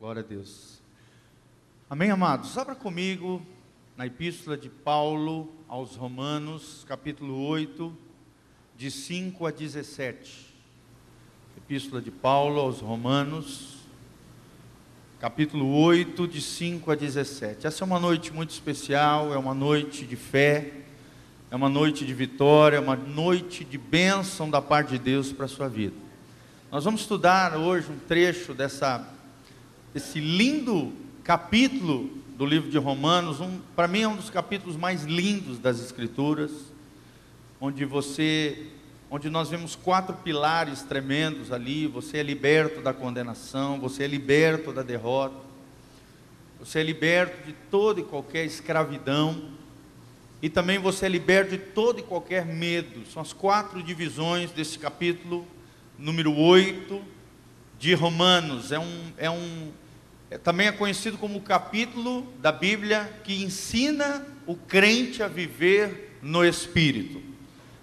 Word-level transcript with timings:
Glória 0.00 0.22
a 0.22 0.24
Deus. 0.24 0.80
Amém, 1.90 2.12
amados? 2.12 2.56
Abra 2.56 2.76
comigo 2.76 3.42
na 3.96 4.06
Epístola 4.06 4.56
de 4.56 4.68
Paulo 4.68 5.52
aos 5.66 5.96
Romanos, 5.96 6.84
capítulo 6.86 7.44
8, 7.44 7.92
de 8.76 8.92
5 8.92 9.44
a 9.44 9.50
17. 9.50 10.54
Epístola 11.56 12.00
de 12.00 12.12
Paulo 12.12 12.60
aos 12.60 12.78
Romanos, 12.78 13.78
capítulo 15.18 15.68
8, 15.68 16.28
de 16.28 16.42
5 16.42 16.92
a 16.92 16.94
17. 16.94 17.66
Essa 17.66 17.82
é 17.82 17.84
uma 17.84 17.98
noite 17.98 18.32
muito 18.32 18.50
especial, 18.50 19.34
é 19.34 19.36
uma 19.36 19.52
noite 19.52 20.06
de 20.06 20.14
fé, 20.14 20.74
é 21.50 21.56
uma 21.56 21.68
noite 21.68 22.06
de 22.06 22.14
vitória, 22.14 22.76
é 22.76 22.80
uma 22.80 22.94
noite 22.94 23.64
de 23.64 23.76
bênção 23.76 24.48
da 24.48 24.62
parte 24.62 24.90
de 24.90 24.98
Deus 25.00 25.32
para 25.32 25.46
a 25.46 25.48
sua 25.48 25.68
vida. 25.68 25.96
Nós 26.70 26.84
vamos 26.84 27.00
estudar 27.00 27.56
hoje 27.56 27.90
um 27.90 27.98
trecho 27.98 28.54
dessa 28.54 29.17
esse 29.94 30.20
lindo 30.20 30.92
capítulo 31.24 32.10
do 32.36 32.44
livro 32.44 32.70
de 32.70 32.76
Romanos, 32.78 33.40
um, 33.40 33.58
para 33.74 33.88
mim 33.88 34.02
é 34.02 34.08
um 34.08 34.16
dos 34.16 34.28
capítulos 34.28 34.76
mais 34.76 35.04
lindos 35.04 35.58
das 35.58 35.80
Escrituras, 35.80 36.50
onde 37.60 37.84
você, 37.84 38.66
onde 39.10 39.30
nós 39.30 39.48
vemos 39.48 39.74
quatro 39.74 40.14
pilares 40.16 40.82
tremendos 40.82 41.50
ali. 41.50 41.86
Você 41.86 42.18
é 42.18 42.22
liberto 42.22 42.82
da 42.82 42.92
condenação, 42.92 43.80
você 43.80 44.04
é 44.04 44.06
liberto 44.06 44.72
da 44.72 44.82
derrota, 44.82 45.36
você 46.60 46.80
é 46.80 46.82
liberto 46.82 47.46
de 47.46 47.54
toda 47.70 48.00
e 48.00 48.04
qualquer 48.04 48.44
escravidão, 48.44 49.50
e 50.42 50.50
também 50.50 50.78
você 50.78 51.06
é 51.06 51.08
liberto 51.08 51.52
de 51.52 51.58
todo 51.58 51.98
e 51.98 52.02
qualquer 52.02 52.44
medo. 52.44 53.06
São 53.06 53.22
as 53.22 53.32
quatro 53.32 53.82
divisões 53.82 54.50
desse 54.52 54.78
capítulo 54.78 55.46
número 55.98 56.36
8 56.36 57.17
de 57.78 57.94
Romanos. 57.94 58.72
É 58.72 58.78
um, 58.78 59.12
é 59.16 59.30
um 59.30 59.72
é, 60.30 60.36
também 60.36 60.66
é 60.66 60.72
conhecido 60.72 61.16
como 61.16 61.38
o 61.38 61.42
capítulo 61.42 62.26
da 62.40 62.52
Bíblia 62.52 63.10
que 63.24 63.42
ensina 63.42 64.26
o 64.46 64.54
crente 64.54 65.22
a 65.22 65.28
viver 65.28 66.18
no 66.22 66.44
Espírito. 66.44 67.22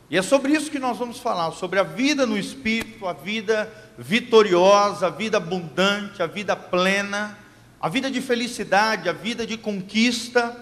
E 0.09 0.17
é 0.17 0.21
sobre 0.21 0.53
isso 0.53 0.69
que 0.69 0.77
nós 0.77 0.97
vamos 0.97 1.19
falar, 1.19 1.51
sobre 1.51 1.79
a 1.79 1.83
vida 1.83 2.25
no 2.25 2.37
Espírito, 2.37 3.07
a 3.07 3.13
vida 3.13 3.71
vitoriosa, 3.97 5.07
a 5.07 5.09
vida 5.09 5.37
abundante, 5.37 6.21
a 6.21 6.27
vida 6.27 6.55
plena, 6.55 7.37
a 7.81 7.89
vida 7.89 8.11
de 8.11 8.21
felicidade, 8.21 9.09
a 9.09 9.13
vida 9.13 9.47
de 9.47 9.57
conquista 9.57 10.55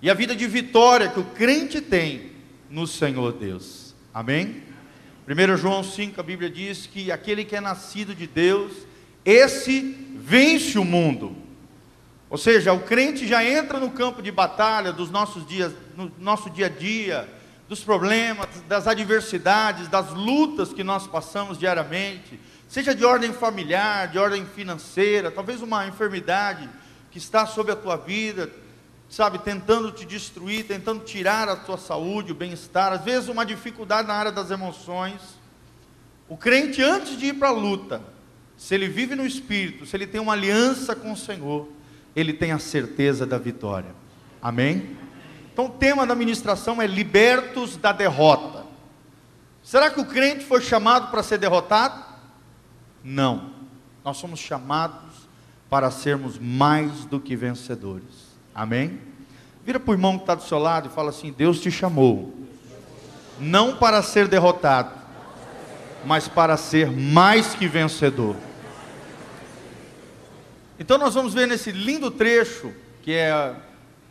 e 0.00 0.08
a 0.08 0.14
vida 0.14 0.34
de 0.34 0.46
vitória 0.46 1.08
que 1.08 1.20
o 1.20 1.24
crente 1.24 1.80
tem 1.80 2.32
no 2.70 2.86
Senhor 2.86 3.32
Deus. 3.32 3.94
Amém? 4.14 4.61
1 5.28 5.56
João 5.56 5.84
5, 5.84 6.20
a 6.20 6.24
Bíblia 6.24 6.50
diz 6.50 6.86
que 6.86 7.12
aquele 7.12 7.44
que 7.44 7.54
é 7.54 7.60
nascido 7.60 8.12
de 8.12 8.26
Deus, 8.26 8.72
esse 9.24 9.80
vence 10.16 10.76
o 10.78 10.84
mundo. 10.84 11.36
Ou 12.28 12.36
seja, 12.36 12.72
o 12.72 12.80
crente 12.80 13.26
já 13.26 13.44
entra 13.44 13.78
no 13.78 13.90
campo 13.90 14.20
de 14.20 14.32
batalha 14.32 14.92
dos 14.92 15.10
nossos 15.10 15.46
dias, 15.46 15.72
no 15.96 16.10
nosso 16.18 16.50
dia 16.50 16.66
a 16.66 16.68
dia, 16.68 17.28
dos 17.68 17.84
problemas, 17.84 18.48
das 18.66 18.88
adversidades, 18.88 19.86
das 19.86 20.10
lutas 20.10 20.72
que 20.72 20.82
nós 20.82 21.06
passamos 21.06 21.56
diariamente, 21.56 22.40
seja 22.66 22.92
de 22.94 23.04
ordem 23.04 23.32
familiar, 23.32 24.08
de 24.08 24.18
ordem 24.18 24.44
financeira, 24.44 25.30
talvez 25.30 25.62
uma 25.62 25.86
enfermidade 25.86 26.68
que 27.12 27.18
está 27.18 27.46
sobre 27.46 27.72
a 27.72 27.76
tua 27.76 27.96
vida, 27.96 28.50
sabe, 29.12 29.40
tentando 29.40 29.92
te 29.92 30.06
destruir, 30.06 30.66
tentando 30.66 31.04
tirar 31.04 31.46
a 31.46 31.54
tua 31.54 31.76
saúde, 31.76 32.32
o 32.32 32.34
bem-estar, 32.34 32.94
às 32.94 33.04
vezes 33.04 33.28
uma 33.28 33.44
dificuldade 33.44 34.08
na 34.08 34.14
área 34.14 34.32
das 34.32 34.50
emoções. 34.50 35.20
O 36.30 36.34
crente, 36.34 36.82
antes 36.82 37.18
de 37.18 37.26
ir 37.26 37.34
para 37.34 37.48
a 37.48 37.52
luta, 37.52 38.00
se 38.56 38.74
ele 38.74 38.88
vive 38.88 39.14
no 39.14 39.26
Espírito, 39.26 39.84
se 39.84 39.94
ele 39.94 40.06
tem 40.06 40.18
uma 40.18 40.32
aliança 40.32 40.96
com 40.96 41.12
o 41.12 41.16
Senhor, 41.16 41.68
ele 42.16 42.32
tem 42.32 42.52
a 42.52 42.58
certeza 42.58 43.26
da 43.26 43.36
vitória. 43.36 43.94
Amém? 44.40 44.96
Então, 45.52 45.66
o 45.66 45.70
tema 45.70 46.06
da 46.06 46.14
ministração 46.14 46.80
é 46.80 46.86
libertos 46.86 47.76
da 47.76 47.92
derrota. 47.92 48.64
Será 49.62 49.90
que 49.90 50.00
o 50.00 50.06
crente 50.06 50.42
foi 50.42 50.62
chamado 50.62 51.10
para 51.10 51.22
ser 51.22 51.36
derrotado? 51.36 52.02
Não. 53.04 53.52
Nós 54.02 54.16
somos 54.16 54.40
chamados 54.40 55.28
para 55.68 55.90
sermos 55.90 56.38
mais 56.38 57.04
do 57.04 57.20
que 57.20 57.36
vencedores. 57.36 58.21
Amém? 58.54 59.00
Vira 59.64 59.78
para 59.78 59.90
o 59.90 59.94
irmão 59.94 60.16
que 60.16 60.24
está 60.24 60.34
do 60.34 60.42
seu 60.42 60.58
lado 60.58 60.88
e 60.88 60.92
fala 60.92 61.10
assim: 61.10 61.32
Deus 61.32 61.60
te 61.60 61.70
chamou, 61.70 62.34
não 63.38 63.76
para 63.76 64.02
ser 64.02 64.28
derrotado, 64.28 64.98
mas 66.04 66.28
para 66.28 66.56
ser 66.56 66.90
mais 66.90 67.54
que 67.54 67.66
vencedor. 67.66 68.36
Então 70.78 70.98
nós 70.98 71.14
vamos 71.14 71.32
ver 71.32 71.46
nesse 71.46 71.70
lindo 71.70 72.10
trecho, 72.10 72.72
que 73.02 73.12
é 73.12 73.54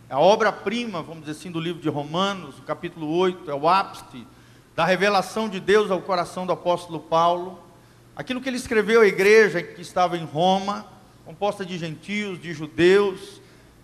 a 0.10 0.20
obra-prima, 0.20 1.02
vamos 1.02 1.26
dizer 1.26 1.32
assim, 1.38 1.52
do 1.52 1.60
livro 1.60 1.82
de 1.82 1.90
Romanos, 1.90 2.58
o 2.60 2.62
capítulo 2.62 3.14
8, 3.14 3.52
é 3.52 3.54
o 3.54 3.68
ápice 3.68 4.26
da 4.76 4.86
revelação 4.86 5.50
de 5.50 5.60
Deus 5.60 5.92
ao 5.92 6.02
coração 6.02 6.46
do 6.46 6.54
apóstolo 6.54 7.00
Paulo, 7.00 7.60
aquilo 8.16 8.40
que 8.40 8.48
ele 8.48 8.58
escreveu 8.58 9.02
à 9.02 9.06
igreja 9.06 9.62
que 9.62 9.82
estava 9.82 10.18
em 10.18 10.24
Roma, 10.24 10.86
composta 11.26 11.66
de 11.66 11.78
gentios, 11.78 12.42
de 12.42 12.54
judeus, 12.54 13.41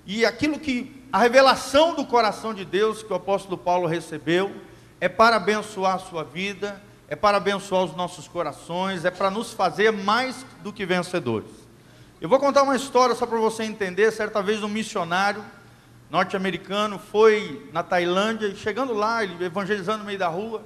e 0.08 0.26
aquilo 0.26 0.58
que 0.58 1.06
a 1.12 1.20
revelação 1.20 1.94
do 1.94 2.06
coração 2.06 2.54
de 2.54 2.64
Deus 2.64 3.04
que 3.04 3.12
o 3.12 3.16
apóstolo 3.16 3.58
Paulo 3.58 3.86
recebeu 3.86 4.56
é 5.02 5.10
para 5.10 5.36
abençoar 5.36 5.96
a 5.96 6.00
sua 6.00 6.24
vida, 6.24 6.82
é 7.10 7.16
para 7.16 7.36
abençoar 7.36 7.84
os 7.84 7.94
nossos 7.94 8.26
corações, 8.26 9.04
é 9.04 9.12
para 9.12 9.30
nos 9.30 9.52
fazer 9.52 9.92
mais 9.92 10.46
do 10.64 10.72
que 10.72 10.86
vencedores. 10.86 11.52
Eu 12.22 12.30
vou 12.30 12.40
contar 12.40 12.64
uma 12.64 12.76
história 12.76 13.14
só 13.16 13.26
para 13.26 13.38
você 13.38 13.64
entender. 13.64 14.10
Certa 14.12 14.42
vez 14.42 14.64
um 14.64 14.70
missionário 14.70 15.44
norte-americano 16.10 16.98
foi 16.98 17.70
na 17.74 17.84
Tailândia 17.84 18.48
e 18.48 18.56
chegando 18.56 18.94
lá, 18.94 19.26
ele 19.26 19.44
evangelizando 19.44 20.00
no 20.00 20.06
meio 20.06 20.18
da 20.18 20.30
rua, 20.30 20.64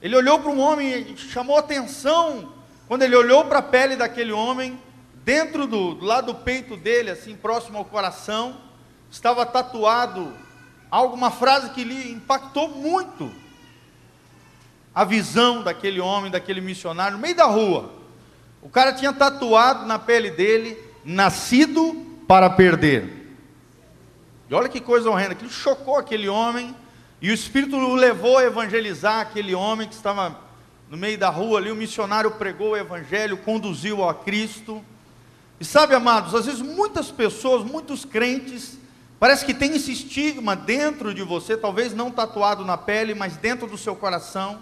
ele 0.00 0.16
olhou 0.16 0.38
para 0.38 0.50
um 0.50 0.58
homem 0.58 1.12
e 1.12 1.16
chamou 1.18 1.58
atenção 1.58 2.54
quando 2.88 3.02
ele 3.02 3.14
olhou 3.14 3.44
para 3.44 3.58
a 3.58 3.62
pele 3.62 3.94
daquele 3.94 4.32
homem, 4.32 4.80
dentro 5.22 5.66
do, 5.66 5.94
do 5.94 6.04
lado 6.04 6.32
do 6.32 6.34
peito 6.36 6.78
dele, 6.78 7.10
assim 7.10 7.36
próximo 7.36 7.76
ao 7.76 7.84
coração, 7.84 8.69
estava 9.10 9.44
tatuado 9.44 10.32
alguma 10.90 11.30
frase 11.30 11.70
que 11.70 11.84
lhe 11.84 12.12
impactou 12.12 12.68
muito 12.68 13.30
a 14.94 15.04
visão 15.04 15.62
daquele 15.62 16.00
homem, 16.00 16.30
daquele 16.30 16.60
missionário, 16.60 17.16
no 17.16 17.22
meio 17.22 17.34
da 17.34 17.46
rua. 17.46 17.92
O 18.60 18.68
cara 18.68 18.92
tinha 18.92 19.12
tatuado 19.12 19.86
na 19.86 19.98
pele 19.98 20.30
dele, 20.30 20.76
nascido 21.04 21.94
para 22.26 22.50
perder. 22.50 23.36
E 24.48 24.54
olha 24.54 24.68
que 24.68 24.80
coisa 24.80 25.08
horrenda, 25.08 25.32
aquilo 25.32 25.50
chocou 25.50 25.96
aquele 25.96 26.28
homem, 26.28 26.74
e 27.22 27.30
o 27.30 27.34
Espírito 27.34 27.76
o 27.76 27.94
levou 27.94 28.38
a 28.38 28.44
evangelizar 28.44 29.20
aquele 29.20 29.54
homem 29.54 29.86
que 29.86 29.94
estava 29.94 30.36
no 30.90 30.96
meio 30.96 31.16
da 31.16 31.28
rua 31.28 31.58
ali, 31.58 31.70
o 31.70 31.76
missionário 31.76 32.32
pregou 32.32 32.70
o 32.70 32.76
evangelho, 32.76 33.36
conduziu 33.36 34.06
a 34.08 34.12
Cristo. 34.12 34.84
E 35.60 35.64
sabe, 35.64 35.94
amados, 35.94 36.34
às 36.34 36.46
vezes 36.46 36.60
muitas 36.60 37.12
pessoas, 37.12 37.62
muitos 37.62 38.04
crentes, 38.04 38.76
Parece 39.20 39.44
que 39.44 39.52
tem 39.52 39.76
esse 39.76 39.92
estigma 39.92 40.56
dentro 40.56 41.12
de 41.12 41.22
você, 41.22 41.54
talvez 41.54 41.92
não 41.92 42.10
tatuado 42.10 42.64
na 42.64 42.78
pele, 42.78 43.14
mas 43.14 43.36
dentro 43.36 43.66
do 43.66 43.76
seu 43.76 43.94
coração. 43.94 44.58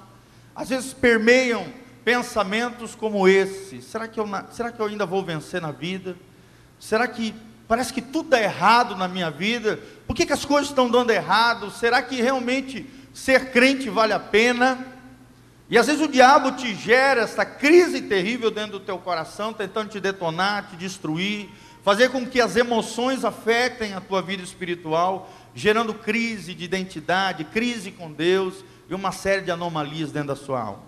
Às 0.52 0.70
vezes 0.70 0.92
permeiam 0.92 1.64
pensamentos 2.04 2.96
como 2.96 3.28
esse: 3.28 3.80
será 3.80 4.08
que 4.08 4.18
eu, 4.18 4.28
será 4.50 4.72
que 4.72 4.80
eu 4.80 4.86
ainda 4.86 5.06
vou 5.06 5.22
vencer 5.22 5.62
na 5.62 5.70
vida? 5.70 6.16
Será 6.80 7.06
que 7.06 7.32
parece 7.68 7.92
que 7.92 8.02
tudo 8.02 8.30
dá 8.30 8.42
errado 8.42 8.96
na 8.96 9.06
minha 9.06 9.30
vida? 9.30 9.78
Por 10.08 10.16
que, 10.16 10.26
que 10.26 10.32
as 10.32 10.44
coisas 10.44 10.70
estão 10.70 10.90
dando 10.90 11.12
errado? 11.12 11.70
Será 11.70 12.02
que 12.02 12.20
realmente 12.20 12.84
ser 13.14 13.52
crente 13.52 13.88
vale 13.88 14.12
a 14.12 14.18
pena? 14.18 14.84
E 15.70 15.78
às 15.78 15.86
vezes 15.86 16.02
o 16.02 16.08
diabo 16.08 16.50
te 16.52 16.74
gera 16.74 17.20
essa 17.20 17.44
crise 17.46 18.02
terrível 18.02 18.50
dentro 18.50 18.80
do 18.80 18.80
teu 18.80 18.98
coração, 18.98 19.52
tentando 19.52 19.90
te 19.90 20.00
detonar, 20.00 20.68
te 20.68 20.76
destruir 20.76 21.48
fazer 21.88 22.10
com 22.10 22.26
que 22.26 22.38
as 22.38 22.54
emoções 22.54 23.24
afetem 23.24 23.94
a 23.94 24.00
tua 24.02 24.20
vida 24.20 24.42
espiritual, 24.42 25.32
gerando 25.54 25.94
crise 25.94 26.52
de 26.52 26.62
identidade, 26.62 27.44
crise 27.44 27.90
com 27.90 28.12
Deus 28.12 28.62
e 28.90 28.94
uma 28.94 29.10
série 29.10 29.40
de 29.40 29.50
anomalias 29.50 30.12
dentro 30.12 30.28
da 30.28 30.36
sua 30.36 30.60
alma. 30.60 30.82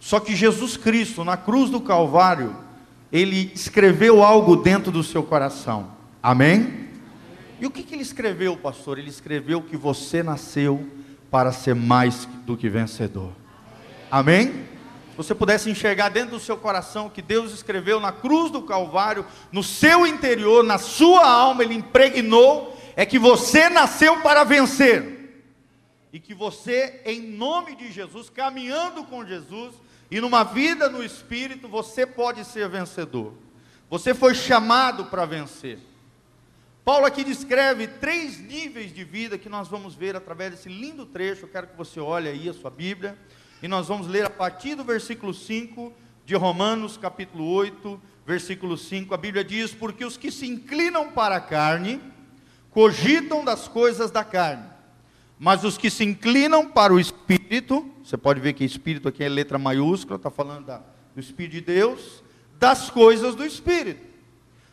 Só 0.00 0.18
que 0.18 0.34
Jesus 0.34 0.76
Cristo, 0.76 1.22
na 1.22 1.36
cruz 1.36 1.70
do 1.70 1.80
Calvário, 1.80 2.56
ele 3.12 3.52
escreveu 3.54 4.24
algo 4.24 4.56
dentro 4.56 4.90
do 4.90 5.04
seu 5.04 5.22
coração. 5.22 5.92
Amém? 6.20 6.88
E 7.60 7.66
o 7.66 7.70
que, 7.70 7.84
que 7.84 7.94
ele 7.94 8.02
escreveu, 8.02 8.56
pastor? 8.56 8.98
Ele 8.98 9.08
escreveu 9.08 9.62
que 9.62 9.76
você 9.76 10.20
nasceu 10.20 10.84
para 11.30 11.52
ser 11.52 11.76
mais 11.76 12.26
do 12.44 12.56
que 12.56 12.68
vencedor. 12.68 13.30
Amém? 14.10 14.71
se 14.71 14.71
você 15.16 15.34
pudesse 15.34 15.70
enxergar 15.70 16.08
dentro 16.08 16.32
do 16.32 16.40
seu 16.40 16.56
coração 16.56 17.10
que 17.10 17.20
Deus 17.20 17.52
escreveu 17.52 18.00
na 18.00 18.12
cruz 18.12 18.50
do 18.50 18.62
Calvário, 18.62 19.26
no 19.50 19.62
seu 19.62 20.06
interior, 20.06 20.64
na 20.64 20.78
sua 20.78 21.28
alma, 21.28 21.62
Ele 21.62 21.74
impregnou, 21.74 22.76
é 22.96 23.04
que 23.04 23.18
você 23.18 23.68
nasceu 23.68 24.20
para 24.20 24.44
vencer. 24.44 25.20
E 26.12 26.20
que 26.20 26.34
você, 26.34 27.00
em 27.04 27.20
nome 27.20 27.74
de 27.74 27.90
Jesus, 27.90 28.28
caminhando 28.28 29.04
com 29.04 29.24
Jesus, 29.24 29.74
e 30.10 30.20
numa 30.20 30.44
vida 30.44 30.90
no 30.90 31.02
Espírito, 31.02 31.66
você 31.66 32.06
pode 32.06 32.44
ser 32.44 32.68
vencedor. 32.68 33.32
Você 33.88 34.12
foi 34.14 34.34
chamado 34.34 35.06
para 35.06 35.24
vencer. 35.24 35.78
Paulo 36.84 37.06
aqui 37.06 37.22
descreve 37.22 37.86
três 37.86 38.38
níveis 38.40 38.92
de 38.92 39.04
vida 39.04 39.38
que 39.38 39.48
nós 39.48 39.68
vamos 39.68 39.94
ver 39.94 40.16
através 40.16 40.50
desse 40.50 40.68
lindo 40.68 41.06
trecho. 41.06 41.44
Eu 41.44 41.48
quero 41.48 41.68
que 41.68 41.76
você 41.76 42.00
olhe 42.00 42.28
aí 42.28 42.48
a 42.48 42.52
sua 42.52 42.70
Bíblia. 42.70 43.16
E 43.62 43.68
nós 43.68 43.86
vamos 43.86 44.08
ler 44.08 44.26
a 44.26 44.30
partir 44.30 44.74
do 44.74 44.82
versículo 44.82 45.32
5 45.32 45.92
de 46.26 46.34
Romanos, 46.34 46.96
capítulo 46.96 47.46
8, 47.46 48.00
versículo 48.26 48.76
5. 48.76 49.14
A 49.14 49.16
Bíblia 49.16 49.44
diz: 49.44 49.72
Porque 49.72 50.04
os 50.04 50.16
que 50.16 50.32
se 50.32 50.46
inclinam 50.46 51.12
para 51.12 51.36
a 51.36 51.40
carne, 51.40 52.00
cogitam 52.72 53.44
das 53.44 53.68
coisas 53.68 54.10
da 54.10 54.24
carne, 54.24 54.64
mas 55.38 55.62
os 55.62 55.78
que 55.78 55.90
se 55.90 56.02
inclinam 56.02 56.68
para 56.68 56.92
o 56.92 56.98
Espírito, 56.98 57.88
você 58.02 58.16
pode 58.16 58.40
ver 58.40 58.54
que 58.54 58.64
Espírito 58.64 59.08
aqui 59.08 59.22
é 59.22 59.28
letra 59.28 59.58
maiúscula, 59.58 60.16
está 60.16 60.30
falando 60.30 60.66
da, 60.66 60.82
do 61.14 61.20
Espírito 61.20 61.52
de 61.52 61.60
Deus, 61.60 62.24
das 62.58 62.90
coisas 62.90 63.36
do 63.36 63.44
Espírito. 63.44 64.12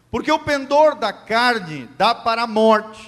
Porque 0.10 0.32
o 0.32 0.40
pendor 0.40 0.96
da 0.96 1.14
carne 1.14 1.88
dá 1.96 2.16
para 2.16 2.42
a 2.42 2.48
morte, 2.48 3.08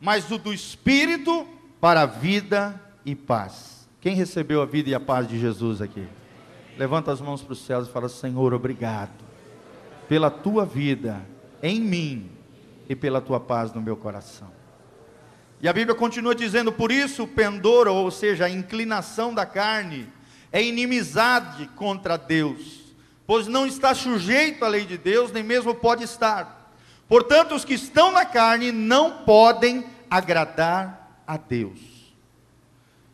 mas 0.00 0.30
o 0.30 0.38
do 0.38 0.54
espírito 0.54 1.44
para 1.80 2.02
a 2.02 2.06
vida 2.06 2.80
e 3.04 3.16
paz. 3.16 3.77
Quem 4.08 4.16
recebeu 4.16 4.62
a 4.62 4.64
vida 4.64 4.88
e 4.88 4.94
a 4.94 5.00
paz 5.00 5.28
de 5.28 5.38
Jesus 5.38 5.82
aqui? 5.82 6.02
Levanta 6.78 7.12
as 7.12 7.20
mãos 7.20 7.42
para 7.42 7.52
os 7.52 7.62
céus 7.66 7.86
e 7.86 7.92
fala: 7.92 8.08
Senhor, 8.08 8.54
obrigado 8.54 9.22
pela 10.08 10.30
tua 10.30 10.64
vida 10.64 11.20
em 11.62 11.78
mim 11.78 12.30
e 12.88 12.96
pela 12.96 13.20
tua 13.20 13.38
paz 13.38 13.70
no 13.70 13.82
meu 13.82 13.98
coração. 13.98 14.48
E 15.60 15.68
a 15.68 15.74
Bíblia 15.74 15.94
continua 15.94 16.34
dizendo: 16.34 16.72
por 16.72 16.90
isso 16.90 17.24
o 17.24 17.28
pendor, 17.28 17.86
ou 17.86 18.10
seja, 18.10 18.46
a 18.46 18.48
inclinação 18.48 19.34
da 19.34 19.44
carne, 19.44 20.08
é 20.50 20.62
inimizade 20.62 21.68
contra 21.76 22.16
Deus 22.16 22.78
pois 23.26 23.46
não 23.46 23.66
está 23.66 23.94
sujeito 23.94 24.64
à 24.64 24.68
lei 24.68 24.86
de 24.86 24.96
Deus, 24.96 25.30
nem 25.30 25.42
mesmo 25.42 25.74
pode 25.74 26.02
estar. 26.02 26.72
Portanto, 27.06 27.54
os 27.54 27.62
que 27.62 27.74
estão 27.74 28.10
na 28.10 28.24
carne 28.24 28.72
não 28.72 29.18
podem 29.26 29.84
agradar 30.08 31.20
a 31.26 31.36
Deus. 31.36 31.97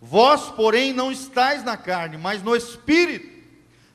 Vós, 0.07 0.51
porém, 0.51 0.93
não 0.93 1.11
estáis 1.11 1.65
na 1.65 1.79
carne, 1.79 2.19
mas 2.19 2.43
no 2.43 2.55
Espírito. 2.55 3.27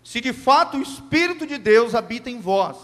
Se 0.03 0.19
de 0.19 0.33
fato 0.33 0.77
o 0.77 0.81
Espírito 0.81 1.45
de 1.45 1.59
Deus 1.59 1.93
habita 1.93 2.31
em 2.31 2.39
vós. 2.39 2.77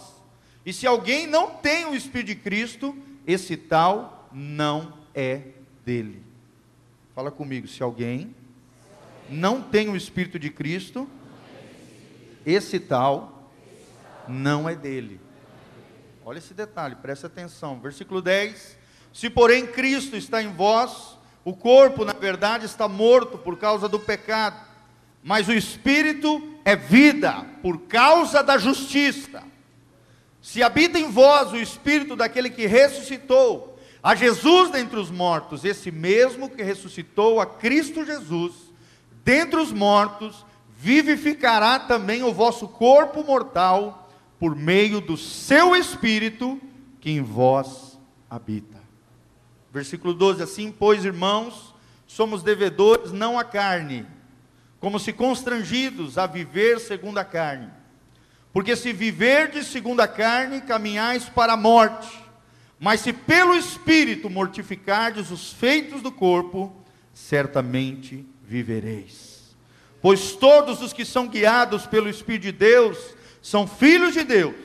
E 0.64 0.72
se 0.72 0.86
alguém 0.86 1.26
não 1.26 1.50
tem 1.50 1.86
o 1.86 1.96
Espírito 1.96 2.28
de 2.28 2.36
Cristo, 2.36 2.96
esse 3.26 3.58
tal 3.58 4.30
não 4.32 4.94
é 5.12 5.42
dele. 5.84 6.22
Fala 7.16 7.32
comigo, 7.32 7.68
se 7.68 7.82
alguém 7.82 8.36
não 9.28 9.60
tem 9.60 9.90
o 9.90 9.96
Espírito 9.96 10.38
de 10.38 10.52
Cristo, 10.52 11.10
esse 12.46 12.80
tal 12.80 13.52
não 14.28 14.70
é 14.70 14.76
dele. 14.76 15.20
Olha 16.24 16.38
esse 16.38 16.54
detalhe, 16.54 16.96
preste 16.96 17.26
atenção. 17.26 17.80
Versículo 17.80 18.22
10: 18.22 18.78
Se 19.12 19.32
porém 19.32 19.66
Cristo 19.66 20.16
está 20.16 20.44
em 20.44 20.54
vós, 20.54 21.15
o 21.46 21.54
corpo, 21.54 22.04
na 22.04 22.12
verdade, 22.14 22.66
está 22.66 22.88
morto 22.88 23.38
por 23.38 23.56
causa 23.56 23.88
do 23.88 24.00
pecado, 24.00 24.60
mas 25.24 25.48
o 25.48 25.54
espírito 25.54 26.42
é 26.66 26.76
vida 26.76 27.46
por 27.62 27.82
causa 27.82 28.42
da 28.42 28.58
justiça. 28.58 29.44
Se 30.42 30.64
habita 30.64 30.98
em 30.98 31.12
vós 31.12 31.52
o 31.52 31.58
espírito 31.58 32.16
daquele 32.16 32.50
que 32.50 32.66
ressuscitou 32.66 33.78
a 34.02 34.16
Jesus 34.16 34.72
dentre 34.72 35.00
os 35.00 35.12
mortos, 35.12 35.64
esse 35.64 35.92
mesmo 35.92 36.50
que 36.50 36.64
ressuscitou 36.64 37.40
a 37.40 37.46
Cristo 37.46 38.04
Jesus 38.04 38.54
dentre 39.24 39.60
os 39.60 39.72
mortos, 39.72 40.46
vivificará 40.78 41.80
também 41.80 42.24
o 42.24 42.34
vosso 42.34 42.68
corpo 42.68 43.24
mortal 43.24 44.10
por 44.40 44.56
meio 44.56 45.00
do 45.00 45.16
seu 45.16 45.76
espírito 45.76 46.60
que 47.00 47.12
em 47.12 47.22
vós 47.22 48.00
habita. 48.30 48.85
Versículo 49.76 50.14
12: 50.14 50.42
Assim, 50.42 50.72
pois, 50.72 51.04
irmãos, 51.04 51.76
somos 52.08 52.42
devedores 52.42 53.12
não 53.12 53.38
à 53.38 53.44
carne, 53.44 54.06
como 54.80 54.98
se 54.98 55.12
constrangidos 55.12 56.18
a 56.18 56.26
viver 56.26 56.80
segundo 56.80 57.18
a 57.18 57.26
carne. 57.26 57.70
Porque 58.54 58.74
se 58.78 58.94
viverdes 58.94 59.68
segundo 59.68 60.00
a 60.00 60.08
carne, 60.08 60.62
caminhais 60.62 61.26
para 61.26 61.54
a 61.54 61.58
morte. 61.58 62.08
Mas 62.80 63.02
se 63.02 63.12
pelo 63.12 63.54
Espírito 63.54 64.30
mortificardes 64.30 65.30
os 65.30 65.52
feitos 65.52 66.02
do 66.02 66.10
corpo, 66.10 66.74
certamente 67.14 68.26
vivereis. 68.48 69.58
Pois 70.02 70.38
todos 70.38 70.82
os 70.82 70.94
que 70.94 71.04
são 71.04 71.28
guiados 71.28 71.86
pelo 71.86 72.08
Espírito 72.08 72.44
de 72.44 72.52
Deus 72.54 72.98
são 73.42 73.68
filhos 73.68 74.14
de 74.14 74.24
Deus, 74.24 74.56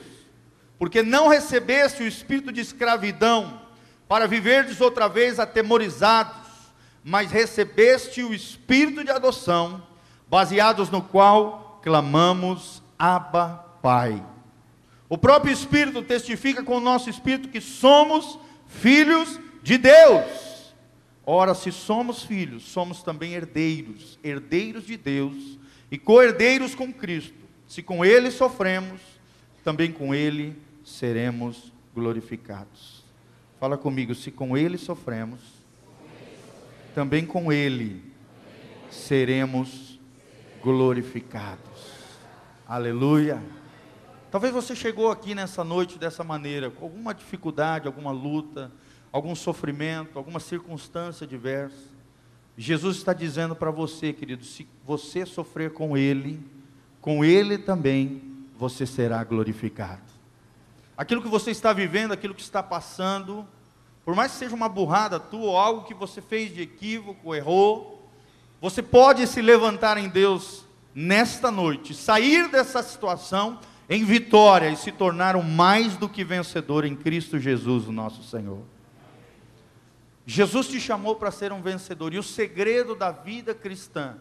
porque 0.79 1.03
não 1.03 1.27
recebeste 1.27 2.01
o 2.01 2.07
espírito 2.07 2.49
de 2.49 2.61
escravidão 2.61 3.60
para 4.11 4.27
viverdes 4.27 4.81
outra 4.81 5.07
vez 5.07 5.39
atemorizados, 5.39 6.35
mas 7.01 7.31
recebeste 7.31 8.21
o 8.21 8.33
espírito 8.33 9.05
de 9.05 9.09
adoção, 9.09 9.81
baseados 10.29 10.89
no 10.89 11.01
qual 11.01 11.79
clamamos 11.81 12.83
Abba, 12.99 13.65
Pai. 13.81 14.21
O 15.07 15.17
próprio 15.17 15.53
Espírito 15.53 16.01
testifica 16.01 16.61
com 16.61 16.75
o 16.75 16.81
nosso 16.81 17.09
espírito 17.09 17.47
que 17.47 17.61
somos 17.61 18.37
filhos 18.67 19.39
de 19.63 19.77
Deus. 19.77 20.73
Ora, 21.25 21.55
se 21.55 21.71
somos 21.71 22.21
filhos, 22.21 22.63
somos 22.63 23.01
também 23.01 23.31
herdeiros, 23.31 24.19
herdeiros 24.21 24.85
de 24.85 24.97
Deus 24.97 25.57
e 25.89 25.97
co-herdeiros 25.97 26.75
com 26.75 26.91
Cristo. 26.91 27.45
Se 27.65 27.81
com 27.81 28.03
Ele 28.03 28.29
sofremos, 28.29 28.99
também 29.63 29.89
com 29.89 30.13
Ele 30.13 30.53
seremos 30.83 31.71
glorificados. 31.95 33.00
Fala 33.61 33.77
comigo, 33.77 34.15
se 34.15 34.31
com 34.31 34.57
Ele 34.57 34.75
sofremos, 34.75 35.39
também 36.95 37.27
com 37.27 37.53
Ele 37.53 38.01
seremos 38.89 39.99
glorificados. 40.63 41.61
Aleluia. 42.67 43.39
Talvez 44.31 44.51
você 44.51 44.75
chegou 44.75 45.11
aqui 45.11 45.35
nessa 45.35 45.63
noite 45.63 45.99
dessa 45.99 46.23
maneira, 46.23 46.71
com 46.71 46.85
alguma 46.85 47.13
dificuldade, 47.13 47.85
alguma 47.85 48.09
luta, 48.09 48.71
algum 49.11 49.35
sofrimento, 49.35 50.17
alguma 50.17 50.39
circunstância 50.39 51.27
diversa. 51.27 51.91
Jesus 52.57 52.97
está 52.97 53.13
dizendo 53.13 53.55
para 53.55 53.69
você, 53.69 54.11
querido, 54.11 54.43
se 54.43 54.67
você 54.83 55.23
sofrer 55.23 55.71
com 55.71 55.95
Ele, 55.95 56.43
com 56.99 57.23
Ele 57.23 57.59
também 57.59 58.23
você 58.57 58.87
será 58.87 59.23
glorificado. 59.23 60.20
Aquilo 60.97 61.21
que 61.21 61.27
você 61.27 61.51
está 61.51 61.73
vivendo, 61.73 62.11
aquilo 62.11 62.33
que 62.33 62.41
está 62.41 62.61
passando, 62.61 63.47
por 64.03 64.15
mais 64.15 64.31
que 64.31 64.39
seja 64.39 64.55
uma 64.55 64.69
burrada 64.69 65.19
tua, 65.19 65.41
ou 65.41 65.57
algo 65.57 65.83
que 65.85 65.93
você 65.93 66.21
fez 66.21 66.53
de 66.53 66.61
equívoco, 66.61 67.33
errou, 67.35 68.09
você 68.59 68.81
pode 68.81 69.25
se 69.27 69.41
levantar 69.41 69.97
em 69.97 70.07
Deus 70.09 70.65
nesta 70.93 71.49
noite, 71.49 71.93
sair 71.93 72.49
dessa 72.49 72.83
situação 72.83 73.59
em 73.89 74.03
vitória 74.03 74.69
e 74.69 74.77
se 74.77 74.91
tornar 74.91 75.35
um 75.35 75.43
mais 75.43 75.97
do 75.97 76.07
que 76.07 76.23
vencedor 76.23 76.85
em 76.85 76.95
Cristo 76.95 77.39
Jesus, 77.39 77.87
o 77.87 77.91
nosso 77.91 78.23
Senhor. 78.23 78.63
Jesus 80.25 80.67
te 80.67 80.79
chamou 80.79 81.15
para 81.15 81.31
ser 81.31 81.51
um 81.51 81.61
vencedor, 81.61 82.13
e 82.13 82.19
o 82.19 82.23
segredo 82.23 82.95
da 82.95 83.11
vida 83.11 83.53
cristã 83.53 84.17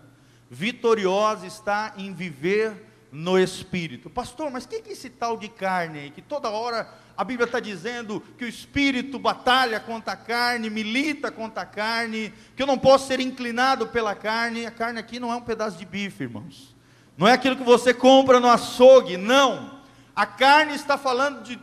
vitoriosa 0.50 1.46
está 1.46 1.94
em 1.96 2.12
viver 2.12 2.89
no 3.12 3.38
Espírito. 3.38 4.08
Pastor, 4.08 4.50
mas 4.50 4.64
o 4.64 4.68
que 4.68 4.76
é 4.76 4.92
esse 4.92 5.10
tal 5.10 5.36
de 5.36 5.48
carne 5.48 5.98
aí? 5.98 6.10
Que 6.10 6.22
toda 6.22 6.48
hora 6.50 6.88
a 7.16 7.24
Bíblia 7.24 7.46
está 7.46 7.60
dizendo 7.60 8.22
que 8.38 8.44
o 8.44 8.48
Espírito 8.48 9.18
batalha 9.18 9.80
contra 9.80 10.12
a 10.12 10.16
carne, 10.16 10.70
milita 10.70 11.30
contra 11.30 11.62
a 11.62 11.66
carne, 11.66 12.32
que 12.56 12.62
eu 12.62 12.66
não 12.66 12.78
posso 12.78 13.08
ser 13.08 13.20
inclinado 13.20 13.88
pela 13.88 14.14
carne. 14.14 14.64
A 14.64 14.70
carne 14.70 14.98
aqui 14.98 15.18
não 15.18 15.32
é 15.32 15.36
um 15.36 15.42
pedaço 15.42 15.76
de 15.76 15.84
bife, 15.84 16.22
irmãos. 16.22 16.74
Não 17.18 17.28
é 17.28 17.32
aquilo 17.32 17.56
que 17.56 17.62
você 17.62 17.92
compra 17.92 18.40
no 18.40 18.48
açougue, 18.48 19.16
não. 19.16 19.80
A 20.14 20.24
carne 20.24 20.74
está 20.74 20.96
falando 20.96 21.42
de, 21.42 21.58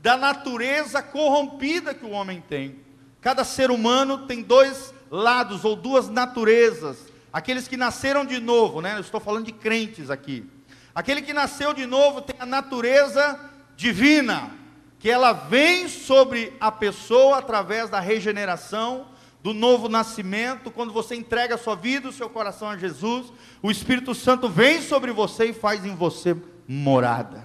da 0.00 0.16
natureza 0.16 1.02
corrompida 1.02 1.92
que 1.92 2.04
o 2.04 2.10
homem 2.10 2.42
tem. 2.48 2.80
Cada 3.20 3.44
ser 3.44 3.70
humano 3.70 4.26
tem 4.26 4.42
dois 4.42 4.94
lados 5.10 5.64
ou 5.64 5.76
duas 5.76 6.08
naturezas. 6.08 7.12
Aqueles 7.32 7.68
que 7.68 7.76
nasceram 7.76 8.24
de 8.24 8.40
novo, 8.40 8.80
né? 8.80 8.96
Eu 8.96 9.00
estou 9.00 9.20
falando 9.20 9.46
de 9.46 9.52
crentes 9.52 10.10
aqui. 10.10 10.48
Aquele 10.94 11.22
que 11.22 11.32
nasceu 11.32 11.72
de 11.72 11.86
novo 11.86 12.20
tem 12.20 12.36
a 12.38 12.46
natureza 12.46 13.38
divina, 13.76 14.50
que 14.98 15.10
ela 15.10 15.32
vem 15.32 15.88
sobre 15.88 16.52
a 16.60 16.70
pessoa 16.70 17.38
através 17.38 17.90
da 17.90 18.00
regeneração, 18.00 19.06
do 19.42 19.52
novo 19.52 19.88
nascimento, 19.88 20.70
quando 20.70 20.92
você 20.92 21.16
entrega 21.16 21.56
a 21.56 21.58
sua 21.58 21.74
vida, 21.74 22.08
o 22.08 22.12
seu 22.12 22.30
coração 22.30 22.68
a 22.68 22.76
Jesus, 22.76 23.32
o 23.60 23.70
Espírito 23.70 24.14
Santo 24.14 24.48
vem 24.48 24.80
sobre 24.80 25.10
você 25.10 25.46
e 25.46 25.52
faz 25.52 25.84
em 25.84 25.96
você 25.96 26.36
morada. 26.68 27.44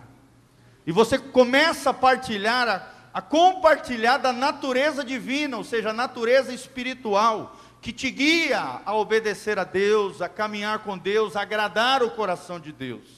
E 0.86 0.92
você 0.92 1.18
começa 1.18 1.90
a 1.90 1.94
partilhar 1.94 2.68
a 2.68 2.98
a 3.18 3.22
compartilhar 3.22 4.18
da 4.18 4.32
natureza 4.32 5.04
divina, 5.04 5.58
ou 5.58 5.64
seja, 5.64 5.90
a 5.90 5.94
natureza 5.94 6.54
espiritual, 6.54 7.58
que 7.82 7.92
te 7.92 8.12
guia 8.12 8.80
a 8.86 8.94
obedecer 8.94 9.58
a 9.58 9.64
Deus, 9.64 10.22
a 10.22 10.30
caminhar 10.30 10.84
com 10.84 10.96
Deus, 10.96 11.36
a 11.36 11.42
agradar 11.42 12.04
o 12.04 12.12
coração 12.12 12.60
de 12.60 12.72
Deus. 12.72 13.17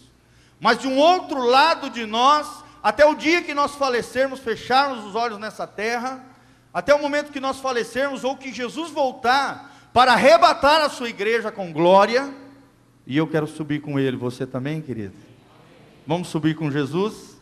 Mas 0.59 0.79
de 0.79 0.87
um 0.87 0.97
outro 0.97 1.41
lado 1.41 1.89
de 1.89 2.05
nós, 2.05 2.63
até 2.83 3.05
o 3.05 3.15
dia 3.15 3.41
que 3.41 3.53
nós 3.53 3.75
falecermos, 3.75 4.39
fecharmos 4.39 5.05
os 5.05 5.15
olhos 5.15 5.39
nessa 5.39 5.65
terra, 5.65 6.23
até 6.73 6.93
o 6.93 7.01
momento 7.01 7.31
que 7.31 7.39
nós 7.39 7.59
falecermos, 7.59 8.23
ou 8.23 8.35
que 8.35 8.53
Jesus 8.53 8.91
voltar 8.91 9.89
para 9.93 10.13
arrebatar 10.13 10.81
a 10.81 10.89
sua 10.89 11.09
igreja 11.09 11.51
com 11.51 11.71
glória, 11.71 12.33
e 13.07 13.17
eu 13.17 13.25
quero 13.25 13.47
subir 13.47 13.81
com 13.81 13.99
ele, 13.99 14.15
você 14.15 14.45
também, 14.45 14.81
querido? 14.81 15.15
Vamos 16.05 16.27
subir 16.27 16.55
com 16.55 16.69
Jesus? 16.69 17.37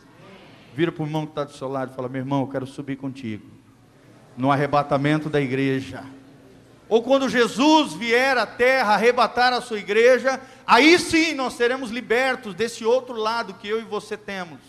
Vira 0.73 0.91
para 0.91 1.03
o 1.03 1.05
irmão 1.05 1.25
que 1.25 1.31
está 1.31 1.43
do 1.43 1.53
seu 1.53 1.67
lado 1.67 1.91
e 1.91 1.95
fala: 1.95 2.07
Meu 2.07 2.21
irmão, 2.21 2.41
eu 2.41 2.47
quero 2.47 2.67
subir 2.67 2.95
contigo, 2.95 3.45
no 4.37 4.51
arrebatamento 4.51 5.29
da 5.29 5.41
igreja. 5.41 6.03
Ou 6.87 7.03
quando 7.03 7.27
Jesus 7.27 7.93
vier 7.93 8.37
à 8.37 8.45
terra 8.45 8.93
arrebatar 8.93 9.51
a 9.51 9.59
sua 9.59 9.79
igreja, 9.79 10.39
aí 10.67 10.99
sim 10.99 11.33
nós 11.33 11.53
seremos 11.53 11.89
libertos 11.89 12.53
desse 12.53 12.85
outro 12.85 13.15
lado 13.15 13.55
que 13.55 13.67
eu 13.67 13.79
e 13.79 13.85
você 13.85 14.15
temos, 14.15 14.59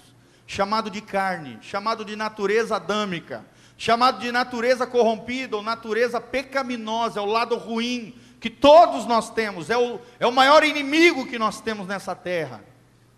chamado 0.47 0.88
de 0.88 1.02
carne, 1.02 1.59
chamado 1.61 2.05
de 2.05 2.17
natureza 2.17 2.76
adâmica 2.76 3.45
chamado 3.78 4.19
de 4.19 4.33
natureza 4.33 4.87
corrompida 4.87 5.57
ou 5.57 5.62
natureza 5.62 6.21
pecaminosa, 6.21 7.21
é 7.21 7.23
o 7.23 7.26
lado 7.26 7.57
ruim 7.57 8.12
que 8.40 8.50
todos 8.50 9.07
nós 9.07 9.31
temos, 9.31 9.71
é 9.71 9.78
o, 9.78 10.00
é 10.19 10.26
o 10.26 10.33
maior 10.33 10.64
inimigo 10.64 11.26
que 11.26 11.38
nós 11.38 11.61
temos 11.61 11.87
nessa 11.87 12.14
terra. 12.14 12.62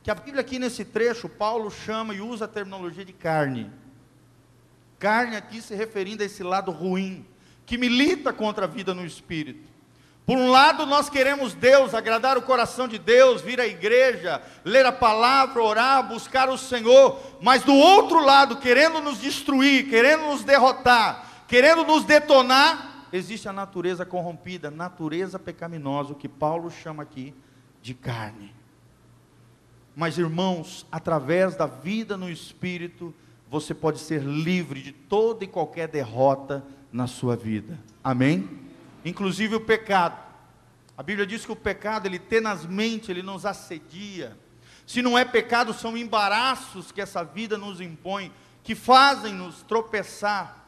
Que 0.02 0.10
a 0.10 0.14
Bíblia 0.14 0.42
aqui 0.42 0.58
nesse 0.58 0.84
trecho, 0.84 1.28
Paulo 1.28 1.70
chama 1.70 2.14
e 2.14 2.20
usa 2.20 2.44
a 2.44 2.49
terminologia 2.49 3.04
de 3.04 3.12
carne. 3.12 3.70
Carne 4.99 5.34
aqui 5.34 5.62
se 5.62 5.75
referindo 5.75 6.22
a 6.22 6.26
esse 6.26 6.42
lado 6.42 6.70
ruim, 6.70 7.26
que 7.64 7.78
milita 7.78 8.32
contra 8.32 8.66
a 8.66 8.68
vida 8.68 8.94
no 8.94 9.04
espírito. 9.04 9.69
Por 10.30 10.38
um 10.38 10.49
lado, 10.49 10.87
nós 10.87 11.10
queremos 11.10 11.54
Deus, 11.54 11.92
agradar 11.92 12.38
o 12.38 12.42
coração 12.42 12.87
de 12.87 13.00
Deus, 13.00 13.42
vir 13.42 13.60
à 13.60 13.66
igreja, 13.66 14.40
ler 14.64 14.87
a 14.87 14.92
palavra, 14.92 15.60
orar, 15.60 16.06
buscar 16.06 16.49
o 16.49 16.56
Senhor, 16.56 17.18
mas 17.42 17.64
do 17.64 17.75
outro 17.75 18.25
lado, 18.25 18.58
querendo 18.58 19.00
nos 19.00 19.18
destruir, 19.20 19.90
querendo 19.90 20.26
nos 20.26 20.44
derrotar, 20.44 21.44
querendo 21.49 21.82
nos 21.82 22.04
detonar, 22.04 23.08
existe 23.12 23.49
a 23.49 23.52
natureza 23.52 24.06
corrompida, 24.06 24.70
natureza 24.70 25.37
pecaminosa, 25.37 26.12
o 26.12 26.14
que 26.14 26.28
Paulo 26.28 26.70
chama 26.70 27.02
aqui 27.02 27.34
de 27.82 27.92
carne. 27.92 28.54
Mas 29.96 30.16
irmãos, 30.16 30.87
através 30.92 31.56
da 31.56 31.66
vida 31.66 32.16
no 32.16 32.30
Espírito, 32.30 33.12
você 33.50 33.75
pode 33.75 33.99
ser 33.99 34.22
livre 34.22 34.80
de 34.80 34.92
toda 34.92 35.42
e 35.42 35.49
qualquer 35.49 35.88
derrota 35.88 36.64
na 36.92 37.08
sua 37.08 37.34
vida. 37.34 37.76
Amém? 38.04 38.69
Inclusive 39.04 39.54
o 39.54 39.61
pecado. 39.61 40.19
A 40.97 41.02
Bíblia 41.02 41.26
diz 41.26 41.47
que 41.47 41.52
o 41.52 41.57
pecado, 41.57 42.07
ele 42.07 42.19
tenazmente, 42.19 43.11
ele 43.11 43.23
nos 43.23 43.47
assedia. 43.47 44.37
Se 44.87 45.00
não 45.00 45.16
é 45.16 45.25
pecado, 45.25 45.73
são 45.73 45.97
embaraços 45.97 46.92
que 46.92 47.00
essa 47.00 47.23
vida 47.23 47.57
nos 47.57 47.80
impõe, 47.80 48.33
que 48.62 48.75
fazem 48.75 49.33
nos 49.33 49.62
tropeçar. 49.62 50.61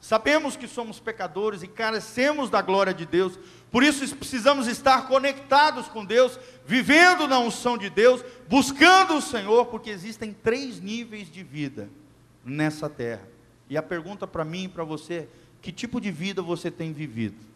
Sabemos 0.00 0.56
que 0.56 0.66
somos 0.66 0.98
pecadores 0.98 1.62
e 1.62 1.68
carecemos 1.68 2.50
da 2.50 2.60
glória 2.60 2.92
de 2.92 3.06
Deus, 3.06 3.38
por 3.70 3.84
isso 3.84 4.16
precisamos 4.16 4.66
estar 4.66 5.06
conectados 5.06 5.86
com 5.86 6.04
Deus, 6.04 6.38
vivendo 6.66 7.28
na 7.28 7.38
unção 7.38 7.78
de 7.78 7.88
Deus, 7.88 8.24
buscando 8.48 9.14
o 9.14 9.22
Senhor, 9.22 9.66
porque 9.66 9.90
existem 9.90 10.32
três 10.32 10.80
níveis 10.80 11.30
de 11.30 11.42
vida 11.44 11.88
nessa 12.44 12.90
terra. 12.90 13.26
E 13.70 13.76
a 13.76 13.82
pergunta 13.82 14.26
para 14.26 14.44
mim 14.44 14.64
e 14.64 14.68
para 14.68 14.82
você: 14.82 15.28
que 15.62 15.70
tipo 15.70 16.00
de 16.00 16.10
vida 16.10 16.42
você 16.42 16.70
tem 16.70 16.92
vivido? 16.92 17.51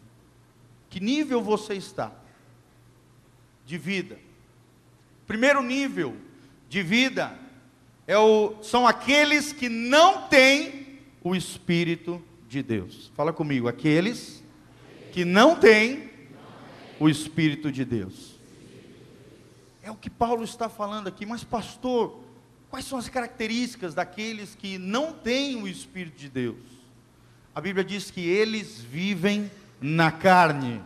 Que 0.89 0.99
nível 0.99 1.41
você 1.41 1.73
está 1.73 2.11
de 3.65 3.77
vida? 3.77 4.17
Primeiro 5.25 5.61
nível 5.61 6.15
de 6.69 6.81
vida 6.81 7.37
é 8.05 8.17
o, 8.17 8.55
são 8.63 8.87
aqueles 8.87 9.51
que 9.51 9.67
não 9.67 10.27
têm 10.27 10.99
o 11.21 11.35
Espírito 11.35 12.21
de 12.47 12.63
Deus. 12.63 13.11
Fala 13.15 13.33
comigo, 13.33 13.67
aqueles 13.67 14.41
que 15.11 15.25
não 15.25 15.55
têm 15.55 16.09
o 16.99 17.09
Espírito 17.09 17.71
de 17.71 17.83
Deus. 17.83 18.35
É 19.83 19.91
o 19.91 19.95
que 19.95 20.09
Paulo 20.09 20.43
está 20.43 20.69
falando 20.69 21.07
aqui, 21.07 21.25
mas 21.25 21.43
pastor, 21.43 22.19
quais 22.69 22.85
são 22.85 22.97
as 22.97 23.09
características 23.09 23.93
daqueles 23.93 24.55
que 24.55 24.77
não 24.77 25.13
têm 25.13 25.61
o 25.61 25.67
Espírito 25.67 26.17
de 26.17 26.29
Deus? 26.29 26.57
A 27.53 27.59
Bíblia 27.59 27.83
diz 27.83 28.11
que 28.11 28.21
eles 28.21 28.79
vivem 28.79 29.49
na 29.79 30.11
carne. 30.11 30.83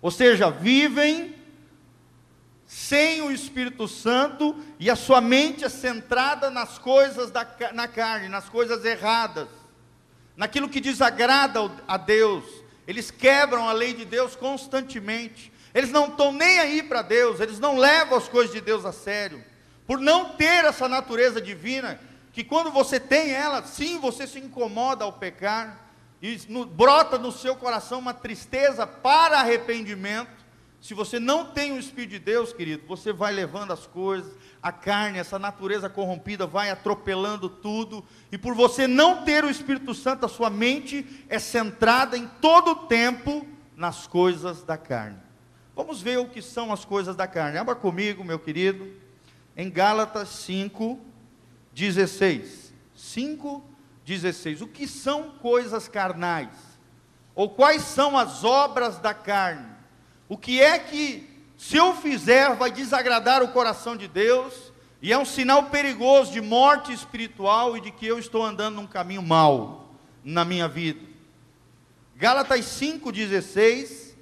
Ou 0.00 0.10
seja, 0.10 0.50
vivem 0.50 1.34
sem 2.66 3.22
o 3.22 3.30
Espírito 3.30 3.86
Santo 3.86 4.56
e 4.78 4.90
a 4.90 4.96
sua 4.96 5.20
mente 5.20 5.64
é 5.64 5.68
centrada 5.68 6.50
nas 6.50 6.78
coisas 6.78 7.30
da, 7.30 7.46
na 7.72 7.86
carne, 7.86 8.28
nas 8.28 8.48
coisas 8.48 8.84
erradas, 8.84 9.48
naquilo 10.36 10.68
que 10.68 10.80
desagrada 10.80 11.70
a 11.86 11.96
Deus. 11.96 12.44
Eles 12.86 13.10
quebram 13.10 13.68
a 13.68 13.72
lei 13.72 13.94
de 13.94 14.04
Deus 14.04 14.36
constantemente. 14.36 15.52
Eles 15.72 15.90
não 15.90 16.06
estão 16.06 16.32
nem 16.32 16.58
aí 16.58 16.82
para 16.82 17.02
Deus, 17.02 17.40
eles 17.40 17.58
não 17.58 17.76
levam 17.76 18.18
as 18.18 18.28
coisas 18.28 18.52
de 18.52 18.60
Deus 18.60 18.84
a 18.84 18.92
sério. 18.92 19.42
Por 19.86 19.98
não 19.98 20.30
ter 20.30 20.64
essa 20.64 20.88
natureza 20.88 21.40
divina, 21.40 22.00
que 22.32 22.42
quando 22.42 22.70
você 22.70 22.98
tem 22.98 23.30
ela, 23.30 23.62
sim, 23.62 23.98
você 23.98 24.26
se 24.26 24.38
incomoda 24.38 25.04
ao 25.04 25.12
pecar, 25.12 25.83
e 26.24 26.40
no, 26.48 26.64
brota 26.64 27.18
no 27.18 27.30
seu 27.30 27.54
coração 27.54 27.98
uma 27.98 28.14
tristeza 28.14 28.86
para 28.86 29.40
arrependimento, 29.40 30.42
se 30.80 30.94
você 30.94 31.20
não 31.20 31.52
tem 31.52 31.72
o 31.72 31.78
Espírito 31.78 32.12
de 32.12 32.18
Deus, 32.18 32.50
querido, 32.50 32.86
você 32.86 33.12
vai 33.12 33.30
levando 33.30 33.74
as 33.74 33.86
coisas, 33.86 34.32
a 34.62 34.72
carne, 34.72 35.18
essa 35.18 35.38
natureza 35.38 35.90
corrompida 35.90 36.46
vai 36.46 36.70
atropelando 36.70 37.50
tudo, 37.50 38.02
e 38.32 38.38
por 38.38 38.54
você 38.54 38.86
não 38.86 39.22
ter 39.22 39.44
o 39.44 39.50
Espírito 39.50 39.92
Santo, 39.92 40.24
a 40.24 40.28
sua 40.28 40.48
mente 40.48 41.26
é 41.28 41.38
centrada 41.38 42.16
em 42.16 42.26
todo 42.40 42.70
o 42.70 42.86
tempo 42.86 43.46
nas 43.76 44.06
coisas 44.06 44.62
da 44.62 44.78
carne. 44.78 45.18
Vamos 45.76 46.00
ver 46.00 46.18
o 46.18 46.28
que 46.30 46.40
são 46.40 46.72
as 46.72 46.86
coisas 46.86 47.14
da 47.14 47.26
carne. 47.26 47.58
Abra 47.58 47.74
comigo, 47.74 48.24
meu 48.24 48.38
querido, 48.38 48.90
em 49.54 49.68
Gálatas 49.68 50.30
5, 50.30 50.98
16. 51.74 52.72
5, 52.94 53.73
16. 54.04 54.60
O 54.60 54.66
que 54.66 54.86
são 54.86 55.30
coisas 55.40 55.88
carnais? 55.88 56.50
Ou 57.34 57.50
quais 57.50 57.82
são 57.82 58.16
as 58.16 58.44
obras 58.44 58.98
da 58.98 59.12
carne? 59.12 59.66
O 60.28 60.36
que 60.36 60.60
é 60.60 60.78
que, 60.78 61.28
se 61.56 61.76
eu 61.76 61.94
fizer, 61.94 62.54
vai 62.54 62.70
desagradar 62.70 63.42
o 63.42 63.48
coração 63.48 63.96
de 63.96 64.06
Deus? 64.06 64.72
E 65.02 65.12
é 65.12 65.18
um 65.18 65.24
sinal 65.24 65.64
perigoso 65.64 66.32
de 66.32 66.40
morte 66.40 66.92
espiritual 66.92 67.76
e 67.76 67.80
de 67.80 67.90
que 67.90 68.06
eu 68.06 68.18
estou 68.18 68.44
andando 68.44 68.76
num 68.76 68.86
caminho 68.86 69.22
mau 69.22 69.94
na 70.22 70.44
minha 70.44 70.68
vida. 70.68 71.00
Gálatas 72.16 72.64
5,16. 72.64 74.14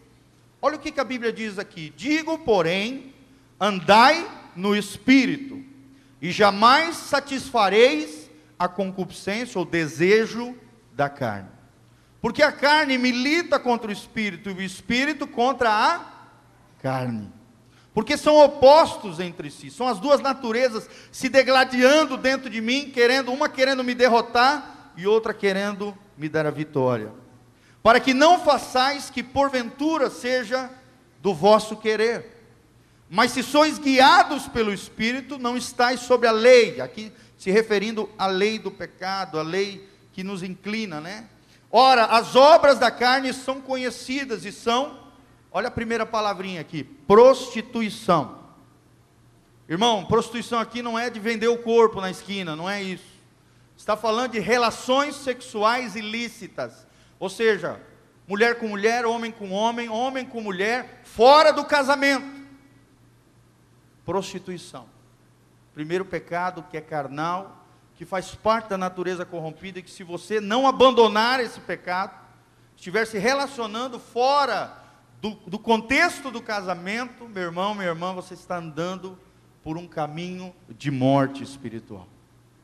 Olha 0.60 0.76
o 0.76 0.78
que, 0.78 0.90
que 0.90 1.00
a 1.00 1.04
Bíblia 1.04 1.32
diz 1.32 1.58
aqui: 1.58 1.92
Digo, 1.96 2.38
porém, 2.38 3.14
andai 3.60 4.28
no 4.56 4.74
espírito, 4.74 5.62
e 6.20 6.30
jamais 6.30 6.96
satisfareis 6.96 8.21
a 8.62 8.68
concupiscência 8.68 9.58
ou 9.58 9.64
desejo 9.64 10.56
da 10.92 11.08
carne. 11.08 11.48
Porque 12.20 12.44
a 12.44 12.52
carne 12.52 12.96
milita 12.96 13.58
contra 13.58 13.88
o 13.88 13.92
espírito 13.92 14.50
e 14.50 14.52
o 14.52 14.62
espírito 14.62 15.26
contra 15.26 15.68
a 15.68 16.00
carne. 16.80 17.32
Porque 17.92 18.16
são 18.16 18.36
opostos 18.36 19.18
entre 19.18 19.50
si, 19.50 19.68
são 19.68 19.88
as 19.88 19.98
duas 19.98 20.20
naturezas 20.20 20.88
se 21.10 21.28
degladiando 21.28 22.16
dentro 22.16 22.48
de 22.48 22.60
mim, 22.60 22.88
querendo 22.90 23.32
uma 23.32 23.48
querendo 23.48 23.82
me 23.82 23.94
derrotar 23.94 24.92
e 24.96 25.08
outra 25.08 25.34
querendo 25.34 25.92
me 26.16 26.28
dar 26.28 26.46
a 26.46 26.50
vitória. 26.50 27.12
Para 27.82 27.98
que 27.98 28.14
não 28.14 28.38
façais 28.38 29.10
que 29.10 29.24
porventura 29.24 30.08
seja 30.08 30.70
do 31.20 31.34
vosso 31.34 31.76
querer. 31.76 32.44
Mas 33.10 33.32
se 33.32 33.42
sois 33.42 33.76
guiados 33.76 34.46
pelo 34.46 34.72
Espírito, 34.72 35.36
não 35.36 35.56
estáis 35.56 36.00
sobre 36.00 36.28
a 36.28 36.32
lei. 36.32 36.80
Aqui 36.80 37.12
se 37.42 37.50
referindo 37.50 38.08
à 38.16 38.28
lei 38.28 38.56
do 38.56 38.70
pecado, 38.70 39.36
à 39.36 39.42
lei 39.42 39.84
que 40.12 40.22
nos 40.22 40.44
inclina, 40.44 41.00
né? 41.00 41.26
Ora, 41.72 42.04
as 42.04 42.36
obras 42.36 42.78
da 42.78 42.88
carne 42.88 43.32
são 43.32 43.60
conhecidas 43.60 44.44
e 44.44 44.52
são, 44.52 44.96
olha 45.50 45.66
a 45.66 45.70
primeira 45.72 46.06
palavrinha 46.06 46.60
aqui, 46.60 46.84
prostituição. 46.84 48.38
Irmão, 49.68 50.04
prostituição 50.04 50.60
aqui 50.60 50.82
não 50.82 50.96
é 50.96 51.10
de 51.10 51.18
vender 51.18 51.48
o 51.48 51.58
corpo 51.58 52.00
na 52.00 52.12
esquina, 52.12 52.54
não 52.54 52.70
é 52.70 52.80
isso. 52.80 53.20
Está 53.76 53.96
falando 53.96 54.30
de 54.30 54.38
relações 54.38 55.16
sexuais 55.16 55.96
ilícitas, 55.96 56.86
ou 57.18 57.28
seja, 57.28 57.80
mulher 58.28 58.60
com 58.60 58.68
mulher, 58.68 59.04
homem 59.04 59.32
com 59.32 59.50
homem, 59.50 59.88
homem 59.88 60.24
com 60.24 60.40
mulher, 60.40 61.00
fora 61.02 61.52
do 61.52 61.64
casamento. 61.64 62.46
Prostituição. 64.04 64.91
Primeiro 65.74 66.04
pecado 66.04 66.64
que 66.70 66.76
é 66.76 66.80
carnal, 66.80 67.66
que 67.96 68.04
faz 68.04 68.34
parte 68.34 68.68
da 68.68 68.78
natureza 68.78 69.24
corrompida, 69.24 69.78
e 69.78 69.82
que 69.82 69.90
se 69.90 70.02
você 70.02 70.40
não 70.40 70.66
abandonar 70.66 71.40
esse 71.40 71.60
pecado, 71.60 72.18
estiver 72.76 73.06
se 73.06 73.18
relacionando 73.18 73.98
fora 73.98 74.76
do, 75.20 75.30
do 75.46 75.58
contexto 75.58 76.30
do 76.30 76.42
casamento, 76.42 77.28
meu 77.28 77.44
irmão, 77.44 77.74
minha 77.74 77.88
irmã, 77.88 78.12
você 78.12 78.34
está 78.34 78.58
andando 78.58 79.18
por 79.62 79.78
um 79.78 79.86
caminho 79.86 80.52
de 80.68 80.90
morte 80.90 81.42
espiritual. 81.42 82.08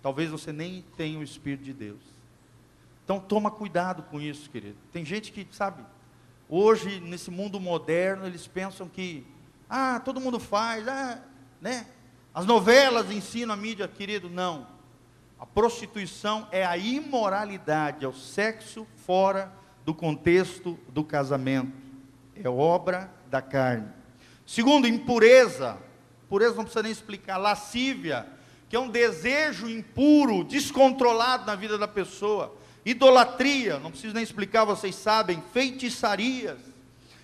Talvez 0.03 0.31
você 0.31 0.53
nem 0.53 0.85
tenha 0.97 1.19
o 1.19 1.23
Espírito 1.23 1.63
de 1.63 1.73
Deus. 1.73 2.01
Então 3.05 3.21
toma 3.21 3.51
cuidado 3.51 4.03
com 4.03 4.21
isso, 4.21 4.51
querido. 4.51 4.77
Tem 4.93 5.05
gente 5.05 5.33
que, 5.33 5.47
sabe, 5.51 5.83
hoje 6.49 7.01
nesse 7.01 7.31
mundo 7.31 7.61
moderno, 7.61 8.27
eles 8.27 8.47
pensam 8.47 8.89
que, 8.89 9.27
ah, 9.69 10.01
todo 10.01 10.21
mundo 10.21 10.41
faz, 10.41 10.87
ah, 10.89 11.23
né? 11.61 11.87
As 12.39 12.47
novelas 12.47 13.11
ensinam 13.11 13.53
a 13.53 13.57
mídia, 13.57 13.89
querido, 13.89 14.31
não. 14.31 14.65
A 15.41 15.45
prostituição 15.45 16.47
é 16.53 16.65
a 16.65 16.77
imoralidade, 16.79 18.05
é 18.05 18.09
o 18.09 18.15
sexo 18.15 18.87
fora 19.05 19.53
do 19.85 19.93
contexto 19.93 20.79
do 20.91 21.03
casamento. 21.03 21.73
É 22.37 22.49
obra 22.49 23.13
da 23.29 23.43
carne. 23.43 23.89
Segundo, 24.47 24.87
impureza. 24.87 25.79
Pureza 26.29 26.55
não 26.55 26.63
precisa 26.63 26.85
nem 26.85 26.93
explicar. 26.93 27.39
Lascívia, 27.39 28.25
que 28.69 28.77
é 28.77 28.79
um 28.79 28.89
desejo 28.89 29.69
impuro, 29.69 30.45
descontrolado 30.45 31.45
na 31.45 31.57
vida 31.57 31.77
da 31.77 31.89
pessoa. 31.89 32.57
Idolatria, 32.87 33.81
não 33.81 33.91
preciso 33.91 34.15
nem 34.15 34.23
explicar, 34.23 34.65
vocês 34.65 34.95
sabem. 34.95 35.43
Feitiçarias, 35.53 36.61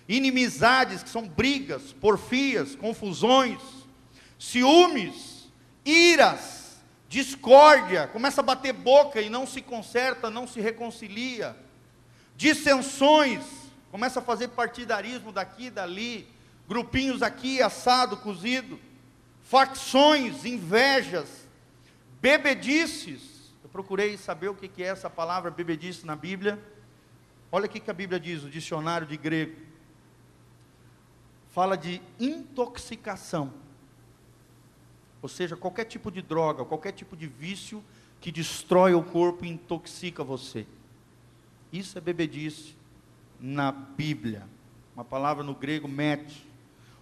inimizades, 0.09 1.03
que 1.03 1.09
são 1.09 1.25
brigas, 1.25 1.93
porfias, 1.93 2.75
confusões, 2.75 3.61
ciúmes, 4.45 5.49
iras, 5.83 6.77
discórdia, 7.09 8.07
começa 8.07 8.41
a 8.41 8.43
bater 8.43 8.73
boca 8.73 9.19
e 9.19 9.29
não 9.29 9.47
se 9.47 9.61
conserta, 9.61 10.29
não 10.29 10.47
se 10.47 10.61
reconcilia. 10.61 11.55
Dissensões, 12.37 13.43
começa 13.89 14.19
a 14.19 14.23
fazer 14.23 14.49
partidarismo 14.49 15.31
daqui, 15.31 15.69
dali, 15.69 16.27
grupinhos 16.67 17.23
aqui, 17.23 17.61
assado, 17.61 18.17
cozido, 18.17 18.79
facções, 19.43 20.45
invejas, 20.45 21.47
bebedices. 22.21 23.51
Eu 23.63 23.69
procurei 23.69 24.15
saber 24.15 24.49
o 24.49 24.55
que 24.55 24.83
é 24.83 24.87
essa 24.87 25.09
palavra 25.09 25.49
bebedice 25.49 26.05
na 26.05 26.15
Bíblia. 26.15 26.59
Olha 27.51 27.65
o 27.65 27.69
que 27.69 27.89
a 27.89 27.93
Bíblia 27.93 28.19
diz, 28.19 28.43
o 28.43 28.49
dicionário 28.49 29.07
de 29.07 29.17
grego. 29.17 29.59
Fala 31.51 31.75
de 31.75 31.99
intoxicação. 32.19 33.64
Ou 35.25 35.29
seja, 35.29 35.57
qualquer 35.57 35.85
tipo 35.85 36.11
de 36.11 36.21
droga, 36.21 36.63
qualquer 36.63 36.91
tipo 36.91 37.17
de 37.17 37.25
vício 37.25 37.83
que 38.21 38.31
destrói 38.31 38.93
o 38.93 39.01
corpo 39.01 39.43
e 39.43 39.49
intoxica 39.49 40.23
você. 40.23 40.67
Isso 41.73 41.97
é 41.97 42.01
bebedice 42.01 42.75
na 43.39 43.71
Bíblia. 43.71 44.43
Uma 44.95 45.03
palavra 45.03 45.43
no 45.43 45.55
grego, 45.55 45.87
mete. 45.87 46.47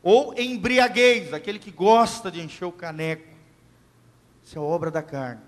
Ou 0.02 0.34
embriaguez, 0.40 1.34
aquele 1.34 1.60
que 1.60 1.70
gosta 1.70 2.32
de 2.32 2.40
encher 2.40 2.64
o 2.64 2.72
caneco. 2.72 3.28
Isso 4.42 4.58
é 4.58 4.62
obra 4.62 4.90
da 4.90 5.04
carne. 5.04 5.42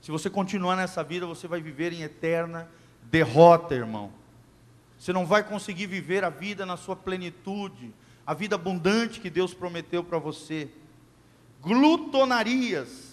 Se 0.00 0.10
você 0.10 0.28
continuar 0.28 0.74
nessa 0.74 1.04
vida, 1.04 1.24
você 1.24 1.46
vai 1.46 1.60
viver 1.60 1.92
em 1.92 2.02
eterna 2.02 2.68
derrota, 3.04 3.76
irmão. 3.76 4.12
Você 4.98 5.12
não 5.12 5.24
vai 5.24 5.44
conseguir 5.44 5.86
viver 5.86 6.24
a 6.24 6.30
vida 6.30 6.66
na 6.66 6.76
sua 6.76 6.96
plenitude, 6.96 7.94
a 8.26 8.34
vida 8.34 8.56
abundante 8.56 9.20
que 9.20 9.30
Deus 9.30 9.54
prometeu 9.54 10.02
para 10.02 10.18
você. 10.18 10.68
Glutonarias. 11.62 13.12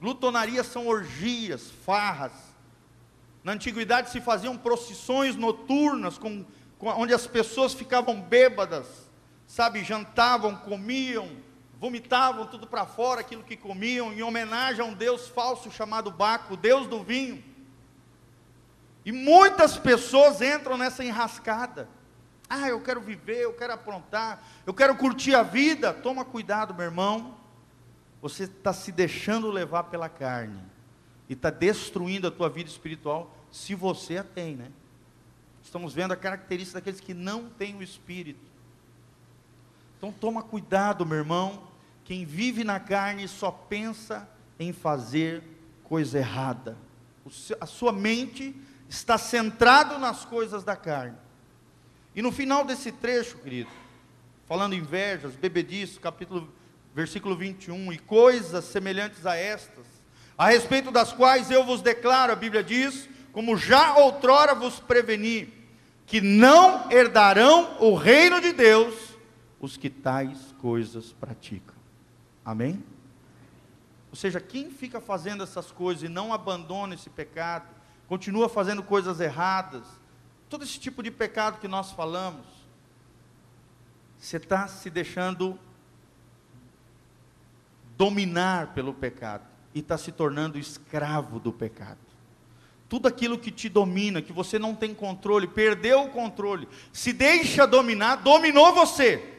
Glutonarias 0.00 0.66
são 0.66 0.86
orgias, 0.86 1.70
farras. 1.84 2.32
Na 3.44 3.52
antiguidade 3.52 4.10
se 4.10 4.20
faziam 4.20 4.56
procissões 4.56 5.36
noturnas, 5.36 6.16
com, 6.16 6.44
com, 6.78 6.88
onde 6.88 7.12
as 7.12 7.26
pessoas 7.26 7.74
ficavam 7.74 8.20
bêbadas, 8.20 8.86
sabe, 9.46 9.84
jantavam, 9.84 10.56
comiam, 10.56 11.28
vomitavam 11.78 12.46
tudo 12.46 12.66
para 12.66 12.86
fora 12.86 13.20
aquilo 13.20 13.42
que 13.42 13.56
comiam, 13.56 14.12
em 14.12 14.22
homenagem 14.22 14.80
a 14.80 14.84
um 14.84 14.94
Deus 14.94 15.28
falso 15.28 15.70
chamado 15.70 16.10
Baco, 16.10 16.56
Deus 16.56 16.86
do 16.86 17.02
vinho. 17.02 17.44
E 19.04 19.12
muitas 19.12 19.76
pessoas 19.76 20.40
entram 20.40 20.78
nessa 20.78 21.04
enrascada. 21.04 21.88
Ah, 22.48 22.68
eu 22.68 22.80
quero 22.80 23.00
viver, 23.00 23.42
eu 23.42 23.52
quero 23.52 23.72
aprontar, 23.72 24.42
eu 24.64 24.72
quero 24.72 24.96
curtir 24.96 25.34
a 25.34 25.42
vida. 25.42 25.92
Toma 25.92 26.24
cuidado, 26.24 26.72
meu 26.72 26.84
irmão. 26.84 27.41
Você 28.22 28.44
está 28.44 28.72
se 28.72 28.92
deixando 28.92 29.50
levar 29.50 29.84
pela 29.84 30.08
carne 30.08 30.60
e 31.28 31.32
está 31.32 31.50
destruindo 31.50 32.28
a 32.28 32.30
tua 32.30 32.48
vida 32.48 32.70
espiritual, 32.70 33.36
se 33.50 33.74
você 33.74 34.16
a 34.16 34.24
tem, 34.24 34.54
né? 34.54 34.70
Estamos 35.62 35.92
vendo 35.92 36.12
a 36.12 36.16
característica 36.16 36.78
daqueles 36.78 37.00
que 37.00 37.12
não 37.12 37.48
têm 37.50 37.76
o 37.76 37.82
Espírito. 37.82 38.40
Então 39.98 40.12
toma 40.12 40.42
cuidado, 40.42 41.04
meu 41.04 41.18
irmão. 41.18 41.64
Quem 42.04 42.24
vive 42.24 42.64
na 42.64 42.80
carne 42.80 43.26
só 43.28 43.50
pensa 43.50 44.28
em 44.58 44.72
fazer 44.72 45.42
coisa 45.84 46.18
errada. 46.18 46.76
A 47.60 47.66
sua 47.66 47.92
mente 47.92 48.54
está 48.88 49.18
centrado 49.18 49.98
nas 49.98 50.24
coisas 50.24 50.64
da 50.64 50.76
carne. 50.76 51.16
E 52.14 52.22
no 52.22 52.30
final 52.30 52.64
desse 52.64 52.92
trecho, 52.92 53.38
querido, 53.38 53.70
falando 54.46 54.74
invejas, 54.74 55.34
bebediço, 55.34 56.00
capítulo, 56.00 56.52
versículo 56.94 57.36
21, 57.36 57.92
e 57.92 57.98
coisas 57.98 58.64
semelhantes 58.64 59.24
a 59.26 59.36
estas, 59.36 59.86
a 60.36 60.48
respeito 60.48 60.90
das 60.90 61.12
quais 61.12 61.50
eu 61.50 61.64
vos 61.64 61.80
declaro, 61.80 62.32
a 62.32 62.36
Bíblia 62.36 62.62
diz, 62.62 63.08
como 63.32 63.56
já 63.56 63.94
outrora 63.96 64.54
vos 64.54 64.78
preveni, 64.80 65.52
que 66.06 66.20
não 66.20 66.90
herdarão 66.90 67.76
o 67.80 67.94
reino 67.94 68.40
de 68.40 68.52
Deus 68.52 69.12
os 69.60 69.76
que 69.76 69.88
tais 69.88 70.52
coisas 70.60 71.12
praticam. 71.12 71.74
Amém? 72.44 72.82
Ou 74.10 74.16
seja, 74.16 74.40
quem 74.40 74.70
fica 74.70 75.00
fazendo 75.00 75.42
essas 75.42 75.70
coisas 75.70 76.02
e 76.02 76.08
não 76.08 76.32
abandona 76.32 76.94
esse 76.94 77.08
pecado, 77.08 77.66
continua 78.06 78.48
fazendo 78.48 78.82
coisas 78.82 79.20
erradas, 79.20 79.84
todo 80.50 80.64
esse 80.64 80.78
tipo 80.78 81.02
de 81.02 81.10
pecado 81.10 81.60
que 81.60 81.68
nós 81.68 81.92
falamos, 81.92 82.44
você 84.18 84.36
está 84.36 84.68
se 84.68 84.90
deixando 84.90 85.58
dominar 87.96 88.68
pelo 88.74 88.94
pecado 88.94 89.44
e 89.74 89.80
está 89.80 89.96
se 89.96 90.12
tornando 90.12 90.58
escravo 90.58 91.38
do 91.38 91.52
pecado. 91.52 91.98
Tudo 92.88 93.08
aquilo 93.08 93.38
que 93.38 93.50
te 93.50 93.68
domina, 93.68 94.20
que 94.20 94.32
você 94.32 94.58
não 94.58 94.74
tem 94.74 94.94
controle, 94.94 95.46
perdeu 95.46 96.02
o 96.02 96.10
controle, 96.10 96.68
se 96.92 97.12
deixa 97.12 97.66
dominar, 97.66 98.16
dominou 98.16 98.74
você. 98.74 99.30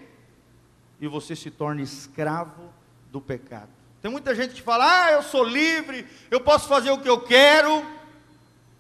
E 1.00 1.08
você 1.08 1.36
se 1.36 1.52
torna 1.52 1.82
escravo 1.82 2.74
do 3.12 3.22
pecado. 3.22 3.70
Tem 4.02 4.10
muita 4.10 4.34
gente 4.34 4.56
que 4.56 4.62
fala: 4.62 5.06
Ah, 5.06 5.12
eu 5.12 5.22
sou 5.22 5.44
livre, 5.44 6.06
eu 6.32 6.42
posso 6.42 6.68
fazer 6.68 6.92
o 6.92 6.98
que 6.98 7.10
eu 7.10 7.22
quero. 7.22 7.86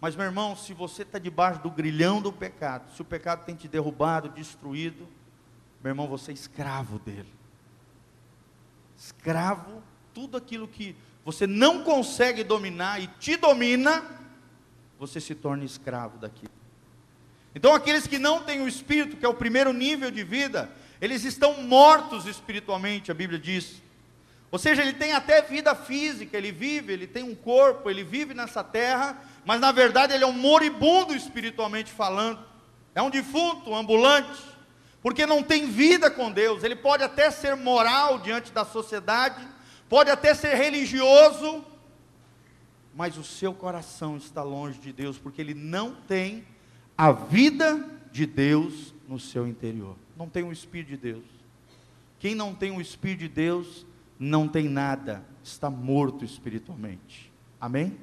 Mas, 0.01 0.15
meu 0.15 0.25
irmão, 0.25 0.55
se 0.55 0.73
você 0.73 1.03
está 1.03 1.17
debaixo 1.17 1.61
do 1.61 1.69
grilhão 1.69 2.21
do 2.21 2.33
pecado, 2.33 2.93
se 2.93 3.01
o 3.01 3.05
pecado 3.05 3.45
tem 3.45 3.55
te 3.55 3.69
derrubado, 3.69 4.27
destruído, 4.27 5.07
meu 5.81 5.91
irmão, 5.91 6.07
você 6.07 6.31
é 6.31 6.33
escravo 6.33 6.99
dele. 6.99 7.31
Escravo, 9.03 9.83
tudo 10.13 10.37
aquilo 10.37 10.65
que 10.65 10.95
você 11.25 11.45
não 11.45 11.83
consegue 11.83 12.41
dominar 12.41 13.01
e 13.01 13.07
te 13.19 13.35
domina, 13.35 14.01
você 14.97 15.19
se 15.19 15.35
torna 15.35 15.65
escravo 15.65 16.17
daquilo. 16.17 16.53
Então, 17.53 17.75
aqueles 17.75 18.07
que 18.07 18.17
não 18.17 18.43
têm 18.43 18.61
o 18.61 18.67
espírito, 18.67 19.17
que 19.17 19.25
é 19.25 19.27
o 19.27 19.33
primeiro 19.33 19.73
nível 19.73 20.09
de 20.09 20.23
vida, 20.23 20.71
eles 21.01 21.25
estão 21.25 21.61
mortos 21.63 22.25
espiritualmente, 22.25 23.11
a 23.11 23.13
Bíblia 23.13 23.37
diz. 23.37 23.81
Ou 24.49 24.57
seja, 24.57 24.81
ele 24.81 24.93
tem 24.93 25.11
até 25.11 25.41
vida 25.41 25.75
física, 25.75 26.37
ele 26.37 26.53
vive, 26.53 26.93
ele 26.93 27.05
tem 27.05 27.23
um 27.23 27.35
corpo, 27.35 27.89
ele 27.89 28.05
vive 28.05 28.33
nessa 28.33 28.63
terra, 28.63 29.21
mas 29.43 29.59
na 29.59 29.73
verdade 29.73 30.13
ele 30.13 30.23
é 30.23 30.27
um 30.27 30.31
moribundo 30.31 31.13
espiritualmente 31.13 31.91
falando. 31.91 32.39
É 32.95 33.01
um 33.01 33.09
defunto, 33.09 33.71
um 33.71 33.75
ambulante, 33.75 34.31
porque 35.03 35.25
não 35.25 35.43
tem 35.43 35.69
vida 35.69 36.09
com 36.09 36.31
Deus. 36.31 36.63
Ele 36.63 36.77
pode 36.77 37.03
até 37.03 37.29
ser 37.29 37.57
moral 37.57 38.19
diante 38.19 38.53
da 38.53 38.63
sociedade, 38.63 39.45
pode 39.89 40.09
até 40.09 40.33
ser 40.33 40.55
religioso, 40.55 41.63
mas 42.95 43.17
o 43.17 43.23
seu 43.23 43.53
coração 43.53 44.15
está 44.15 44.41
longe 44.41 44.79
de 44.79 44.93
Deus, 44.93 45.17
porque 45.17 45.41
ele 45.41 45.53
não 45.53 45.93
tem 45.93 46.47
a 46.97 47.11
vida 47.11 47.85
de 48.11 48.25
Deus 48.25 48.93
no 49.07 49.19
seu 49.19 49.45
interior. 49.45 49.97
Não 50.15 50.29
tem 50.29 50.43
o 50.43 50.53
Espírito 50.53 50.89
de 50.89 50.97
Deus. 50.97 51.25
Quem 52.17 52.33
não 52.33 52.55
tem 52.55 52.71
o 52.71 52.79
Espírito 52.79 53.19
de 53.19 53.27
Deus, 53.27 53.85
não 54.17 54.47
tem 54.47 54.69
nada, 54.69 55.25
está 55.43 55.69
morto 55.69 56.23
espiritualmente. 56.23 57.29
Amém? 57.59 57.97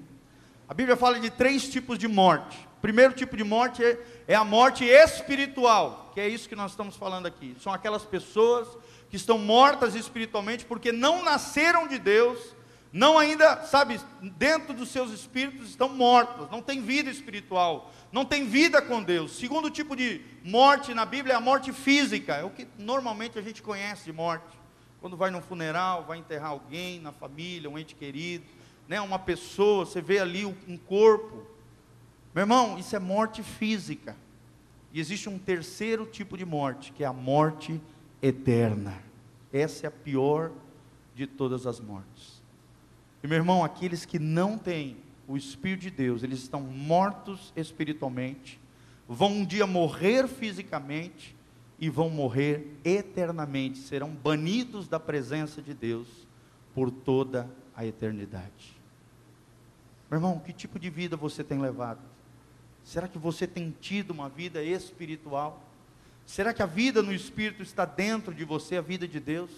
A 0.68 0.74
Bíblia 0.74 0.96
fala 0.96 1.18
de 1.18 1.30
três 1.30 1.66
tipos 1.70 1.98
de 1.98 2.06
morte. 2.06 2.68
Primeiro 2.80 3.12
tipo 3.12 3.36
de 3.36 3.44
morte 3.44 3.84
é, 3.84 3.98
é 4.26 4.34
a 4.34 4.44
morte 4.44 4.84
espiritual, 4.84 6.10
que 6.14 6.20
é 6.20 6.26
isso 6.26 6.48
que 6.48 6.56
nós 6.56 6.70
estamos 6.70 6.96
falando 6.96 7.26
aqui. 7.26 7.54
São 7.60 7.72
aquelas 7.72 8.04
pessoas 8.04 8.66
que 9.10 9.16
estão 9.16 9.38
mortas 9.38 9.94
espiritualmente 9.94 10.64
porque 10.64 10.90
não 10.90 11.22
nasceram 11.22 11.86
de 11.86 11.98
Deus, 11.98 12.38
não 12.92 13.18
ainda, 13.18 13.62
sabe, 13.64 14.00
dentro 14.22 14.72
dos 14.72 14.88
seus 14.88 15.12
espíritos 15.12 15.68
estão 15.68 15.90
mortos, 15.90 16.50
não 16.50 16.62
tem 16.62 16.80
vida 16.80 17.10
espiritual, 17.10 17.92
não 18.10 18.24
tem 18.24 18.46
vida 18.46 18.80
com 18.80 19.02
Deus. 19.02 19.32
Segundo 19.32 19.70
tipo 19.70 19.94
de 19.94 20.22
morte 20.42 20.94
na 20.94 21.04
Bíblia 21.04 21.34
é 21.34 21.36
a 21.36 21.40
morte 21.40 21.72
física, 21.72 22.34
é 22.34 22.44
o 22.44 22.50
que 22.50 22.66
normalmente 22.78 23.38
a 23.38 23.42
gente 23.42 23.62
conhece 23.62 24.04
de 24.04 24.12
morte. 24.12 24.58
Quando 25.00 25.16
vai 25.16 25.30
num 25.30 25.42
funeral, 25.42 26.04
vai 26.04 26.18
enterrar 26.18 26.50
alguém 26.50 26.98
na 26.98 27.12
família, 27.12 27.68
um 27.68 27.78
ente 27.78 27.94
querido, 27.94 28.44
né, 28.88 29.00
uma 29.00 29.18
pessoa, 29.18 29.84
você 29.84 30.00
vê 30.00 30.18
ali 30.18 30.44
um 30.44 30.76
corpo. 30.76 31.46
Meu 32.34 32.42
irmão, 32.42 32.78
isso 32.78 32.94
é 32.94 32.98
morte 32.98 33.42
física. 33.42 34.16
E 34.92 35.00
existe 35.00 35.28
um 35.28 35.38
terceiro 35.38 36.06
tipo 36.06 36.36
de 36.36 36.44
morte, 36.44 36.92
que 36.92 37.04
é 37.04 37.06
a 37.06 37.12
morte 37.12 37.80
eterna. 38.22 38.98
Essa 39.52 39.86
é 39.86 39.88
a 39.88 39.90
pior 39.90 40.52
de 41.14 41.26
todas 41.26 41.66
as 41.66 41.80
mortes. 41.80 42.42
E 43.22 43.26
meu 43.26 43.36
irmão, 43.36 43.64
aqueles 43.64 44.04
que 44.04 44.18
não 44.18 44.56
têm 44.56 44.96
o 45.28 45.36
Espírito 45.36 45.82
de 45.82 45.90
Deus, 45.90 46.22
eles 46.22 46.40
estão 46.40 46.60
mortos 46.60 47.52
espiritualmente, 47.54 48.60
vão 49.08 49.32
um 49.32 49.44
dia 49.44 49.66
morrer 49.66 50.26
fisicamente 50.26 51.36
e 51.78 51.88
vão 51.88 52.10
morrer 52.10 52.76
eternamente, 52.84 53.78
serão 53.78 54.10
banidos 54.10 54.88
da 54.88 54.98
presença 54.98 55.62
de 55.62 55.74
Deus 55.74 56.08
por 56.74 56.90
toda 56.90 57.48
a 57.74 57.86
eternidade. 57.86 58.76
Meu 60.10 60.18
irmão, 60.18 60.38
que 60.38 60.52
tipo 60.52 60.78
de 60.78 60.90
vida 60.90 61.16
você 61.16 61.44
tem 61.44 61.60
levado? 61.60 62.09
Será 62.90 63.06
que 63.06 63.18
você 63.20 63.46
tem 63.46 63.72
tido 63.80 64.10
uma 64.10 64.28
vida 64.28 64.64
espiritual? 64.64 65.62
Será 66.26 66.52
que 66.52 66.60
a 66.60 66.66
vida 66.66 67.00
no 67.00 67.14
Espírito 67.14 67.62
está 67.62 67.84
dentro 67.84 68.34
de 68.34 68.44
você, 68.44 68.78
a 68.78 68.80
vida 68.80 69.06
de 69.06 69.20
Deus? 69.20 69.48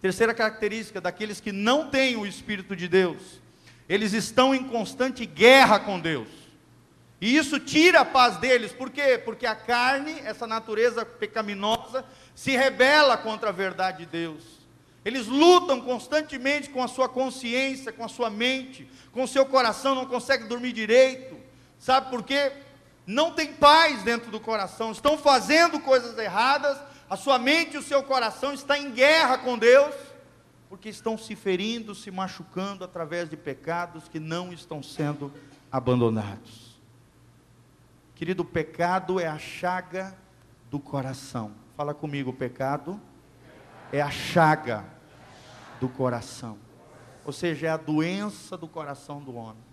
Terceira 0.00 0.32
característica 0.32 1.00
daqueles 1.00 1.40
que 1.40 1.50
não 1.50 1.90
têm 1.90 2.14
o 2.14 2.24
Espírito 2.24 2.76
de 2.76 2.86
Deus, 2.86 3.40
eles 3.88 4.12
estão 4.12 4.54
em 4.54 4.62
constante 4.62 5.26
guerra 5.26 5.80
com 5.80 5.98
Deus. 5.98 6.28
E 7.20 7.36
isso 7.36 7.58
tira 7.58 8.02
a 8.02 8.04
paz 8.04 8.36
deles, 8.36 8.72
por 8.72 8.88
quê? 8.88 9.18
Porque 9.18 9.46
a 9.46 9.56
carne, 9.56 10.20
essa 10.20 10.46
natureza 10.46 11.04
pecaminosa, 11.04 12.04
se 12.36 12.52
rebela 12.52 13.16
contra 13.16 13.48
a 13.48 13.52
verdade 13.52 14.04
de 14.04 14.06
Deus. 14.06 14.44
Eles 15.04 15.26
lutam 15.26 15.80
constantemente 15.80 16.70
com 16.70 16.84
a 16.84 16.86
sua 16.86 17.08
consciência, 17.08 17.90
com 17.90 18.04
a 18.04 18.08
sua 18.08 18.30
mente, 18.30 18.88
com 19.10 19.24
o 19.24 19.28
seu 19.28 19.44
coração, 19.44 19.96
não 19.96 20.06
conseguem 20.06 20.46
dormir 20.46 20.72
direito. 20.72 21.39
Sabe 21.80 22.10
por 22.10 22.22
quê? 22.22 22.52
Não 23.06 23.32
tem 23.32 23.54
paz 23.54 24.04
dentro 24.04 24.30
do 24.30 24.38
coração, 24.38 24.92
estão 24.92 25.18
fazendo 25.18 25.80
coisas 25.80 26.16
erradas, 26.16 26.78
a 27.08 27.16
sua 27.16 27.38
mente 27.38 27.74
e 27.74 27.78
o 27.78 27.82
seu 27.82 28.04
coração 28.04 28.52
estão 28.52 28.76
em 28.76 28.92
guerra 28.92 29.38
com 29.38 29.58
Deus 29.58 29.94
porque 30.68 30.88
estão 30.88 31.18
se 31.18 31.34
ferindo, 31.34 31.96
se 31.96 32.12
machucando 32.12 32.84
através 32.84 33.28
de 33.28 33.36
pecados 33.36 34.06
que 34.06 34.20
não 34.20 34.52
estão 34.52 34.80
sendo 34.80 35.32
abandonados. 35.72 36.78
Querido, 38.14 38.44
o 38.44 38.46
pecado 38.46 39.18
é 39.18 39.26
a 39.26 39.36
chaga 39.36 40.16
do 40.70 40.78
coração. 40.78 41.50
Fala 41.76 41.92
comigo, 41.92 42.32
pecado 42.32 43.00
é 43.92 44.00
a 44.00 44.12
chaga 44.12 44.84
do 45.80 45.88
coração. 45.88 46.56
Ou 47.24 47.32
seja, 47.32 47.66
é 47.66 47.70
a 47.70 47.76
doença 47.76 48.56
do 48.56 48.68
coração 48.68 49.20
do 49.20 49.34
homem. 49.34 49.69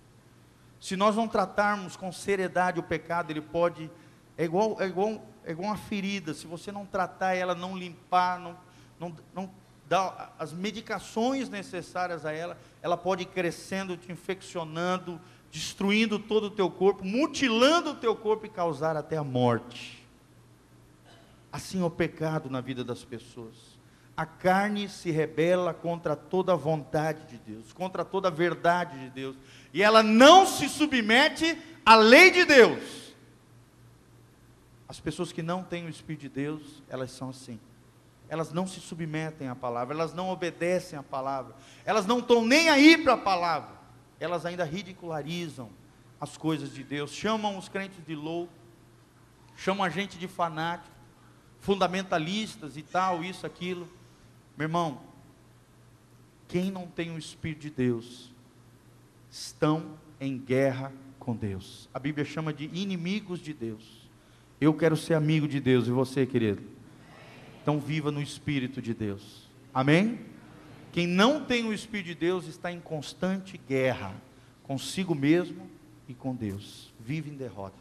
Se 0.80 0.96
nós 0.96 1.16
não 1.16 1.28
tratarmos 1.28 1.96
com 1.96 2.12
seriedade 2.12 2.80
o 2.80 2.84
pecado, 2.84 3.32
ele 3.32 3.42
pode. 3.42 3.90
É 4.38 4.44
igual, 4.44 4.78
é 4.80 4.86
igual, 4.86 5.22
é 5.44 5.52
igual 5.52 5.70
uma 5.70 5.78
ferida. 5.78 6.34
Se 6.34 6.46
você 6.46 6.72
não 6.72 6.86
tratar 6.86 7.34
ela, 7.34 7.56
não 7.56 7.78
limpar, 7.78 8.40
não, 8.40 8.58
não, 9.00 9.16
não 9.34 9.50
dar 9.88 10.36
as 10.38 10.54
medicações 10.54 11.50
necessárias 11.50 12.26
a 12.26 12.32
ela, 12.32 12.58
ela 12.82 12.98
pode 12.98 13.24
ir 13.24 13.28
crescendo, 13.28 13.98
te 13.98 14.12
infeccionando, 14.12 15.20
destruindo 15.52 16.20
todo 16.20 16.46
o 16.46 16.52
teu 16.52 16.70
corpo, 16.70 17.04
mutilando 17.06 17.92
o 17.92 17.96
teu 17.96 18.16
corpo 18.16 18.46
e 18.46 18.50
causar 18.50 18.98
até 18.98 19.18
a 19.18 19.24
morte. 19.24 20.06
Assim 21.52 21.82
é 21.82 21.84
o 21.84 21.90
pecado 21.90 22.50
na 22.50 22.62
vida 22.62 22.84
das 22.84 23.04
pessoas. 23.04 23.78
A 24.16 24.26
carne 24.26 24.90
se 24.90 25.12
rebela 25.12 25.74
contra 25.74 26.16
toda 26.16 26.54
a 26.54 26.56
vontade 26.56 27.26
de 27.28 27.38
Deus, 27.38 27.72
contra 27.72 28.04
toda 28.04 28.28
a 28.28 28.32
verdade 28.32 29.00
de 29.00 29.10
Deus, 29.12 29.36
e 29.74 29.84
ela 29.84 30.02
não 30.02 30.46
se 30.46 30.68
submete 30.70 31.58
à 31.86 31.96
lei 31.96 32.32
de 32.32 32.46
Deus. 32.46 33.14
As 34.88 35.00
pessoas 35.00 35.32
que 35.32 35.44
não 35.44 35.64
têm 35.64 35.86
o 35.86 35.90
Espírito 35.90 36.22
de 36.22 36.30
Deus, 36.30 36.84
elas 36.90 37.12
são 37.12 37.30
assim 37.30 37.60
elas 38.30 38.52
não 38.52 38.68
se 38.68 38.80
submetem 38.80 39.48
à 39.48 39.56
palavra, 39.56 39.94
elas 39.94 40.14
não 40.14 40.30
obedecem 40.30 40.98
à 41.00 41.04
palavra, 41.04 41.56
elas 41.86 42.06
não 42.06 42.20
estão 42.20 42.46
nem 42.46 42.70
aí 42.70 42.98
para 42.98 43.14
a 43.14 43.18
palavra, 43.18 43.76
elas 44.20 44.46
ainda 44.46 44.64
ridicularizam 44.64 45.70
as 46.20 46.36
coisas 46.36 46.74
de 46.74 46.84
Deus, 46.84 47.12
chamam 47.12 47.58
os 47.58 47.70
crentes 47.70 48.04
de 48.06 48.16
louco, 48.16 48.52
chamam 49.56 49.84
a 49.84 49.90
gente 49.90 50.18
de 50.18 50.28
fanático, 50.28 50.96
fundamentalistas 51.60 52.76
e 52.76 52.84
tal, 52.84 53.24
isso, 53.24 53.46
aquilo. 53.46 53.88
Meu 54.58 54.66
irmão, 54.66 55.02
quem 56.48 56.70
não 56.72 56.88
tem 56.88 57.12
o 57.12 57.18
Espírito 57.18 57.62
de 57.62 57.70
Deus, 57.70 58.34
estão 59.38 59.84
em 60.20 60.38
guerra 60.38 60.92
com 61.20 61.36
Deus. 61.36 61.88
A 61.94 62.00
Bíblia 62.00 62.26
chama 62.26 62.52
de 62.52 62.66
inimigos 62.66 63.40
de 63.40 63.54
Deus. 63.54 64.10
Eu 64.60 64.74
quero 64.74 64.98
ser 64.98 65.14
amigo 65.14 65.48
de 65.48 65.60
Deus, 65.60 65.88
e 65.88 65.92
você, 65.92 66.26
querido? 66.26 66.64
Então 67.62 67.80
viva 67.80 68.12
no 68.12 68.22
Espírito 68.22 68.82
de 68.82 68.94
Deus. 68.94 69.48
Amém? 69.74 70.20
Quem 70.92 71.06
não 71.06 71.44
tem 71.46 71.66
o 71.66 71.74
Espírito 71.74 72.08
de 72.08 72.16
Deus 72.16 72.48
está 72.48 72.72
em 72.72 72.80
constante 72.80 73.60
guerra 73.68 74.16
consigo 74.64 75.14
mesmo 75.14 75.70
e 76.08 76.14
com 76.14 76.36
Deus. 76.36 76.92
Vive 77.00 77.30
em 77.30 77.36
derrota. 77.36 77.76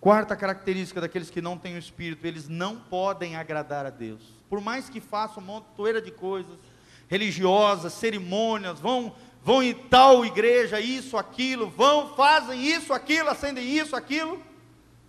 Quarta 0.00 0.34
característica 0.34 1.00
daqueles 1.00 1.30
que 1.30 1.40
não 1.40 1.56
têm 1.58 1.76
o 1.76 1.78
Espírito, 1.78 2.26
eles 2.26 2.48
não 2.48 2.76
podem 2.76 3.36
agradar 3.36 3.86
a 3.86 3.90
Deus. 3.90 4.22
Por 4.48 4.60
mais 4.60 4.88
que 4.88 5.00
façam 5.00 5.42
montoeira 5.42 6.00
de 6.00 6.10
coisas 6.10 6.58
religiosas, 7.08 7.92
cerimônias, 7.92 8.80
vão 8.80 9.14
vão 9.44 9.62
em 9.62 9.74
tal 9.74 10.24
igreja, 10.24 10.80
isso, 10.80 11.18
aquilo, 11.18 11.68
vão, 11.68 12.14
fazem 12.16 12.64
isso, 12.64 12.94
aquilo, 12.94 13.28
acendem 13.28 13.68
isso, 13.68 13.94
aquilo, 13.94 14.42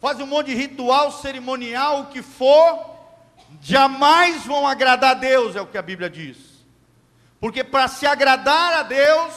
fazem 0.02 0.26
um 0.26 0.28
monte 0.28 0.48
de 0.48 0.56
ritual 0.56 1.10
cerimonial, 1.10 2.02
o 2.02 2.06
que 2.08 2.22
for, 2.22 2.98
jamais 3.62 4.46
vão 4.46 4.68
agradar 4.68 5.12
a 5.12 5.20
Deus, 5.20 5.56
é 5.56 5.62
o 5.62 5.68
que 5.68 5.78
a 5.78 5.82
Bíblia 5.82 6.10
diz. 6.10 6.66
Porque 7.40 7.64
para 7.64 7.88
se 7.88 8.06
agradar 8.06 8.74
a 8.74 8.84
Deus, 8.84 9.34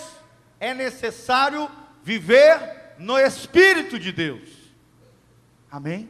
é 0.59 0.75
necessário 0.75 1.71
viver 2.03 2.97
no 2.99 3.17
Espírito 3.17 4.01
de 4.01 4.11
Deus. 4.11 4.51
Amém? 5.71 6.09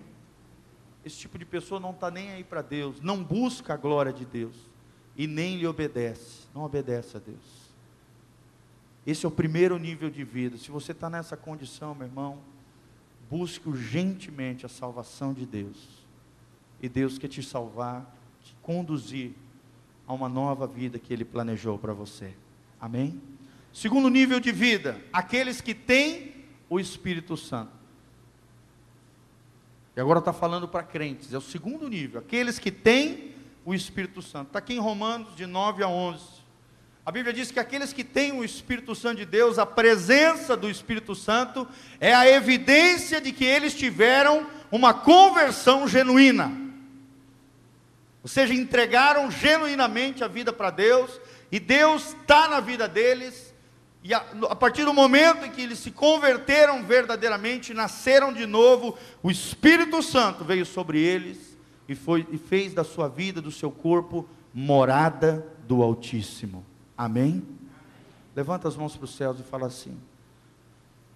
Esse 1.05 1.18
tipo 1.18 1.38
de 1.38 1.44
pessoa 1.44 1.79
não 1.79 1.90
está 1.90 2.11
nem 2.11 2.33
aí 2.33 2.44
para 2.44 2.62
Deus, 2.62 3.03
não 3.03 3.22
busca 3.22 3.74
a 3.74 3.77
glória 3.77 4.14
de 4.14 4.24
Deus 4.24 4.57
e 5.14 5.27
nem 5.27 5.59
lhe 5.59 5.66
obedece, 5.66 6.46
não 6.55 6.62
obedece 6.62 7.18
a 7.18 7.20
Deus. 7.20 7.58
Esse 9.09 9.25
é 9.25 9.29
o 9.29 9.33
primeiro 9.33 9.79
nível 9.79 10.11
de 10.11 10.23
vida. 10.23 10.59
Se 10.59 10.71
você 10.71 10.92
está 10.92 11.09
nessa 11.09 11.35
condição, 11.35 11.94
meu 11.94 12.07
irmão, 12.07 12.40
busque 13.31 13.66
urgentemente 13.66 14.66
a 14.66 14.68
salvação 14.68 15.33
de 15.33 15.47
Deus 15.47 16.05
e 16.83 16.90
Deus 16.90 17.16
quer 17.16 17.29
te 17.29 17.42
salvar, 17.42 18.14
te 18.44 18.55
conduzir 18.61 19.33
a 20.07 20.12
uma 20.12 20.29
nova 20.29 20.66
vida 20.66 20.99
que 20.99 21.11
Ele 21.11 21.25
planejou 21.25 21.79
para 21.79 21.94
você. 21.94 22.35
Amém? 22.79 23.18
Segundo 23.73 24.11
nível 24.11 24.38
de 24.38 24.53
vida, 24.53 25.01
aqueles 25.11 25.62
que 25.62 25.75
têm 25.75 26.44
o 26.68 26.79
Espírito 26.79 27.35
Santo. 27.35 27.73
E 29.97 30.01
agora 30.03 30.18
está 30.18 30.35
falando 30.35 30.68
para 30.68 30.83
crentes, 30.83 31.33
é 31.33 31.38
o 31.38 31.40
segundo 31.40 31.88
nível, 31.88 32.21
aqueles 32.21 32.59
que 32.59 32.71
têm 32.71 33.35
o 33.64 33.73
Espírito 33.73 34.21
Santo. 34.21 34.49
Está 34.49 34.59
aqui 34.59 34.75
em 34.75 34.79
Romanos, 34.79 35.35
de 35.35 35.47
9 35.47 35.83
a 35.83 35.88
11. 35.88 36.38
A 37.09 37.11
Bíblia 37.11 37.33
diz 37.33 37.51
que 37.51 37.59
aqueles 37.59 37.90
que 37.90 38.05
têm 38.05 38.33
o 38.33 38.44
Espírito 38.44 38.94
Santo 38.94 39.16
de 39.16 39.25
Deus, 39.25 39.59
a 39.59 39.64
presença 39.64 40.55
do 40.55 40.68
Espírito 40.68 41.14
Santo, 41.14 41.66
é 41.99 42.12
a 42.14 42.29
evidência 42.29 43.18
de 43.18 43.33
que 43.33 43.47
eles 43.47 43.73
tiveram 43.73 44.47
uma 44.71 44.92
conversão 44.92 45.88
genuína. 45.88 46.53
Ou 48.23 48.29
seja, 48.29 48.53
entregaram 48.53 49.31
genuinamente 49.31 50.23
a 50.23 50.29
vida 50.29 50.53
para 50.53 50.68
Deus, 50.68 51.18
e 51.51 51.59
Deus 51.59 52.09
está 52.09 52.47
na 52.47 52.61
vida 52.61 52.87
deles, 52.87 53.55
e 54.05 54.12
a, 54.12 54.23
a, 54.51 54.55
partir 54.55 54.85
do 54.85 54.92
momento 54.92 55.47
em 55.47 55.51
que 55.51 55.62
eles 55.62 55.79
se 55.79 55.90
converteram 55.90 56.85
verdadeiramente, 56.85 57.73
nasceram 57.73 58.35
de 58.35 58.44
novo, 58.44 58.99
o 59.23 59.31
Espírito 59.31 60.03
Santo 60.03 60.44
veio 60.44 60.66
sobre 60.66 61.01
eles 61.01 61.57
e, 61.88 61.94
foi, 61.94 62.27
e 62.31 62.37
fez 62.37 62.75
da 62.75 62.85
sua 62.85 63.09
vida, 63.09 63.40
do 63.40 63.51
seu 63.51 63.71
corpo, 63.71 64.29
morada 64.53 65.47
do 65.66 65.83
Altíssimo. 65.83 66.66
Amém? 66.99 67.43
Levanta 68.37 68.69
as 68.69 68.77
mãos 68.77 68.95
para 68.95 69.07
os 69.07 69.15
céus 69.15 69.41
e 69.41 69.43
fala 69.43 69.69
assim: 69.69 69.97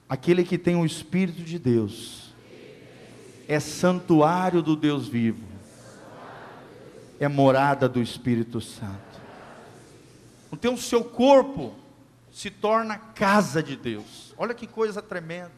aquele 0.09 0.45
que 0.45 0.57
tem 0.57 0.77
o 0.77 0.87
Espírito 0.87 1.43
de 1.43 1.59
Deus 1.59 2.33
é 3.47 3.61
santuário 3.61 4.63
do 4.63 4.75
Deus 4.75 5.09
vivo 5.09 5.53
é 7.25 7.29
morada 7.29 7.89
do 7.89 8.03
Espírito 8.03 8.61
Santo. 8.61 9.21
Então, 10.53 10.75
o 10.75 10.79
seu 10.79 11.05
corpo 11.05 11.73
se 12.33 12.51
torna 12.51 12.99
casa 12.99 13.63
de 13.63 13.77
Deus. 13.77 14.35
Olha 14.37 14.53
que 14.53 14.67
coisa 14.67 15.01
tremenda. 15.01 15.53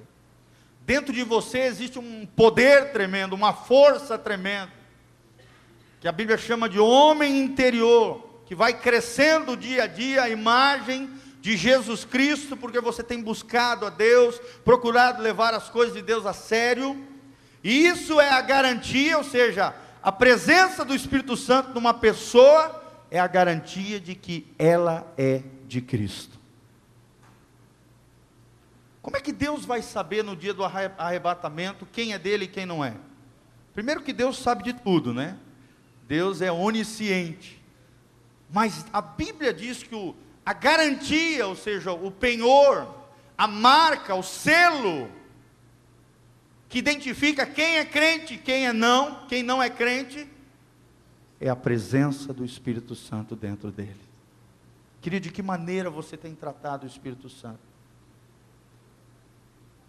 Dentro 0.82 1.12
de 1.12 1.22
você 1.22 1.60
existe 1.60 1.98
um 1.98 2.26
poder 2.26 2.92
tremendo, 2.92 3.32
uma 3.32 3.54
força 3.54 4.18
tremenda, 4.18 4.70
que 6.00 6.06
a 6.06 6.12
Bíblia 6.12 6.36
chama 6.36 6.68
de 6.68 6.78
homem 6.78 7.40
interior. 7.40 8.33
Que 8.46 8.54
vai 8.54 8.74
crescendo 8.74 9.56
dia 9.56 9.84
a 9.84 9.86
dia 9.86 10.22
a 10.22 10.28
imagem 10.28 11.10
de 11.40 11.56
Jesus 11.56 12.04
Cristo, 12.04 12.56
porque 12.56 12.80
você 12.80 13.02
tem 13.02 13.22
buscado 13.22 13.86
a 13.86 13.90
Deus, 13.90 14.40
procurado 14.64 15.22
levar 15.22 15.52
as 15.52 15.68
coisas 15.68 15.94
de 15.94 16.02
Deus 16.02 16.24
a 16.24 16.32
sério, 16.32 17.06
e 17.62 17.86
isso 17.86 18.20
é 18.20 18.30
a 18.30 18.40
garantia, 18.40 19.18
ou 19.18 19.24
seja, 19.24 19.74
a 20.02 20.12
presença 20.12 20.84
do 20.84 20.94
Espírito 20.94 21.36
Santo 21.36 21.72
numa 21.74 21.94
pessoa 21.94 22.82
é 23.10 23.18
a 23.18 23.26
garantia 23.26 23.98
de 23.98 24.14
que 24.14 24.46
ela 24.58 25.10
é 25.16 25.42
de 25.66 25.80
Cristo. 25.80 26.38
Como 29.00 29.16
é 29.16 29.20
que 29.20 29.32
Deus 29.32 29.64
vai 29.64 29.82
saber 29.82 30.24
no 30.24 30.34
dia 30.34 30.54
do 30.54 30.64
arrebatamento 30.64 31.86
quem 31.90 32.14
é 32.14 32.18
dele 32.18 32.44
e 32.46 32.48
quem 32.48 32.64
não 32.64 32.84
é? 32.84 32.94
Primeiro 33.74 34.02
que 34.02 34.12
Deus 34.12 34.38
sabe 34.38 34.62
de 34.62 34.72
tudo, 34.72 35.12
né? 35.12 35.36
Deus 36.06 36.40
é 36.40 36.50
onisciente. 36.50 37.63
Mas 38.54 38.86
a 38.92 39.02
Bíblia 39.02 39.52
diz 39.52 39.82
que 39.82 39.96
o, 39.96 40.14
a 40.46 40.52
garantia, 40.52 41.44
ou 41.44 41.56
seja, 41.56 41.92
o 41.92 42.08
penhor, 42.08 42.86
a 43.36 43.48
marca, 43.48 44.14
o 44.14 44.22
selo, 44.22 45.10
que 46.68 46.78
identifica 46.78 47.44
quem 47.44 47.78
é 47.78 47.84
crente, 47.84 48.38
quem 48.38 48.68
é 48.68 48.72
não, 48.72 49.26
quem 49.26 49.42
não 49.42 49.60
é 49.60 49.68
crente, 49.68 50.30
é 51.40 51.48
a 51.48 51.56
presença 51.56 52.32
do 52.32 52.44
Espírito 52.44 52.94
Santo 52.94 53.34
dentro 53.34 53.72
dele. 53.72 54.00
Querido, 55.00 55.24
de 55.24 55.32
que 55.32 55.42
maneira 55.42 55.90
você 55.90 56.16
tem 56.16 56.32
tratado 56.32 56.84
o 56.84 56.88
Espírito 56.88 57.28
Santo? 57.28 57.58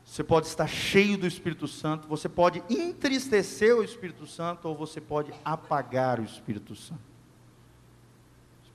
Você 0.04 0.24
pode 0.24 0.48
estar 0.48 0.68
cheio 0.68 1.20
do 1.20 1.28
Espírito 1.28 1.68
Santo, 1.68 2.08
você 2.08 2.28
pode 2.28 2.64
entristecer 2.68 3.76
o 3.78 3.84
Espírito 3.84 4.26
Santo, 4.26 4.68
ou 4.68 4.76
você 4.76 5.00
pode 5.00 5.32
apagar 5.46 6.20
o 6.20 6.24
Espírito 6.24 6.76
Santo. 6.76 7.15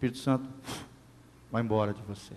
Espírito 0.01 0.19
Santo 0.19 0.49
vai 1.53 1.63
embora 1.63 1.93
de 1.93 2.01
você. 2.03 2.35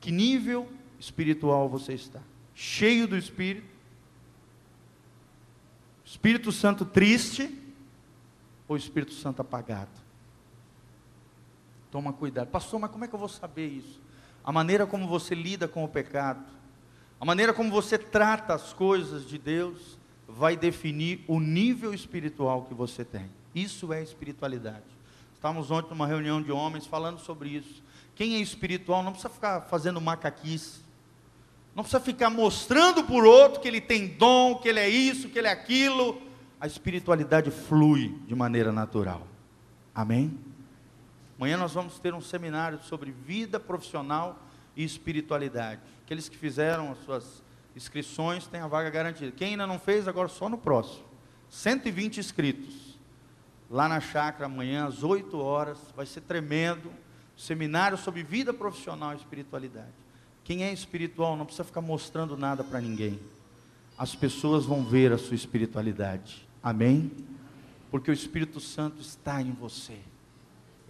Que 0.00 0.10
nível 0.10 0.66
espiritual 0.98 1.68
você 1.68 1.92
está? 1.92 2.20
Cheio 2.54 3.06
do 3.06 3.16
Espírito? 3.16 3.66
Espírito 6.04 6.50
Santo 6.50 6.86
triste? 6.86 7.54
Ou 8.66 8.76
Espírito 8.76 9.12
Santo 9.12 9.42
apagado? 9.42 9.90
Toma 11.90 12.12
cuidado. 12.12 12.48
Pastor, 12.48 12.80
mas 12.80 12.90
como 12.90 13.04
é 13.04 13.08
que 13.08 13.14
eu 13.14 13.18
vou 13.18 13.28
saber 13.28 13.66
isso? 13.66 14.00
A 14.42 14.50
maneira 14.50 14.86
como 14.86 15.06
você 15.06 15.34
lida 15.34 15.68
com 15.68 15.84
o 15.84 15.88
pecado 15.88 16.44
a 17.20 17.24
maneira 17.24 17.52
como 17.52 17.70
você 17.70 17.98
trata 17.98 18.54
as 18.54 18.72
coisas 18.72 19.26
de 19.26 19.38
Deus 19.38 19.98
vai 20.28 20.56
definir 20.56 21.24
o 21.26 21.40
nível 21.40 21.92
espiritual 21.92 22.62
que 22.62 22.74
você 22.74 23.04
tem. 23.04 23.28
Isso 23.52 23.92
é 23.92 24.02
espiritualidade. 24.02 24.97
Estávamos 25.38 25.70
ontem 25.70 25.90
numa 25.90 26.04
reunião 26.04 26.42
de 26.42 26.50
homens 26.50 26.84
falando 26.84 27.20
sobre 27.20 27.50
isso. 27.50 27.80
Quem 28.16 28.34
é 28.34 28.40
espiritual 28.40 29.04
não 29.04 29.12
precisa 29.12 29.32
ficar 29.32 29.60
fazendo 29.60 30.00
macaquice. 30.00 30.80
Não 31.76 31.84
precisa 31.84 32.02
ficar 32.02 32.28
mostrando 32.28 33.04
por 33.04 33.24
outro 33.24 33.60
que 33.60 33.68
ele 33.68 33.80
tem 33.80 34.08
dom, 34.08 34.56
que 34.56 34.68
ele 34.68 34.80
é 34.80 34.88
isso, 34.88 35.28
que 35.28 35.38
ele 35.38 35.46
é 35.46 35.52
aquilo. 35.52 36.20
A 36.60 36.66
espiritualidade 36.66 37.52
flui 37.52 38.18
de 38.26 38.34
maneira 38.34 38.72
natural. 38.72 39.24
Amém? 39.94 40.36
Amanhã 41.38 41.56
nós 41.56 41.72
vamos 41.72 42.00
ter 42.00 42.12
um 42.12 42.20
seminário 42.20 42.80
sobre 42.82 43.12
vida 43.12 43.60
profissional 43.60 44.42
e 44.76 44.82
espiritualidade. 44.82 45.80
Aqueles 46.04 46.28
que 46.28 46.36
fizeram 46.36 46.90
as 46.90 46.98
suas 47.04 47.44
inscrições 47.76 48.48
têm 48.48 48.60
a 48.60 48.66
vaga 48.66 48.90
garantida. 48.90 49.30
Quem 49.30 49.50
ainda 49.50 49.68
não 49.68 49.78
fez, 49.78 50.08
agora 50.08 50.26
só 50.26 50.48
no 50.48 50.58
próximo. 50.58 51.04
120 51.48 52.18
inscritos. 52.18 52.87
Lá 53.70 53.88
na 53.88 54.00
chácara, 54.00 54.46
amanhã, 54.46 54.86
às 54.86 55.02
8 55.02 55.38
horas, 55.38 55.78
vai 55.94 56.06
ser 56.06 56.22
tremendo. 56.22 56.90
Seminário 57.36 57.96
sobre 57.98 58.22
vida 58.22 58.52
profissional 58.52 59.12
e 59.12 59.16
espiritualidade. 59.16 59.92
Quem 60.42 60.64
é 60.64 60.72
espiritual 60.72 61.36
não 61.36 61.44
precisa 61.44 61.64
ficar 61.64 61.82
mostrando 61.82 62.36
nada 62.36 62.64
para 62.64 62.80
ninguém. 62.80 63.20
As 63.96 64.14
pessoas 64.14 64.64
vão 64.64 64.82
ver 64.82 65.12
a 65.12 65.18
sua 65.18 65.34
espiritualidade. 65.34 66.48
Amém? 66.62 67.12
Porque 67.90 68.10
o 68.10 68.14
Espírito 68.14 68.58
Santo 68.58 69.00
está 69.00 69.42
em 69.42 69.52
você. 69.52 69.98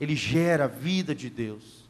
Ele 0.00 0.14
gera 0.14 0.64
a 0.64 0.68
vida 0.68 1.14
de 1.14 1.28
Deus. 1.28 1.84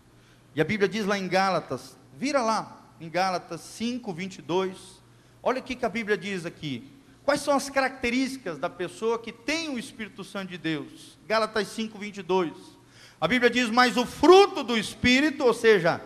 E 0.55 0.61
a 0.61 0.64
Bíblia 0.64 0.88
diz 0.88 1.05
lá 1.05 1.18
em 1.18 1.29
Gálatas, 1.29 1.96
vira 2.16 2.40
lá, 2.40 2.90
em 3.01 3.09
Gálatas 3.09 3.61
5, 3.61 4.12
22. 4.12 5.03
Olha 5.42 5.61
o 5.61 5.62
que 5.62 5.85
a 5.85 5.88
Bíblia 5.88 6.16
diz 6.16 6.46
aqui. 6.46 6.90
Quais 7.29 7.43
são 7.43 7.55
as 7.55 7.69
características 7.69 8.57
da 8.57 8.71
pessoa 8.71 9.19
que 9.19 9.31
tem 9.31 9.69
o 9.69 9.79
Espírito 9.79 10.25
Santo 10.25 10.49
de 10.49 10.57
Deus? 10.57 11.19
Gálatas 11.27 11.69
5, 11.69 11.99
22. 11.99 12.55
A 13.21 13.29
Bíblia 13.29 13.51
diz: 13.51 13.69
Mas 13.69 13.99
o 13.99 14.07
fruto 14.07 14.64
do 14.64 14.79
Espírito, 14.79 15.45
ou 15.45 15.53
seja, 15.53 16.01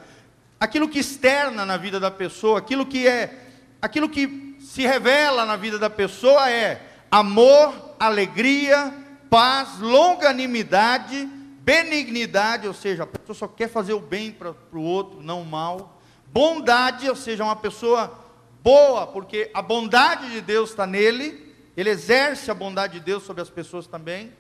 aquilo 0.59 0.89
que 0.89 0.99
externa 0.99 1.65
na 1.65 1.77
vida 1.77 2.01
da 2.01 2.11
pessoa, 2.11 2.59
aquilo 2.59 2.85
que 2.85 3.07
é, 3.07 3.53
aquilo 3.81 4.09
que 4.09 4.57
se 4.59 4.83
revela 4.83 5.47
na 5.47 5.55
vida 5.55 5.79
da 5.79 5.89
pessoa 5.89 6.51
é 6.51 6.85
amor, 7.09 7.95
alegria, 8.01 8.93
paz, 9.31 9.79
longanimidade, 9.79 11.27
Benignidade, 11.61 12.67
ou 12.67 12.75
seja, 12.75 13.05
a 13.05 13.07
pessoa 13.07 13.37
só 13.37 13.47
quer 13.47 13.69
fazer 13.69 13.93
o 13.93 14.01
bem 14.01 14.33
para 14.33 14.57
o 14.73 14.83
outro, 14.83 15.23
não 15.23 15.43
o 15.43 15.47
mal. 15.47 16.03
Bondade, 16.27 17.09
ou 17.09 17.15
seja, 17.15 17.45
uma 17.45 17.55
pessoa 17.55 18.22
boa, 18.63 19.07
porque 19.07 19.51
a 19.53 19.61
bondade 19.61 20.31
de 20.31 20.41
Deus 20.41 20.71
está 20.71 20.87
nele, 20.87 21.55
ele 21.77 21.91
exerce 21.91 22.51
a 22.51 22.55
bondade 22.55 22.95
de 22.95 23.01
Deus 23.01 23.23
sobre 23.23 23.43
as 23.43 23.51
pessoas 23.51 23.87
também. 23.87 24.33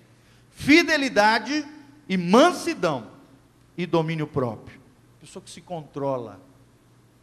Fidelidade 0.50 1.66
e 2.08 2.16
mansidão 2.16 3.08
e 3.76 3.86
domínio 3.86 4.26
próprio. 4.26 4.80
Pessoa 5.20 5.42
que 5.42 5.50
se 5.50 5.60
controla. 5.60 6.40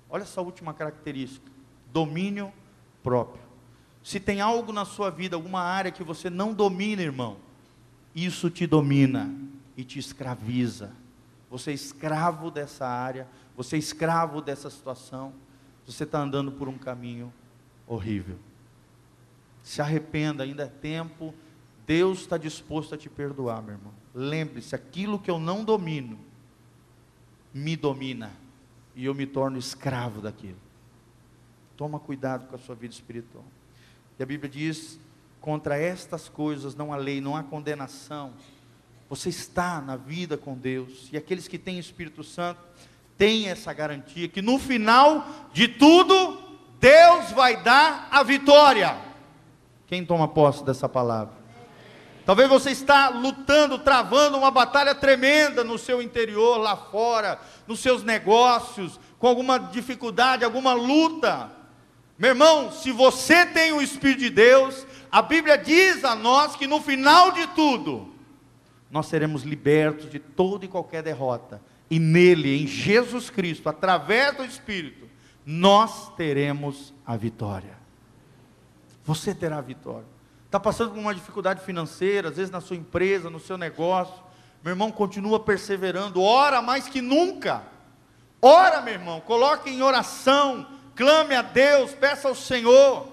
Olha 0.10 0.24
essa 0.24 0.42
última 0.42 0.74
característica: 0.74 1.50
domínio 1.92 2.52
próprio. 3.04 3.42
Se 4.04 4.20
tem 4.20 4.42
algo 4.42 4.72
na 4.72 4.86
sua 4.86 5.12
vida, 5.12 5.36
alguma 5.36 5.62
área 5.62 5.92
que 5.92 6.04
você 6.04 6.30
não 6.30 6.54
domina, 6.54 7.02
irmão, 7.02 7.38
isso 8.16 8.50
te 8.50 8.66
domina 8.66 9.30
e 9.78 9.84
te 9.84 10.00
escraviza. 10.00 10.92
Você 11.52 11.72
é 11.72 11.74
escravo 11.74 12.50
dessa 12.50 12.88
área, 12.88 13.28
você 13.56 13.76
é 13.76 13.80
escravo 13.80 14.42
dessa 14.42 14.70
situação, 14.70 15.34
você 15.92 16.04
está 16.04 16.20
andando 16.20 16.52
por 16.52 16.68
um 16.68 16.78
caminho 16.78 17.34
horrível. 17.88 18.38
Se 19.64 19.82
arrependa, 19.82 20.44
ainda 20.44 20.64
é 20.64 20.68
tempo, 20.68 21.34
Deus 21.86 22.20
está 22.22 22.38
disposto 22.38 22.96
a 22.96 22.98
te 22.98 23.10
perdoar, 23.10 23.62
meu 23.62 23.76
irmão. 23.76 23.94
Lembre-se, 24.14 24.76
aquilo 24.76 25.20
que 25.20 25.30
eu 25.30 25.40
não 25.40 25.64
domino, 25.64 26.20
me 27.54 27.76
domina, 27.76 28.32
e 28.96 29.06
eu 29.06 29.16
me 29.16 29.26
torno 29.26 29.58
escravo 29.58 30.22
daquilo. 30.22 30.60
Toma 31.76 32.00
cuidado 32.00 32.48
com 32.48 32.56
a 32.56 32.60
sua 32.60 32.76
vida 32.76 32.94
espiritual. 32.94 33.46
E 34.18 34.24
a 34.24 34.26
Bíblia 34.26 34.50
diz: 34.50 35.00
contra 35.40 35.78
estas 35.78 36.30
coisas 36.30 36.76
não 36.76 36.94
há 36.94 36.98
lei, 36.98 37.22
não 37.22 37.36
há 37.36 37.44
condenação 37.44 38.34
você 39.10 39.30
está 39.30 39.82
na 39.82 39.98
vida 39.98 40.38
com 40.38 40.56
Deus. 40.56 41.10
E 41.12 41.18
aqueles 41.18 41.48
que 41.48 41.58
têm 41.58 41.80
Espírito 41.80 42.24
Santo 42.24 42.62
têm 43.20 43.50
essa 43.50 43.74
garantia 43.74 44.30
que 44.30 44.42
no 44.42 44.58
final 44.58 45.28
de 45.52 45.68
tudo, 45.68 46.42
Deus 46.80 47.32
vai 47.32 47.62
dar 47.62 48.08
a 48.10 48.24
vitória. 48.24 48.96
Quem 49.86 50.06
toma 50.06 50.26
posse 50.26 50.64
dessa 50.64 50.88
palavra? 50.88 51.34
Talvez 52.26 52.48
você 52.48 52.72
está 52.72 53.10
lutando, 53.10 53.78
travando 53.80 54.38
uma 54.38 54.50
batalha 54.50 54.96
tremenda 54.96 55.66
no 55.66 55.78
seu 55.78 56.02
interior, 56.02 56.58
lá 56.58 56.78
fora, 56.78 57.40
nos 57.68 57.82
seus 57.82 58.04
negócios, 58.04 58.98
com 59.18 59.28
alguma 59.28 59.58
dificuldade, 59.58 60.46
alguma 60.46 60.72
luta. 60.72 61.52
Meu 62.18 62.30
irmão, 62.30 62.72
se 62.72 62.92
você 62.92 63.46
tem 63.46 63.74
o 63.74 63.82
Espírito 63.82 64.20
de 64.20 64.30
Deus, 64.30 64.88
a 65.12 65.22
Bíblia 65.22 65.58
diz 65.58 66.06
a 66.06 66.16
nós 66.16 66.56
que 66.56 66.68
no 66.68 66.80
final 66.80 67.32
de 67.32 67.48
tudo, 67.48 68.14
nós 68.90 69.08
seremos 69.08 69.44
libertos 69.44 70.10
de 70.10 70.20
toda 70.20 70.64
e 70.64 70.70
qualquer 70.70 71.04
derrota. 71.04 71.62
E 71.90 72.00
nele, 72.00 72.62
em 72.62 72.68
Jesus 72.68 73.30
Cristo, 73.30 73.68
através 73.68 74.38
do 74.38 74.46
Espírito, 74.46 75.10
nós 75.46 76.14
teremos 76.16 76.94
a 77.06 77.18
vitória. 77.18 77.78
Você 79.04 79.34
terá 79.34 79.58
a 79.58 79.62
vitória. 79.62 80.06
Está 80.46 80.60
passando 80.60 80.92
por 80.92 81.00
uma 81.00 81.16
dificuldade 81.16 81.62
financeira, 81.62 82.30
às 82.30 82.36
vezes 82.36 82.52
na 82.52 82.62
sua 82.62 82.76
empresa, 82.76 83.30
no 83.30 83.40
seu 83.40 83.58
negócio. 83.58 84.24
Meu 84.64 84.72
irmão, 84.72 84.92
continua 84.92 85.40
perseverando, 85.40 86.22
ora 86.22 86.62
mais 86.62 86.88
que 86.88 87.02
nunca. 87.02 87.64
Ora, 88.42 88.82
meu 88.82 88.94
irmão, 88.94 89.22
coloque 89.22 89.70
em 89.70 89.82
oração, 89.82 90.68
clame 90.96 91.36
a 91.36 91.42
Deus, 91.42 91.94
peça 91.94 92.28
ao 92.28 92.36
Senhor. 92.36 93.08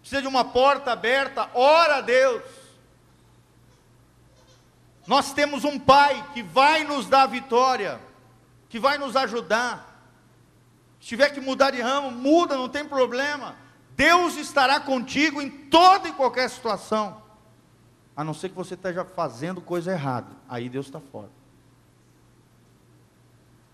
Precisa 0.00 0.22
de 0.22 0.28
uma 0.28 0.44
porta 0.44 0.92
aberta, 0.92 1.50
ora 1.54 1.96
a 1.96 2.00
Deus. 2.00 2.42
Nós 5.08 5.32
temos 5.32 5.64
um 5.64 5.78
Pai 5.78 6.22
que 6.34 6.42
vai 6.42 6.84
nos 6.84 7.06
dar 7.06 7.26
vitória, 7.26 7.98
que 8.68 8.78
vai 8.78 8.98
nos 8.98 9.16
ajudar. 9.16 10.06
Se 11.00 11.08
tiver 11.08 11.30
que 11.30 11.40
mudar 11.40 11.70
de 11.70 11.80
ramo, 11.80 12.10
muda, 12.10 12.58
não 12.58 12.68
tem 12.68 12.84
problema. 12.84 13.56
Deus 13.96 14.36
estará 14.36 14.78
contigo 14.78 15.40
em 15.40 15.48
toda 15.48 16.10
e 16.10 16.12
qualquer 16.12 16.50
situação. 16.50 17.22
A 18.14 18.22
não 18.22 18.34
ser 18.34 18.50
que 18.50 18.54
você 18.54 18.74
esteja 18.74 19.02
fazendo 19.02 19.62
coisa 19.62 19.92
errada. 19.92 20.28
Aí 20.46 20.68
Deus 20.68 20.84
está 20.84 21.00
fora. 21.00 21.30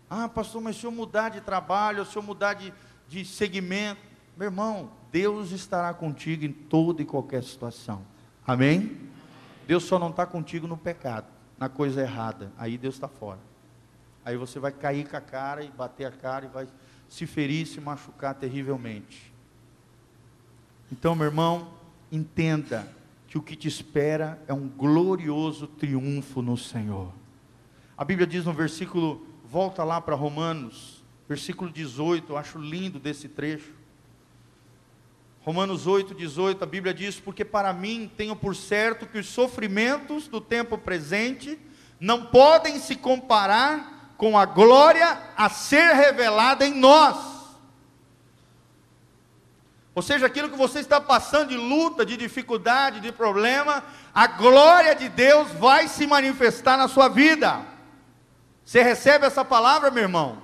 Ah, 0.09 0.29
pastor, 0.29 0.63
mas 0.63 0.77
se 0.77 0.85
eu 0.85 0.93
mudar 0.93 1.31
de 1.31 1.41
trabalho, 1.41 2.07
se 2.07 2.15
eu 2.15 2.23
mudar 2.23 2.55
de, 2.55 2.73
de 3.09 3.25
segmento, 3.25 4.01
meu 4.37 4.47
irmão, 4.47 4.89
Deus 5.11 5.51
estará 5.51 5.93
contigo 5.93 6.45
em 6.45 6.53
toda 6.53 7.03
e 7.03 7.05
qualquer 7.05 7.43
situação. 7.43 8.07
Amém? 8.47 9.13
Deus 9.67 9.85
só 9.85 9.99
não 9.99 10.11
está 10.11 10.27
contigo 10.27 10.67
no 10.67 10.77
pecado, 10.77 11.27
na 11.59 11.69
coisa 11.69 12.03
errada. 12.03 12.53
Aí 12.59 12.77
Deus 12.77 12.95
está 12.95 13.09
fora. 13.09 13.39
Aí 14.25 14.37
você 14.37 14.59
vai 14.59 14.73
cair 14.73 15.09
com 15.09 15.17
a 15.17 15.21
cara 15.21 15.63
e 15.63 15.71
bater 15.71 16.07
a 16.07 16.11
cara 16.11 16.47
e 16.47 16.49
vai 16.49 16.67
se 17.09 17.27
ferir, 17.27 17.67
se 17.67 17.81
machucar 17.81 18.35
terrivelmente. 18.35 19.33
Então, 20.91 21.15
meu 21.15 21.27
irmão, 21.27 21.69
entenda 22.11 22.89
que 23.29 23.37
o 23.37 23.43
que 23.43 23.57
te 23.57 23.69
espera 23.69 24.41
é 24.47 24.53
um 24.53 24.69
glorioso 24.69 25.67
triunfo 25.67 26.41
no 26.41 26.57
Senhor. 26.57 27.13
A 27.97 28.05
Bíblia 28.05 28.27
diz 28.27 28.45
no 28.45 28.53
versículo, 28.53 29.27
volta 29.45 29.85
lá 29.85 30.01
para 30.01 30.15
Romanos, 30.15 31.03
versículo 31.29 31.71
18, 31.71 32.33
eu 32.33 32.37
acho 32.37 32.59
lindo 32.59 32.99
desse 32.99 33.29
trecho. 33.29 33.73
Romanos 35.45 35.87
8, 35.87 36.15
18, 36.15 36.65
a 36.65 36.67
Bíblia 36.67 36.95
diz: 36.95 37.21
Porque 37.21 37.45
para 37.45 37.73
mim 37.73 38.11
tenho 38.17 38.35
por 38.35 38.57
certo 38.57 39.07
que 39.07 39.19
os 39.19 39.27
sofrimentos 39.27 40.27
do 40.27 40.41
tempo 40.41 40.79
presente 40.79 41.59
não 42.01 42.25
podem 42.27 42.79
se 42.79 42.97
comparar 42.97 44.15
com 44.17 44.39
a 44.39 44.47
glória 44.47 45.19
a 45.37 45.51
ser 45.51 45.95
revelada 45.95 46.67
em 46.67 46.73
nós. 46.73 47.35
Ou 49.95 50.03
seja, 50.03 50.27
aquilo 50.27 50.49
que 50.49 50.57
você 50.57 50.81
está 50.81 50.99
passando 50.99 51.51
de 51.51 51.57
luta, 51.57 52.07
de 52.07 52.17
dificuldade, 52.17 53.01
de 53.01 53.13
problema, 53.13 53.85
a 54.15 54.27
glória 54.27 54.95
de 54.95 55.11
Deus 55.11 55.53
vai 55.53 55.89
se 55.89 56.07
manifestar 56.07 56.79
na 56.79 56.89
sua 56.89 57.09
vida. 57.09 57.61
Você 58.65 58.83
recebe 58.83 59.27
essa 59.27 59.45
palavra, 59.45 59.91
meu 59.91 60.05
irmão? 60.05 60.44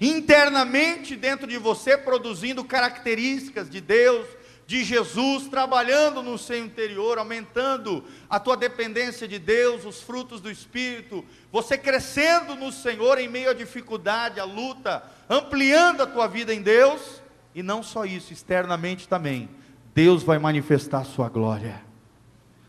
Internamente 0.00 1.16
dentro 1.16 1.46
de 1.46 1.56
você, 1.56 1.96
produzindo 1.96 2.64
características 2.64 3.70
de 3.70 3.80
Deus, 3.80 4.26
de 4.66 4.82
Jesus, 4.82 5.46
trabalhando 5.48 6.22
no 6.22 6.38
seu 6.38 6.58
interior, 6.64 7.18
aumentando 7.18 8.04
a 8.28 8.40
tua 8.40 8.56
dependência 8.56 9.28
de 9.28 9.38
Deus, 9.38 9.84
os 9.84 10.00
frutos 10.00 10.40
do 10.40 10.50
Espírito, 10.50 11.24
você 11.52 11.76
crescendo 11.76 12.54
no 12.54 12.72
Senhor 12.72 13.18
em 13.18 13.28
meio 13.28 13.50
à 13.50 13.54
dificuldade, 13.54 14.40
à 14.40 14.44
luta, 14.44 15.02
ampliando 15.28 16.02
a 16.02 16.06
tua 16.06 16.26
vida 16.26 16.54
em 16.54 16.62
Deus, 16.62 17.22
e 17.54 17.62
não 17.62 17.82
só 17.82 18.04
isso, 18.04 18.32
externamente 18.32 19.06
também, 19.06 19.48
Deus 19.94 20.22
vai 20.22 20.38
manifestar 20.38 21.00
a 21.00 21.04
sua 21.04 21.28
glória. 21.28 21.82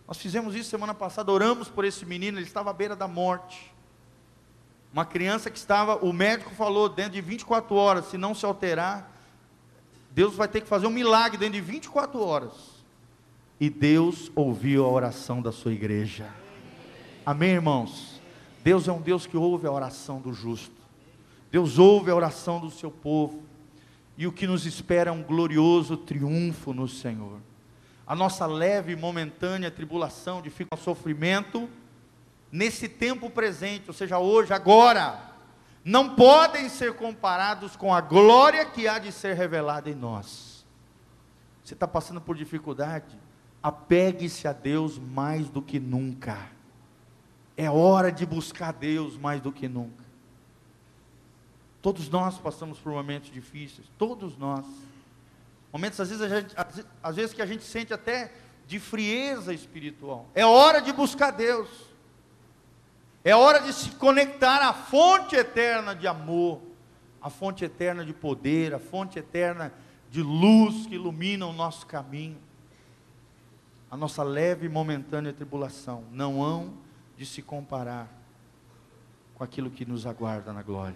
Nós 0.07 0.17
fizemos 0.17 0.53
isso 0.53 0.69
semana 0.69 0.93
passada, 0.93 1.31
oramos 1.31 1.69
por 1.69 1.85
esse 1.85 2.05
menino, 2.05 2.37
ele 2.37 2.45
estava 2.45 2.69
à 2.69 2.73
beira 2.73 2.95
da 2.95 3.07
morte. 3.07 3.73
Uma 4.95 5.03
criança 5.03 5.51
que 5.51 5.57
estava, 5.57 5.97
o 5.97 6.13
médico 6.13 6.51
falou, 6.51 6.87
dentro 6.87 7.11
de 7.11 7.19
24 7.19 7.75
horas, 7.75 8.05
se 8.05 8.17
não 8.17 8.33
se 8.33 8.45
alterar, 8.45 9.11
Deus 10.11 10.35
vai 10.35 10.47
ter 10.47 10.61
que 10.61 10.69
fazer 10.69 10.87
um 10.87 10.89
milagre 10.89 11.37
dentro 11.37 11.55
de 11.55 11.59
24 11.59 12.17
horas. 12.17 12.53
E 13.59 13.69
Deus 13.69 14.31
ouviu 14.33 14.85
a 14.85 14.87
oração 14.87 15.41
da 15.41 15.51
sua 15.51 15.73
igreja. 15.73 16.29
Amém, 17.25 17.49
irmãos? 17.49 18.21
Deus 18.63 18.87
é 18.87 18.91
um 18.93 19.01
Deus 19.01 19.27
que 19.27 19.35
ouve 19.35 19.67
a 19.67 19.71
oração 19.73 20.21
do 20.21 20.31
justo. 20.31 20.81
Deus 21.51 21.77
ouve 21.77 22.09
a 22.09 22.15
oração 22.15 22.61
do 22.61 22.71
seu 22.71 22.89
povo. 22.89 23.43
E 24.17 24.25
o 24.25 24.31
que 24.31 24.47
nos 24.47 24.65
espera 24.65 25.09
é 25.09 25.13
um 25.13 25.23
glorioso 25.23 25.97
triunfo 25.97 26.73
no 26.73 26.87
Senhor. 26.87 27.41
A 28.07 28.15
nossa 28.15 28.45
leve 28.45 28.93
e 28.93 28.95
momentânea 28.95 29.69
tribulação, 29.69 30.41
dificuldade, 30.41 30.85
sofrimento, 30.85 31.69
nesse 32.55 32.87
tempo 32.87 33.29
presente, 33.29 33.83
ou 33.89 33.93
seja, 33.93 34.17
hoje, 34.17 34.53
agora, 34.53 35.19
não 35.83 36.15
podem 36.15 36.69
ser 36.69 36.93
comparados 36.93 37.75
com 37.75 37.93
a 37.93 37.99
glória 37.99 38.65
que 38.65 38.87
há 38.87 38.97
de 38.97 39.11
ser 39.11 39.35
revelada 39.35 39.89
em 39.89 39.93
nós. 39.93 40.65
Você 41.61 41.73
está 41.73 41.85
passando 41.85 42.21
por 42.21 42.37
dificuldade? 42.37 43.19
Apegue-se 43.61 44.47
a 44.47 44.53
Deus 44.53 44.97
mais 44.97 45.49
do 45.49 45.61
que 45.61 45.81
nunca. 45.81 46.49
É 47.57 47.69
hora 47.69 48.09
de 48.09 48.25
buscar 48.25 48.71
Deus 48.71 49.17
mais 49.17 49.41
do 49.41 49.51
que 49.51 49.67
nunca. 49.67 50.05
Todos 51.81 52.09
nós 52.09 52.37
passamos 52.37 52.79
por 52.79 52.93
momentos 52.93 53.29
difíceis, 53.29 53.91
todos 53.97 54.37
nós. 54.37 54.65
Momentos 55.73 55.99
às 55.99 56.09
vezes, 56.09 56.29
gente, 56.29 56.55
às 57.03 57.15
vezes 57.17 57.33
que 57.33 57.41
a 57.41 57.45
gente 57.45 57.65
sente 57.65 57.93
até 57.93 58.31
de 58.65 58.79
frieza 58.79 59.53
espiritual. 59.53 60.29
É 60.33 60.45
hora 60.45 60.79
de 60.79 60.93
buscar 60.93 61.31
Deus. 61.31 61.84
É 63.25 63.35
hora 63.35 63.59
de 63.59 63.73
se 63.73 63.89
conectar 63.89 64.61
à 64.61 64.71
fonte 64.71 65.35
eterna 65.35 65.95
de 65.95 66.05
amor, 66.05 66.61
à 67.19 67.27
fonte 67.27 67.65
eterna 67.65 68.05
de 68.05 68.13
poder, 68.13 68.71
à 68.71 68.77
fonte 68.77 69.17
eterna 69.17 69.73
de 70.11 70.21
luz 70.21 70.85
que 70.85 70.93
ilumina 70.93 71.47
o 71.47 71.51
nosso 71.51 71.87
caminho. 71.87 72.37
A 73.89 73.97
nossa 73.97 74.21
leve 74.21 74.67
e 74.67 74.69
momentânea 74.69 75.33
tribulação 75.33 76.03
não 76.11 76.39
hão 76.43 76.75
de 77.17 77.25
se 77.25 77.41
comparar 77.41 78.07
com 79.33 79.43
aquilo 79.43 79.71
que 79.71 79.87
nos 79.87 80.05
aguarda 80.05 80.53
na 80.53 80.61
glória. 80.61 80.95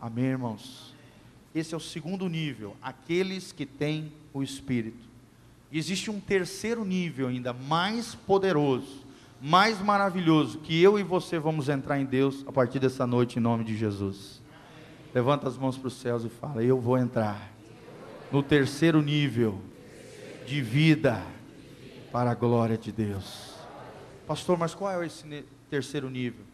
Amém, 0.00 0.24
irmãos? 0.24 0.92
Esse 1.54 1.72
é 1.72 1.76
o 1.76 1.80
segundo 1.80 2.28
nível, 2.28 2.76
aqueles 2.82 3.52
que 3.52 3.64
têm 3.64 4.12
o 4.32 4.42
Espírito. 4.42 5.04
E 5.70 5.78
existe 5.78 6.10
um 6.10 6.18
terceiro 6.18 6.84
nível 6.84 7.28
ainda 7.28 7.52
mais 7.52 8.12
poderoso, 8.12 9.03
mais 9.44 9.78
maravilhoso 9.78 10.58
que 10.60 10.82
eu 10.82 10.98
e 10.98 11.02
você 11.02 11.38
vamos 11.38 11.68
entrar 11.68 12.00
em 12.00 12.06
Deus 12.06 12.42
a 12.46 12.50
partir 12.50 12.78
dessa 12.78 13.06
noite, 13.06 13.38
em 13.38 13.42
nome 13.42 13.62
de 13.62 13.76
Jesus. 13.76 14.40
Levanta 15.14 15.46
as 15.46 15.58
mãos 15.58 15.76
para 15.76 15.88
os 15.88 16.00
céus 16.00 16.24
e 16.24 16.30
fala: 16.30 16.64
Eu 16.64 16.80
vou 16.80 16.96
entrar 16.96 17.52
no 18.32 18.42
terceiro 18.42 19.02
nível 19.02 19.60
de 20.46 20.62
vida 20.62 21.22
para 22.10 22.30
a 22.30 22.34
glória 22.34 22.78
de 22.78 22.90
Deus. 22.90 23.52
Pastor, 24.26 24.56
mas 24.56 24.74
qual 24.74 25.02
é 25.02 25.06
esse 25.06 25.44
terceiro 25.68 26.08
nível? 26.08 26.46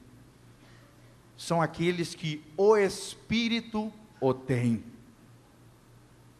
São 1.36 1.62
aqueles 1.62 2.12
que 2.12 2.42
o 2.56 2.76
Espírito 2.76 3.92
o 4.20 4.34
tem. 4.34 4.82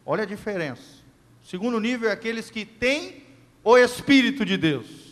Olha 0.05 0.25
a 0.25 0.27
diferença. 0.27 0.99
O 1.45 1.47
segundo 1.47 1.79
nível 1.79 2.11
é 2.11 2.13
aqueles 2.13 2.51
que 2.51 2.65
têm 2.65 3.23
o 3.63 3.79
Espírito 3.79 4.45
de 4.45 4.57
Deus. 4.57 5.10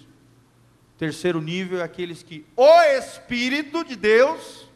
Terceiro 0.99 1.41
nível 1.41 1.79
é 1.79 1.85
aqueles 1.85 2.25
que 2.25 2.45
o 2.57 2.83
Espírito 2.83 3.85
de 3.85 3.95
Deus 3.95 4.69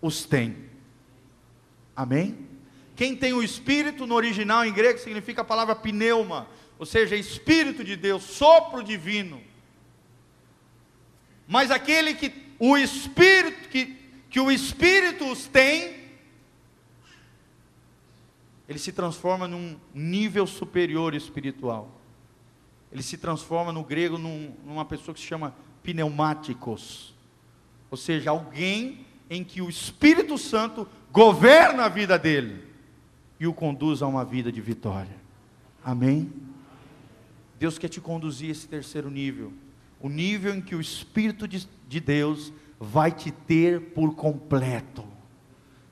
os 0.00 0.26
tem. 0.26 0.68
Amém? 1.96 2.46
Quem 2.94 3.16
tem 3.16 3.32
o 3.32 3.42
Espírito 3.42 4.06
no 4.06 4.14
original 4.14 4.62
em 4.62 4.74
grego 4.74 4.98
significa 4.98 5.40
a 5.40 5.44
palavra 5.44 5.74
pneuma, 5.74 6.46
ou 6.78 6.84
seja, 6.84 7.16
Espírito 7.16 7.82
de 7.82 7.96
Deus, 7.96 8.22
sopro 8.22 8.82
divino. 8.82 9.42
Mas 11.48 11.70
aquele 11.70 12.12
que 12.12 12.30
o 12.58 12.76
Espírito 12.76 13.70
que, 13.70 13.96
que 14.28 14.38
o 14.38 14.52
Espírito 14.52 15.26
os 15.32 15.46
tem, 15.46 15.98
ele 18.68 18.78
se 18.78 18.92
transforma 18.92 19.48
num 19.48 19.80
nível 19.94 20.46
superior 20.46 21.14
espiritual. 21.14 21.98
Ele 22.92 23.02
se 23.02 23.16
transforma 23.16 23.72
no 23.72 23.82
grego 23.82 24.18
num, 24.18 24.54
numa 24.62 24.84
pessoa 24.84 25.14
que 25.14 25.20
se 25.20 25.26
chama 25.26 25.54
pneumáticos, 25.82 27.14
ou 27.90 27.96
seja, 27.96 28.30
alguém 28.30 29.06
em 29.28 29.44
que 29.44 29.62
o 29.62 29.68
Espírito 29.68 30.36
Santo 30.36 30.88
governa 31.12 31.84
a 31.84 31.88
vida 31.88 32.18
dele 32.18 32.64
e 33.38 33.46
o 33.46 33.54
conduz 33.54 34.02
a 34.02 34.06
uma 34.06 34.24
vida 34.24 34.50
de 34.50 34.60
vitória. 34.60 35.16
Amém? 35.84 36.32
Deus 37.58 37.78
quer 37.78 37.88
te 37.88 38.00
conduzir 38.00 38.48
a 38.48 38.52
esse 38.52 38.68
terceiro 38.68 39.10
nível, 39.10 39.52
o 40.00 40.08
nível 40.08 40.54
em 40.54 40.60
que 40.60 40.74
o 40.74 40.80
Espírito 40.80 41.46
de, 41.46 41.68
de 41.88 42.00
Deus 42.00 42.52
vai 42.78 43.12
te 43.12 43.30
ter 43.30 43.92
por 43.92 44.14
completo 44.14 45.04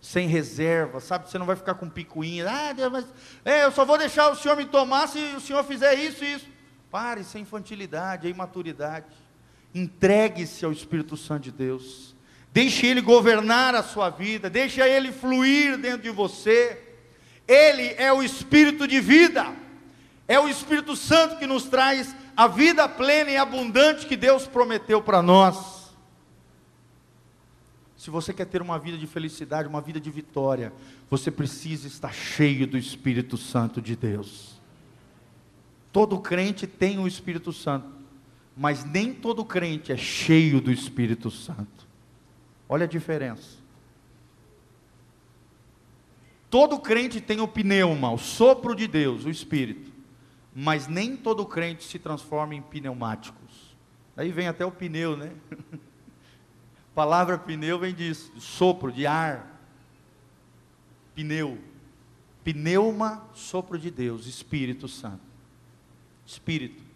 sem 0.01 0.29
reserva, 0.29 1.01
sabe? 1.01 1.29
Você 1.29 1.39
não 1.39 1.47
vai 1.47 1.57
ficar 1.57 1.75
com 1.75 1.89
picuinha. 1.89 2.49
Ah, 2.49 2.73
Deus, 2.73 2.91
mas 2.91 3.07
é, 3.45 3.65
eu 3.65 3.73
só 3.73 3.85
vou 3.85 3.99
deixar 3.99 4.31
o 4.31 4.37
Senhor 4.37 4.57
me 4.57 4.65
tomar 4.65 5.07
se 5.09 5.19
o 5.37 5.41
Senhor 5.41 5.63
fizer 5.65 5.95
isso 5.95 6.25
e 6.25 6.35
isso. 6.35 6.47
Pare, 6.91 7.21
isso 7.21 7.37
é 7.37 7.41
infantilidade, 7.41 8.27
é 8.27 8.31
imaturidade. 8.31 9.07
Entregue-se 9.75 10.65
ao 10.65 10.73
Espírito 10.73 11.17
Santo 11.17 11.45
de 11.45 11.53
Deus. 11.53 12.15
Deixe 12.53 12.87
Ele 12.87 13.01
governar 13.01 13.75
a 13.75 13.83
sua 13.83 14.11
vida. 14.11 14.49
Deixe 14.49 14.81
Ele 14.81 15.13
fluir 15.13 15.79
dentro 15.79 16.03
de 16.03 16.11
você. 16.11 16.83
Ele 17.47 17.95
é 17.97 18.13
o 18.13 18.23
Espírito 18.23 18.87
de 18.87 19.01
vida. 19.01 19.55
É 20.27 20.39
o 20.39 20.49
Espírito 20.49 20.95
Santo 20.97 21.39
que 21.39 21.47
nos 21.47 21.65
traz 21.65 22.15
a 22.37 22.47
vida 22.47 22.89
plena 22.89 23.31
e 23.31 23.37
abundante 23.37 24.07
que 24.07 24.17
Deus 24.17 24.47
prometeu 24.47 25.03
para 25.03 25.23
nós. 25.23 25.79
Se 27.97 28.11
você 28.11 28.33
quer 28.33 28.47
ter 28.47 28.63
uma 28.63 28.79
vida 28.79 28.97
de 28.97 29.07
felicidade, 29.07 29.69
uma 29.69 29.81
vida 29.81 29.99
de 29.99 30.11
vitória, 30.11 30.73
você 31.11 31.31
precisa 31.31 31.89
estar 31.89 32.15
cheio 32.15 32.67
do 32.67 32.79
Espírito 32.79 33.37
Santo 33.37 33.83
de 33.83 33.97
Deus. 33.97 34.61
Todo 35.93 36.21
crente 36.21 36.67
tem 36.67 36.99
o 36.99 37.09
Espírito 37.09 37.53
Santo 37.53 37.98
mas 38.59 38.85
nem 38.85 39.15
todo 39.15 39.45
crente 39.45 39.93
é 39.93 39.97
cheio 39.97 40.61
do 40.61 40.73
Espírito 40.73 41.31
Santo. 41.31 41.87
Olha 42.69 42.87
a 42.87 42.89
diferença. 42.89 43.57
Todo 46.51 46.81
crente 46.81 47.21
tem 47.21 47.41
o 47.41 47.47
pneuma, 47.47 48.11
o 48.11 48.19
sopro 48.19 48.75
de 48.75 48.89
Deus, 48.89 49.25
o 49.25 49.31
Espírito, 49.31 49.93
mas 50.53 50.89
nem 50.89 51.17
todo 51.17 51.47
crente 51.47 51.85
se 51.85 52.01
transforma 52.01 52.53
em 52.53 52.61
pneumáticos. 52.61 53.77
Aí 54.17 54.33
vem 54.33 54.49
até 54.49 54.67
o 54.67 54.73
pneu, 54.73 55.17
né? 55.17 55.31
a 55.53 55.79
palavra 56.97 57.39
pneu 57.39 57.79
vem 57.79 57.95
disso, 57.95 58.33
sopro 58.41 58.91
de 58.91 59.07
ar. 59.07 59.57
Pneu. 61.15 61.59
Pneuma, 62.43 63.25
sopro 63.35 63.79
de 63.79 63.89
Deus, 63.89 64.27
Espírito 64.27 64.89
Santo. 64.89 65.23
Espírito. 66.27 66.88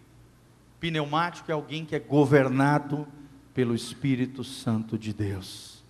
Pneumático 0.83 1.49
é 1.49 1.53
alguém 1.53 1.85
que 1.85 1.95
é 1.95 1.99
governado 1.99 3.07
pelo 3.53 3.73
Espírito 3.73 4.43
Santo 4.43 4.97
de 4.97 5.13
Deus. 5.13 5.81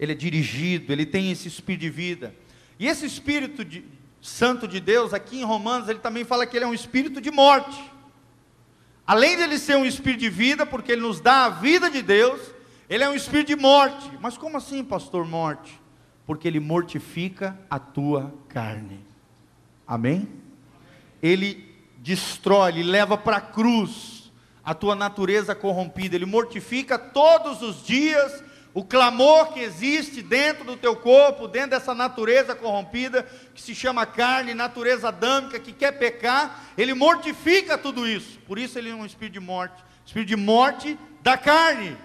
Ele 0.00 0.12
é 0.12 0.14
dirigido, 0.14 0.90
ele 0.90 1.04
tem 1.04 1.30
esse 1.30 1.46
espírito 1.46 1.82
de 1.82 1.90
vida. 1.90 2.34
E 2.78 2.86
esse 2.86 3.04
Espírito 3.04 3.62
de, 3.62 3.84
Santo 4.22 4.66
de 4.66 4.80
Deus, 4.80 5.12
aqui 5.12 5.38
em 5.38 5.44
Romanos, 5.44 5.86
ele 5.86 5.98
também 5.98 6.24
fala 6.24 6.46
que 6.46 6.56
ele 6.56 6.64
é 6.64 6.68
um 6.68 6.72
espírito 6.72 7.20
de 7.20 7.30
morte. 7.30 7.78
Além 9.06 9.36
de 9.36 9.42
ele 9.42 9.58
ser 9.58 9.76
um 9.76 9.84
espírito 9.84 10.20
de 10.20 10.30
vida, 10.30 10.64
porque 10.64 10.92
ele 10.92 11.02
nos 11.02 11.20
dá 11.20 11.44
a 11.44 11.50
vida 11.50 11.90
de 11.90 12.00
Deus, 12.00 12.40
ele 12.88 13.04
é 13.04 13.10
um 13.10 13.14
espírito 13.14 13.48
de 13.48 13.56
morte. 13.56 14.10
Mas 14.18 14.38
como 14.38 14.56
assim, 14.56 14.82
pastor, 14.82 15.26
morte? 15.26 15.78
Porque 16.24 16.48
ele 16.48 16.58
mortifica 16.58 17.60
a 17.68 17.78
tua 17.78 18.32
carne. 18.48 19.00
Amém? 19.86 20.26
Ele 21.22 21.70
destrói, 21.98 22.70
ele 22.70 22.84
leva 22.84 23.18
para 23.18 23.36
a 23.36 23.42
cruz 23.42 24.17
a 24.68 24.74
tua 24.74 24.94
natureza 24.94 25.54
corrompida, 25.54 26.14
ele 26.14 26.26
mortifica 26.26 26.98
todos 26.98 27.62
os 27.62 27.82
dias 27.82 28.44
o 28.74 28.84
clamor 28.84 29.54
que 29.54 29.60
existe 29.60 30.20
dentro 30.20 30.62
do 30.62 30.76
teu 30.76 30.94
corpo, 30.94 31.48
dentro 31.48 31.70
dessa 31.70 31.94
natureza 31.94 32.54
corrompida, 32.54 33.26
que 33.54 33.62
se 33.62 33.74
chama 33.74 34.04
carne, 34.04 34.52
natureza 34.52 35.08
adâmica, 35.08 35.58
que 35.58 35.72
quer 35.72 35.92
pecar, 35.92 36.66
ele 36.76 36.92
mortifica 36.92 37.78
tudo 37.78 38.06
isso. 38.06 38.38
Por 38.40 38.58
isso 38.58 38.78
ele 38.78 38.90
é 38.90 38.94
um 38.94 39.06
espírito 39.06 39.32
de 39.32 39.40
morte, 39.40 39.82
espírito 40.04 40.28
de 40.28 40.36
morte 40.36 40.98
da 41.22 41.38
carne. 41.38 41.96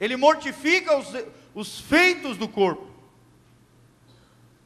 Ele 0.00 0.16
mortifica 0.16 0.96
os, 0.96 1.08
os 1.54 1.78
feitos 1.78 2.38
do 2.38 2.48
corpo. 2.48 2.88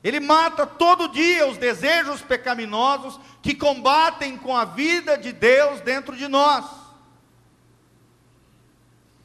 Ele 0.04 0.20
mata 0.20 0.64
todo 0.64 1.08
dia 1.08 1.48
os 1.48 1.56
desejos 1.56 2.22
pecaminosos 2.22 3.18
que 3.42 3.52
combatem 3.52 4.38
com 4.38 4.56
a 4.56 4.64
vida 4.64 5.18
de 5.18 5.32
Deus 5.32 5.80
dentro 5.80 6.16
de 6.16 6.28
nós. 6.28 6.81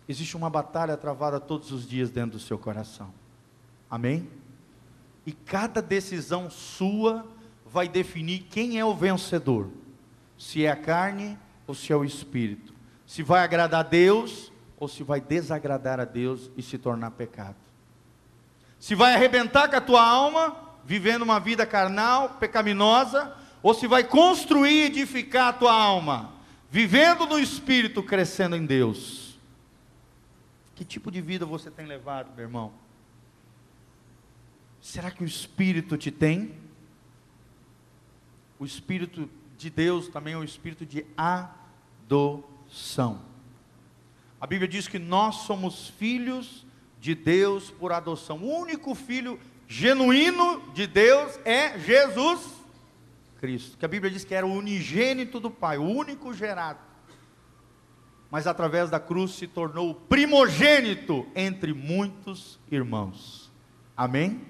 Existe 0.07 0.37
uma 0.37 0.49
batalha 0.49 0.95
travada 0.95 1.39
todos 1.39 1.71
os 1.71 1.87
dias 1.87 2.09
dentro 2.09 2.31
do 2.31 2.39
seu 2.39 2.57
coração. 2.57 3.13
Amém? 3.89 4.29
E 5.25 5.31
cada 5.33 5.81
decisão 5.81 6.49
sua 6.49 7.25
vai 7.65 7.89
definir 7.89 8.47
quem 8.49 8.79
é 8.79 8.85
o 8.85 8.95
vencedor: 8.95 9.69
se 10.37 10.65
é 10.65 10.71
a 10.71 10.75
carne 10.75 11.37
ou 11.65 11.75
se 11.75 11.91
é 11.91 11.95
o 11.95 12.05
espírito. 12.05 12.73
Se 13.05 13.21
vai 13.21 13.41
agradar 13.41 13.81
a 13.81 13.83
Deus 13.83 14.51
ou 14.79 14.87
se 14.87 15.03
vai 15.03 15.19
desagradar 15.19 15.99
a 15.99 16.05
Deus 16.05 16.49
e 16.55 16.61
se 16.61 16.77
tornar 16.77 17.11
pecado. 17.11 17.55
Se 18.79 18.95
vai 18.95 19.15
arrebentar 19.15 19.67
com 19.69 19.75
a 19.75 19.81
tua 19.81 20.07
alma, 20.07 20.55
vivendo 20.85 21.23
uma 21.23 21.39
vida 21.39 21.65
carnal, 21.65 22.37
pecaminosa, 22.39 23.33
ou 23.61 23.73
se 23.73 23.87
vai 23.87 24.03
construir 24.03 24.83
e 24.83 24.85
edificar 24.85 25.47
a 25.47 25.53
tua 25.53 25.73
alma, 25.73 26.31
vivendo 26.69 27.25
no 27.25 27.39
espírito, 27.39 28.03
crescendo 28.03 28.55
em 28.55 28.65
Deus. 28.65 29.26
Que 30.77 30.85
tipo 30.85 31.09
de 31.09 31.19
vida 31.19 31.43
você 31.43 31.71
tem 31.71 31.87
levado, 31.87 32.31
meu 32.35 32.45
irmão? 32.45 32.71
Será 34.79 35.09
que 35.09 35.23
o 35.23 35.25
Espírito 35.25 35.97
te 35.97 36.11
tem? 36.11 36.53
O 38.59 38.65
Espírito 38.65 39.27
de 39.57 39.71
Deus 39.71 40.07
também 40.07 40.35
é 40.35 40.37
o 40.37 40.43
Espírito 40.43 40.85
de 40.85 41.03
adoção. 41.17 43.23
A 44.39 44.45
Bíblia 44.45 44.67
diz 44.67 44.87
que 44.87 44.99
nós 44.99 45.37
somos 45.37 45.89
filhos 45.89 46.63
de 47.01 47.15
Deus 47.15 47.71
por 47.71 47.91
adoção. 47.91 48.37
O 48.37 48.59
único 48.59 48.93
filho 48.93 49.39
genuíno 49.67 50.61
de 50.75 50.85
Deus 50.85 51.39
é 51.43 51.79
Jesus 51.79 52.53
Cristo. 53.39 53.79
Que 53.79 53.85
a 53.85 53.89
Bíblia 53.89 54.11
diz 54.11 54.23
que 54.23 54.35
era 54.35 54.45
o 54.45 54.53
unigênito 54.53 55.39
do 55.39 55.49
Pai, 55.49 55.79
o 55.79 55.83
único 55.83 56.31
gerado 56.35 56.86
mas 58.29 58.45
através 58.47 58.89
da 58.89 58.99
cruz 58.99 59.31
se 59.31 59.47
tornou 59.47 59.91
o 59.91 59.95
primogênito 59.95 61.25
entre 61.35 61.73
muitos 61.73 62.59
irmãos. 62.69 63.51
Amém? 63.95 64.41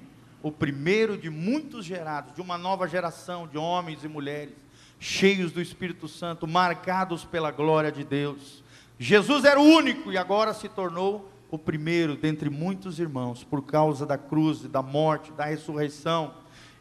O 0.42 0.52
primeiro 0.52 1.18
de 1.18 1.30
muitos 1.30 1.86
gerados, 1.86 2.34
de 2.34 2.42
uma 2.42 2.58
nova 2.58 2.88
geração 2.88 3.48
de 3.48 3.58
homens 3.58 4.04
e 4.04 4.08
mulheres, 4.08 4.56
cheios 5.00 5.52
do 5.52 5.62
Espírito 5.62 6.08
Santo, 6.08 6.48
marcados 6.48 7.24
pela 7.24 7.52
glória 7.52 7.92
de 7.92 8.04
Deus. 8.04 8.64
Jesus 8.98 9.46
era 9.46 9.60
o 9.60 9.64
único 9.64 10.12
e 10.12 10.18
agora 10.18 10.54
se 10.54 10.68
tornou 10.68 11.32
o 11.50 11.58
primeiro 11.58 12.16
dentre 12.16 12.50
muitos 12.50 13.00
irmãos, 13.00 13.44
por 13.44 13.62
causa 13.64 14.06
da 14.06 14.18
cruz, 14.18 14.62
da 14.62 14.82
morte, 14.82 15.32
da 15.32 15.46
ressurreição. 15.46 16.34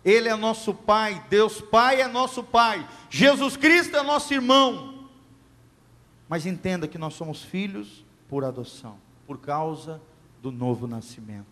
Ele 0.05 0.29
é 0.29 0.37
nosso 0.37 0.73
Pai, 0.73 1.23
Deus 1.29 1.61
Pai 1.61 2.01
é 2.01 2.09
nosso 2.09 2.43
Pai, 2.43 2.87
Jesus 3.11 3.57
Cristo 3.57 3.97
é 3.97 4.03
nosso 4.03 4.33
irmão. 4.33 4.96
Mas 6.29 6.47
entenda 6.47 6.89
que 6.89 6.99
nós 6.99 7.14
somos 7.14 7.43
filhos 7.43 8.05
por 8.29 8.45
adoção, 8.45 8.99
por 9.27 9.39
causa 9.39 10.01
do 10.43 10.51
novo 10.51 10.87
nascimento. 10.87 11.47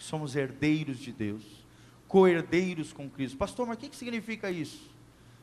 Somos 0.00 0.36
herdeiros 0.36 0.98
de 0.98 1.12
Deus, 1.12 1.42
co-herdeiros 2.08 2.92
com 2.92 3.08
Cristo. 3.08 3.36
Pastor, 3.36 3.66
mas 3.66 3.76
o 3.76 3.80
que, 3.80 3.96
significa 3.96 4.50
isso? 4.50 4.90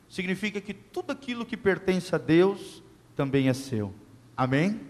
Significa 0.08 0.60
que 0.60 0.74
tudo 0.74 1.12
aquilo 1.12 1.46
que 1.46 1.56
pertence 1.56 2.14
a 2.14 2.18
Deus 2.18 2.82
também 3.16 3.48
é 3.48 3.54
seu. 3.54 3.92
Amém? 4.36 4.80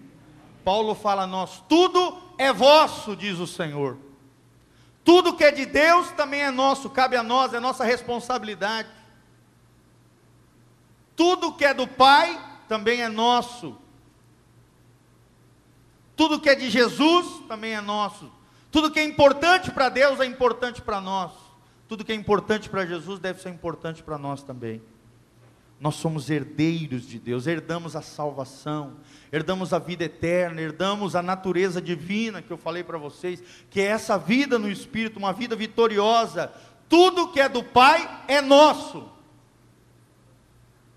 Paulo 0.64 0.95
fala 0.95 1.22
a 1.22 1.26
nós: 1.26 1.62
tudo 1.68 2.18
é 2.38 2.53
vosso, 2.53 3.14
diz 3.14 3.38
o 3.38 3.47
Senhor. 3.47 3.99
Tudo 5.05 5.36
que 5.36 5.45
é 5.45 5.51
de 5.51 5.66
Deus 5.66 6.11
também 6.12 6.40
é 6.40 6.51
nosso, 6.51 6.88
cabe 6.88 7.14
a 7.14 7.22
nós, 7.22 7.53
é 7.53 7.61
nossa 7.61 7.84
responsabilidade. 7.84 8.88
Tudo 11.14 11.53
que 11.53 11.64
é 11.64 11.74
do 11.74 11.86
Pai 11.86 12.40
também 12.66 13.03
é 13.03 13.09
nosso. 13.09 13.76
Tudo 16.17 16.41
que 16.41 16.49
é 16.49 16.55
de 16.55 16.71
Jesus 16.71 17.43
também 17.49 17.75
é 17.75 17.81
nosso. 17.81 18.31
Tudo 18.71 18.91
que 18.91 18.99
é 18.99 19.05
importante 19.05 19.71
para 19.71 19.89
Deus 19.89 20.21
é 20.21 20.25
importante 20.25 20.83
para 20.83 21.01
nós. 21.01 21.33
Tudo 21.89 22.05
que 22.05 22.12
é 22.12 22.15
importante 22.15 22.69
para 22.69 22.87
Jesus 22.87 23.19
deve 23.21 23.41
ser 23.41 23.51
importante 23.51 24.03
para 24.03 24.19
nós 24.19 24.43
também. 24.43 24.83
Nós 25.81 25.97
somos 25.97 26.31
herdeiros 26.31 27.07
de 27.07 27.19
Deus, 27.19 27.47
herdamos 27.47 27.95
a 27.95 28.01
salvação, 28.01 28.95
herdamos 29.31 29.73
a 29.73 29.79
vida 29.79 30.05
eterna, 30.05 30.61
herdamos 30.61 31.15
a 31.15 31.23
natureza 31.23 31.83
divina 31.83 32.41
que 32.41 32.51
eu 32.51 32.57
falei 32.57 32.83
para 32.83 32.97
vocês, 32.97 33.43
que 33.69 33.81
é 33.81 33.85
essa 33.85 34.17
vida 34.17 34.59
no 34.59 34.71
Espírito, 34.71 35.19
uma 35.19 35.33
vida 35.33 35.55
vitoriosa. 35.55 36.53
Tudo 36.89 37.29
que 37.29 37.41
é 37.41 37.49
do 37.49 37.62
Pai 37.62 38.25
é 38.29 38.41
nosso. 38.41 39.09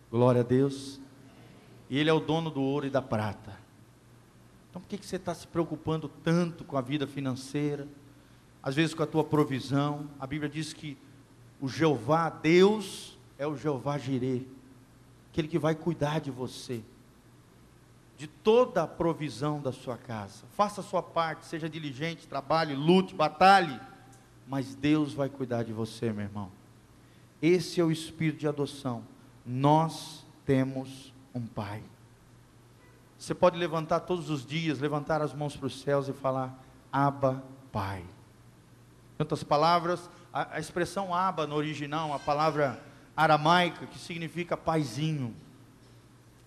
Glória 0.10 0.42
a 0.42 0.44
Deus. 0.44 1.00
E 1.90 1.98
Ele 1.98 2.10
é 2.10 2.14
o 2.14 2.20
dono 2.20 2.50
do 2.50 2.62
ouro 2.62 2.86
e 2.86 2.90
da 2.90 3.02
prata. 3.02 3.67
Então 4.78 4.84
por 4.84 4.90
que, 4.90 5.04
você 5.04 5.16
está 5.16 5.34
se 5.34 5.48
preocupando 5.48 6.08
tanto 6.08 6.64
com 6.64 6.78
a 6.78 6.82
vida 6.82 7.08
financeira? 7.08 7.88
Às 8.62 8.76
vezes 8.76 8.94
com 8.94 9.02
a 9.02 9.08
tua 9.08 9.24
provisão. 9.24 10.08
A 10.20 10.28
Bíblia 10.28 10.48
diz 10.48 10.72
que 10.72 10.96
o 11.60 11.68
Jeová, 11.68 12.30
Deus, 12.30 13.18
é 13.40 13.48
o 13.48 13.58
Jeová 13.58 13.98
Jirê. 13.98 14.44
Aquele 15.32 15.48
que 15.48 15.58
vai 15.58 15.74
cuidar 15.74 16.22
de 16.22 16.30
você. 16.30 16.84
De 18.20 18.28
toda 18.28 18.84
a 18.84 18.88
provisão 18.88 19.60
da 19.60 19.72
sua 19.72 19.98
casa. 19.98 20.46
Faça 20.56 20.82
a 20.82 20.84
sua 20.84 21.02
parte, 21.02 21.48
seja 21.48 21.68
diligente, 21.68 22.28
trabalhe, 22.28 22.76
lute, 22.76 23.16
batalhe. 23.16 23.80
Mas 24.48 24.76
Deus 24.76 25.12
vai 25.12 25.28
cuidar 25.28 25.64
de 25.64 25.74
você, 25.74 26.14
meu 26.14 26.26
irmão. 26.26 26.52
Esse 27.42 27.82
é 27.82 27.84
o 27.84 27.92
espírito 27.92 28.42
de 28.42 28.48
adoção. 28.48 29.04
Nós 29.44 30.24
temos 30.46 31.12
um 31.34 31.48
Pai. 31.48 31.82
Você 33.18 33.34
pode 33.34 33.58
levantar 33.58 34.02
todos 34.02 34.30
os 34.30 34.46
dias, 34.46 34.80
levantar 34.80 35.22
as 35.22 35.34
mãos 35.34 35.56
para 35.56 35.68
os 35.68 35.82
céus 35.82 36.08
e 36.08 36.14
falar: 36.14 36.58
Abba, 36.92 37.44
Pai. 37.72 38.00
Em 38.00 39.24
outras 39.24 39.44
palavras, 39.44 40.10
a, 40.32 40.56
a 40.56 40.60
expressão 40.60 41.14
Abba 41.14 41.48
no 41.48 41.56
original, 41.56 42.14
a 42.14 42.20
palavra 42.20 42.80
aramaica 43.16 43.88
que 43.88 43.98
significa 43.98 44.56
paizinho, 44.56 45.36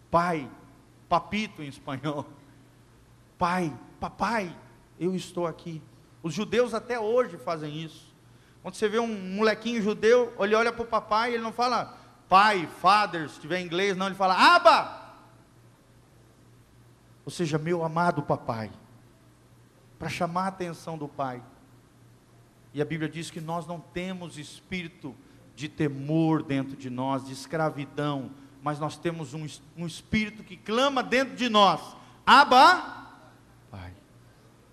pai, 0.09 0.49
papito 1.09 1.63
em 1.63 1.67
espanhol, 1.67 2.25
pai, 3.37 3.77
papai, 3.99 4.57
eu 4.99 5.17
estou 5.17 5.49
aqui. 5.49 5.83
Os 6.23 6.33
judeus 6.33 6.73
até 6.73 7.01
hoje 7.01 7.37
fazem 7.37 7.83
isso. 7.83 8.15
Quando 8.63 8.75
você 8.75 8.89
vê 8.89 9.01
um 9.01 9.35
molequinho 9.35 9.83
judeu, 9.83 10.33
ele 10.39 10.55
olha 10.55 10.73
para 10.73 10.83
o 10.83 10.87
papai, 10.87 11.35
ele 11.35 11.43
não 11.43 11.53
fala 11.53 11.99
pai, 12.29 12.69
father, 12.81 13.29
se 13.29 13.41
tiver 13.41 13.59
em 13.59 13.65
inglês, 13.65 13.97
não, 13.97 14.07
ele 14.07 14.15
fala 14.15 14.35
Abba, 14.35 15.00
ou 17.25 17.31
seja, 17.31 17.59
meu 17.59 17.85
amado 17.85 18.23
papai, 18.23 18.71
para 19.99 20.09
chamar 20.09 20.45
a 20.45 20.49
atenção 20.49 20.97
do 20.97 21.07
pai. 21.07 21.43
E 22.73 22.81
a 22.81 22.85
Bíblia 22.85 23.09
diz 23.09 23.31
que 23.31 23.41
nós 23.41 23.67
não 23.67 23.81
temos 23.81 24.39
espírito 24.39 25.15
de 25.55 25.69
temor 25.69 26.43
dentro 26.43 26.77
de 26.77 26.89
nós, 26.89 27.27
de 27.27 27.33
escravidão, 27.33 28.31
mas 28.63 28.79
nós 28.79 28.97
temos 28.97 29.35
um, 29.35 29.47
um 29.77 29.87
espírito 29.87 30.43
que 30.43 30.57
clama 30.57 31.03
dentro 31.03 31.37
de 31.37 31.49
nós: 31.49 31.81
Abba, 32.25 33.09
Pai. 33.71 33.93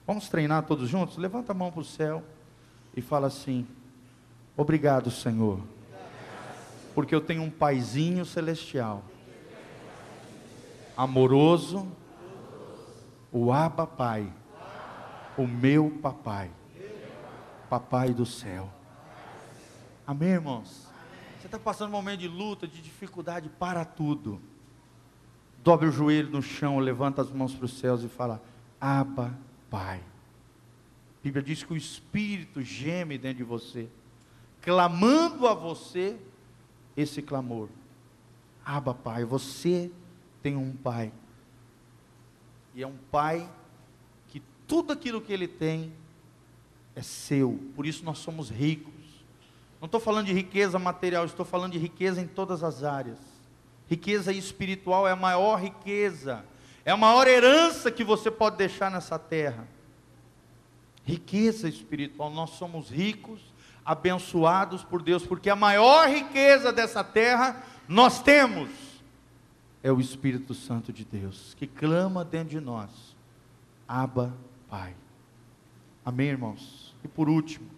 Vamos 0.05 0.29
treinar 0.29 0.63
todos 0.63 0.89
juntos? 0.89 1.17
Levanta 1.17 1.51
a 1.51 1.55
mão 1.55 1.71
para 1.71 1.81
o 1.81 1.85
céu 1.85 2.23
e 2.95 3.01
fala 3.01 3.27
assim: 3.27 3.67
Obrigado, 4.55 5.11
Senhor, 5.11 5.59
porque 6.95 7.13
eu 7.13 7.21
tenho 7.21 7.43
um 7.43 7.49
paizinho 7.49 8.25
celestial, 8.25 9.03
amoroso, 10.95 11.87
o 13.31 13.51
Abba 13.51 13.85
Pai, 13.85 14.31
o 15.37 15.45
meu 15.45 15.91
papai, 16.01 16.49
papai 17.69 18.13
do 18.13 18.25
céu. 18.25 18.69
Amém, 20.05 20.29
irmãos? 20.29 20.87
Você 21.37 21.47
está 21.47 21.59
passando 21.59 21.89
um 21.89 21.91
momento 21.91 22.19
de 22.19 22.27
luta, 22.27 22.67
de 22.67 22.81
dificuldade, 22.81 23.49
para 23.49 23.85
tudo. 23.85 24.41
Dobre 25.63 25.89
o 25.89 25.91
joelho 25.91 26.29
no 26.29 26.41
chão, 26.41 26.79
levanta 26.79 27.21
as 27.21 27.29
mãos 27.29 27.53
para 27.53 27.65
os 27.65 27.77
céus 27.77 28.03
e 28.03 28.07
fala: 28.07 28.41
Abba, 28.79 29.37
Pai. 29.69 29.99
A 29.99 31.23
Bíblia 31.23 31.43
diz 31.43 31.63
que 31.63 31.73
o 31.73 31.77
Espírito 31.77 32.61
geme 32.61 33.17
dentro 33.17 33.39
de 33.39 33.43
você, 33.43 33.89
clamando 34.61 35.45
a 35.45 35.53
você 35.53 36.17
esse 36.95 37.21
clamor. 37.21 37.67
Abba, 38.65 38.93
Pai, 38.93 39.25
você 39.25 39.91
tem 40.41 40.55
um 40.55 40.71
Pai. 40.71 41.11
E 42.77 42.83
é 42.83 42.87
um 42.87 42.95
Pai 43.11 43.49
que 44.27 44.39
tudo 44.67 44.93
aquilo 44.93 45.19
que 45.19 45.33
Ele 45.33 45.47
tem 45.47 45.91
é 46.95 47.01
seu. 47.01 47.59
Por 47.75 47.87
isso 47.87 48.05
nós 48.05 48.19
somos 48.19 48.51
ricos. 48.51 48.93
Não 49.81 49.87
estou 49.87 49.99
falando 49.99 50.27
de 50.27 50.33
riqueza 50.33 50.77
material, 50.77 51.25
estou 51.25 51.43
falando 51.43 51.71
de 51.71 51.79
riqueza 51.79 52.21
em 52.21 52.27
todas 52.27 52.63
as 52.63 52.83
áreas. 52.83 53.17
Riqueza 53.89 54.31
espiritual 54.31 55.07
é 55.07 55.11
a 55.11 55.15
maior 55.15 55.59
riqueza, 55.59 56.45
é 56.85 56.91
a 56.91 56.97
maior 56.97 57.27
herança 57.27 57.89
que 57.89 58.03
você 58.03 58.29
pode 58.29 58.57
deixar 58.57 58.91
nessa 58.91 59.17
terra. 59.17 59.67
Riqueza 61.03 61.67
espiritual, 61.67 62.29
nós 62.29 62.51
somos 62.51 62.91
ricos, 62.91 63.41
abençoados 63.83 64.83
por 64.83 65.01
Deus, 65.01 65.25
porque 65.25 65.49
a 65.49 65.55
maior 65.55 66.07
riqueza 66.07 66.71
dessa 66.71 67.03
terra 67.03 67.63
nós 67.87 68.21
temos 68.21 68.86
é 69.83 69.91
o 69.91 69.99
Espírito 69.99 70.53
Santo 70.53 70.91
de 70.91 71.05
Deus, 71.05 71.53
que 71.57 71.67
clama 71.67 72.25
dentro 72.25 72.49
de 72.49 72.59
nós, 72.59 73.15
Abba, 73.87 74.35
Pai. 74.69 74.95
Amém, 76.03 76.27
irmãos? 76.27 76.95
E 77.03 77.07
por 77.07 77.29
último, 77.29 77.69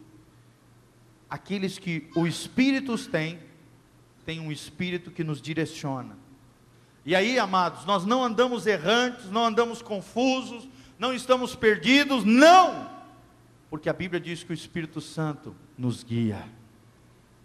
aqueles 1.30 1.78
que 1.78 2.10
o 2.16 2.26
Espírito 2.26 2.98
tem, 3.10 3.40
tem 4.26 4.40
um 4.40 4.52
Espírito 4.52 5.12
que 5.12 5.24
nos 5.24 5.42
direciona. 5.42 6.18
E 7.06 7.16
aí, 7.16 7.40
amados, 7.40 7.86
nós 7.86 8.06
não 8.06 8.24
andamos 8.24 8.68
errantes, 8.68 9.30
não 9.32 9.46
andamos 9.46 9.82
confusos, 9.82 10.68
não 10.98 11.14
estamos 11.14 11.56
perdidos, 11.56 12.24
não! 12.24 12.90
Porque 13.70 13.90
a 13.90 13.94
Bíblia 13.94 14.20
diz 14.20 14.44
que 14.44 14.52
o 14.52 14.54
Espírito 14.54 15.00
Santo 15.00 15.56
nos 15.78 16.04
guia. 16.04 16.59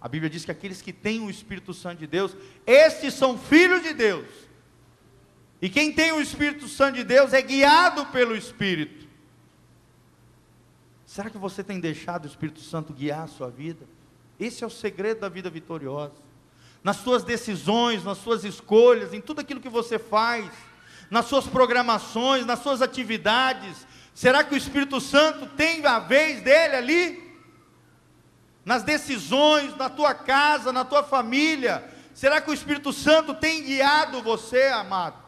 A 0.04 0.08
Bíblia 0.08 0.28
diz 0.28 0.44
que 0.44 0.50
aqueles 0.50 0.82
que 0.82 0.92
têm 0.92 1.22
o 1.22 1.30
Espírito 1.30 1.72
Santo 1.72 2.00
de 2.00 2.06
Deus, 2.06 2.36
estes 2.66 3.14
são 3.14 3.38
filhos 3.38 3.82
de 3.82 3.94
Deus. 3.94 4.28
E 5.62 5.70
quem 5.70 5.94
tem 5.94 6.12
o 6.12 6.20
Espírito 6.20 6.68
Santo 6.68 6.96
de 6.96 7.04
Deus 7.04 7.32
é 7.32 7.40
guiado 7.40 8.04
pelo 8.08 8.36
Espírito. 8.36 9.08
Será 11.06 11.30
que 11.30 11.38
você 11.38 11.64
tem 11.64 11.80
deixado 11.80 12.26
o 12.26 12.28
Espírito 12.28 12.60
Santo 12.60 12.92
guiar 12.92 13.22
a 13.22 13.28
sua 13.28 13.48
vida? 13.48 13.86
Esse 14.38 14.62
é 14.62 14.66
o 14.66 14.70
segredo 14.70 15.20
da 15.20 15.30
vida 15.30 15.48
vitoriosa. 15.48 16.20
Nas 16.82 16.96
suas 16.96 17.24
decisões, 17.24 18.04
nas 18.04 18.18
suas 18.18 18.44
escolhas, 18.44 19.14
em 19.14 19.22
tudo 19.22 19.40
aquilo 19.40 19.58
que 19.58 19.70
você 19.70 19.98
faz, 19.98 20.50
nas 21.10 21.24
suas 21.24 21.46
programações, 21.46 22.44
nas 22.44 22.58
suas 22.58 22.82
atividades. 22.82 23.86
Será 24.14 24.44
que 24.44 24.52
o 24.52 24.58
Espírito 24.58 25.00
Santo 25.00 25.46
tem 25.56 25.82
a 25.86 25.98
vez 25.98 26.42
dele 26.42 26.76
ali? 26.76 27.23
Nas 28.64 28.82
decisões, 28.82 29.76
na 29.76 29.90
tua 29.90 30.14
casa, 30.14 30.72
na 30.72 30.84
tua 30.84 31.02
família. 31.02 31.84
Será 32.14 32.40
que 32.40 32.50
o 32.50 32.54
Espírito 32.54 32.92
Santo 32.92 33.34
tem 33.34 33.62
guiado 33.62 34.22
você, 34.22 34.68
amado? 34.68 35.22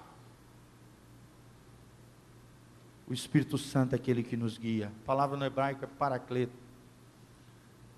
O 3.09 3.14
Espírito 3.14 3.57
Santo 3.57 3.93
é 3.93 3.97
aquele 3.97 4.22
que 4.22 4.37
nos 4.37 4.59
guia. 4.59 4.93
A 5.03 5.07
palavra 5.07 5.37
no 5.37 5.45
hebraico 5.45 5.84
é 5.84 5.89
paracleto. 5.89 6.66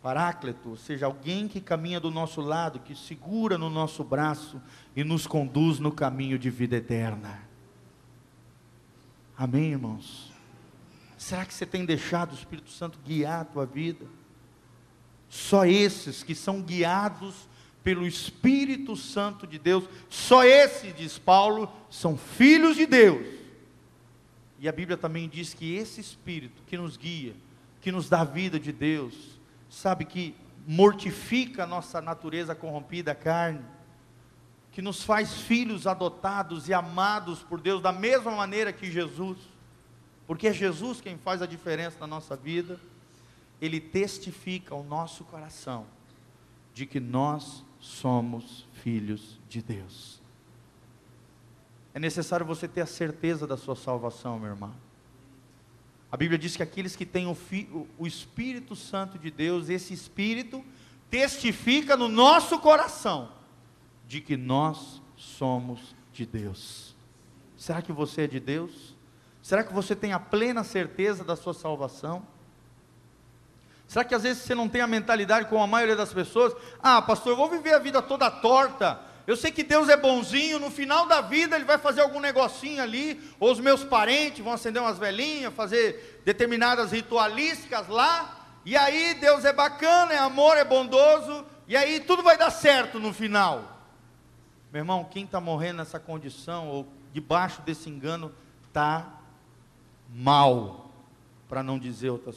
Paráclito, 0.03 0.70
ou 0.70 0.76
seja, 0.76 1.07
alguém 1.07 1.49
que 1.49 1.61
caminha 1.61 1.99
do 1.99 2.11
nosso 2.11 2.41
lado, 2.41 2.78
que 2.78 2.95
segura 2.95 3.59
no 3.59 3.68
nosso 3.68 4.05
braço 4.05 4.61
e 4.95 5.03
nos 5.03 5.26
conduz 5.26 5.78
no 5.78 5.91
caminho 5.91 6.39
de 6.39 6.51
vida 6.51 6.76
eterna. 6.76 7.43
Amém, 9.36 9.72
irmãos? 9.72 10.32
Será 11.16 11.45
que 11.45 11.53
você 11.53 11.66
tem 11.66 11.84
deixado 11.84 12.32
o 12.32 12.34
Espírito 12.34 12.70
Santo 12.70 12.99
guiar 13.05 13.41
a 13.41 13.45
tua 13.45 13.66
vida? 13.66 14.07
Só 15.29 15.64
esses 15.64 16.22
que 16.22 16.35
são 16.35 16.62
guiados 16.62 17.49
pelo 17.83 18.07
Espírito 18.07 18.97
Santo 18.97 19.47
de 19.47 19.59
Deus, 19.59 19.85
só 20.09 20.45
esses, 20.45 20.95
diz 20.95 21.18
Paulo, 21.18 21.70
são 21.91 22.16
filhos 22.16 22.76
de 22.76 22.87
Deus. 22.87 23.26
E 24.59 24.68
a 24.68 24.72
Bíblia 24.72 24.97
também 24.97 25.29
diz 25.29 25.55
que 25.55 25.74
esse 25.74 26.01
Espírito 26.01 26.62
que 26.66 26.76
nos 26.76 26.97
guia, 26.97 27.35
que 27.81 27.93
nos 27.93 28.09
dá 28.09 28.22
a 28.22 28.24
vida 28.24 28.59
de 28.59 28.72
Deus, 28.72 29.14
sabe 29.70 30.05
que 30.05 30.35
mortifica 30.66 31.64
a 31.64 31.66
nossa 31.66 32.01
natureza 32.01 32.55
corrompida, 32.55 33.12
a 33.12 33.14
carne, 33.14 33.64
que 34.72 34.83
nos 34.83 35.03
faz 35.03 35.35
filhos 35.41 35.87
adotados 35.87 36.68
e 36.68 36.74
amados 36.74 37.43
por 37.43 37.61
Deus 37.61 37.81
da 37.81 37.93
mesma 37.93 38.33
maneira 38.33 38.72
que 38.72 38.91
Jesus, 38.91 39.39
porque 40.26 40.49
é 40.49 40.53
Jesus 40.53 41.01
quem 41.01 41.16
faz 41.16 41.41
a 41.41 41.47
diferença 41.47 41.97
na 42.01 42.07
nossa 42.07 42.37
vida, 42.37 42.79
ele 43.61 43.81
testifica 43.81 44.75
ao 44.75 44.85
nosso 44.85 45.25
coração 45.25 45.87
de 46.73 46.87
que 46.87 47.01
nós 47.01 47.65
somos 47.81 48.67
filhos 48.73 49.39
de 49.49 49.63
Deus. 49.63 50.21
É 51.93 51.99
necessário 51.99 52.47
você 52.47 52.69
ter 52.69 52.81
a 52.81 52.87
certeza 52.87 53.47
da 53.47 53.57
sua 53.57 53.75
salvação, 53.75 54.39
meu 54.39 54.51
irmão. 54.51 54.75
A 56.11 56.17
Bíblia 56.17 56.39
diz 56.39 56.57
que 56.57 56.63
aqueles 56.63 56.97
que 56.97 57.05
têm 57.05 57.27
o, 57.27 57.37
o 57.99 58.07
Espírito 58.07 58.77
Santo 58.77 59.19
de 59.19 59.31
Deus, 59.31 59.69
esse 59.69 59.93
Espírito 59.93 60.65
testifica 61.11 61.97
no 61.97 62.09
nosso 62.09 62.59
coração 62.61 63.33
de 64.07 64.21
que 64.21 64.37
nós 64.37 65.03
somos 65.17 65.95
de 66.13 66.25
Deus. 66.25 66.97
Será 67.57 67.83
que 67.83 67.93
você 67.93 68.23
é 68.23 68.27
de 68.27 68.41
Deus? 68.41 68.97
Será 69.43 69.65
que 69.65 69.73
você 69.73 69.97
tem 69.97 70.13
a 70.13 70.21
plena 70.21 70.63
certeza 70.63 71.25
da 71.25 71.35
sua 71.37 71.53
salvação? 71.53 72.25
Será 73.89 74.05
que 74.05 74.14
às 74.14 74.22
vezes 74.22 74.43
você 74.45 74.55
não 74.55 74.68
tem 74.68 74.82
a 74.82 74.86
mentalidade 74.86 75.49
como 75.49 75.62
a 75.62 75.66
maioria 75.66 75.97
das 75.97 76.12
pessoas? 76.12 76.55
Ah, 76.80 77.03
pastor, 77.03 77.32
eu 77.32 77.36
vou 77.36 77.49
viver 77.49 77.74
a 77.74 77.78
vida 77.78 78.01
toda 78.01 78.30
torta, 78.30 79.01
eu 79.28 79.36
sei 79.36 79.51
que 79.51 79.62
Deus 79.62 79.91
é 79.91 79.97
bonzinho, 79.97 80.59
no 80.59 80.70
final 80.70 81.07
da 81.07 81.20
vida 81.20 81.55
Ele 81.55 81.66
vai 81.66 81.76
fazer 81.76 82.01
algum 82.01 82.18
negocinho 82.18 82.82
ali, 82.82 83.20
ou 83.39 83.53
os 83.53 83.61
meus 83.61 83.84
parentes 83.84 84.43
vão 84.43 84.55
acender 84.55 84.80
umas 84.80 84.99
velhinhas, 84.99 85.53
fazer 85.53 86.22
determinadas 86.24 86.93
ritualísticas 86.93 87.89
lá, 87.89 88.47
e 88.64 88.74
aí 88.74 89.12
Deus 89.20 89.45
é 89.45 89.53
bacana, 89.53 90.14
é 90.14 90.18
amor, 90.18 90.57
é 90.57 90.64
bondoso, 90.64 91.45
e 91.66 91.76
aí 91.76 92.01
tudo 92.01 92.22
vai 92.22 92.39
dar 92.39 92.51
certo 92.51 92.99
no 92.99 93.12
final. 93.12 93.78
Meu 94.72 94.80
irmão, 94.80 95.05
quem 95.05 95.24
está 95.24 95.41
morrendo 95.41 95.78
nessa 95.78 96.01
condição, 96.01 96.68
ou 96.68 96.89
debaixo 97.12 97.61
desse 97.62 97.91
engano, 97.91 98.34
está 98.66 99.20
mal, 100.09 100.91
para 101.51 101.62
não 101.62 101.78
dizer 101.78 102.09
outras, 102.09 102.36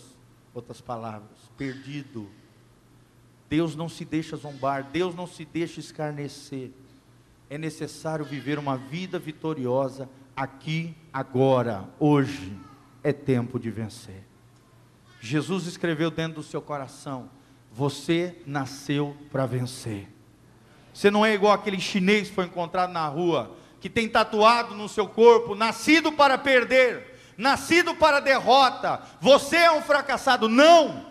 outras 0.53 0.81
palavras, 0.81 1.40
perdido. 1.57 2.29
Deus 3.49 3.75
não 3.75 3.89
se 3.89 4.05
deixa 4.05 4.35
zombar, 4.37 4.89
Deus 4.91 5.13
não 5.13 5.27
se 5.27 5.43
deixa 5.45 5.79
escarnecer 5.79 6.71
é 7.51 7.57
necessário 7.57 8.23
viver 8.23 8.57
uma 8.57 8.77
vida 8.77 9.19
vitoriosa 9.19 10.09
aqui, 10.33 10.95
agora, 11.11 11.83
hoje. 11.99 12.57
É 13.03 13.11
tempo 13.11 13.59
de 13.59 13.69
vencer. 13.69 14.23
Jesus 15.19 15.65
escreveu 15.65 16.09
dentro 16.09 16.35
do 16.35 16.43
seu 16.43 16.61
coração: 16.61 17.29
Você 17.69 18.37
nasceu 18.45 19.17
para 19.29 19.45
vencer. 19.45 20.07
Você 20.93 21.11
não 21.11 21.25
é 21.25 21.33
igual 21.33 21.51
aquele 21.51 21.77
chinês 21.77 22.29
que 22.29 22.35
foi 22.35 22.45
encontrado 22.45 22.93
na 22.93 23.05
rua, 23.05 23.53
que 23.81 23.89
tem 23.89 24.07
tatuado 24.07 24.73
no 24.73 24.87
seu 24.87 25.09
corpo: 25.09 25.53
Nascido 25.53 26.13
para 26.13 26.37
perder, 26.37 27.33
nascido 27.37 27.93
para 27.95 28.21
derrota. 28.21 29.01
Você 29.19 29.57
é 29.57 29.71
um 29.73 29.81
fracassado. 29.81 30.47
Não! 30.47 31.10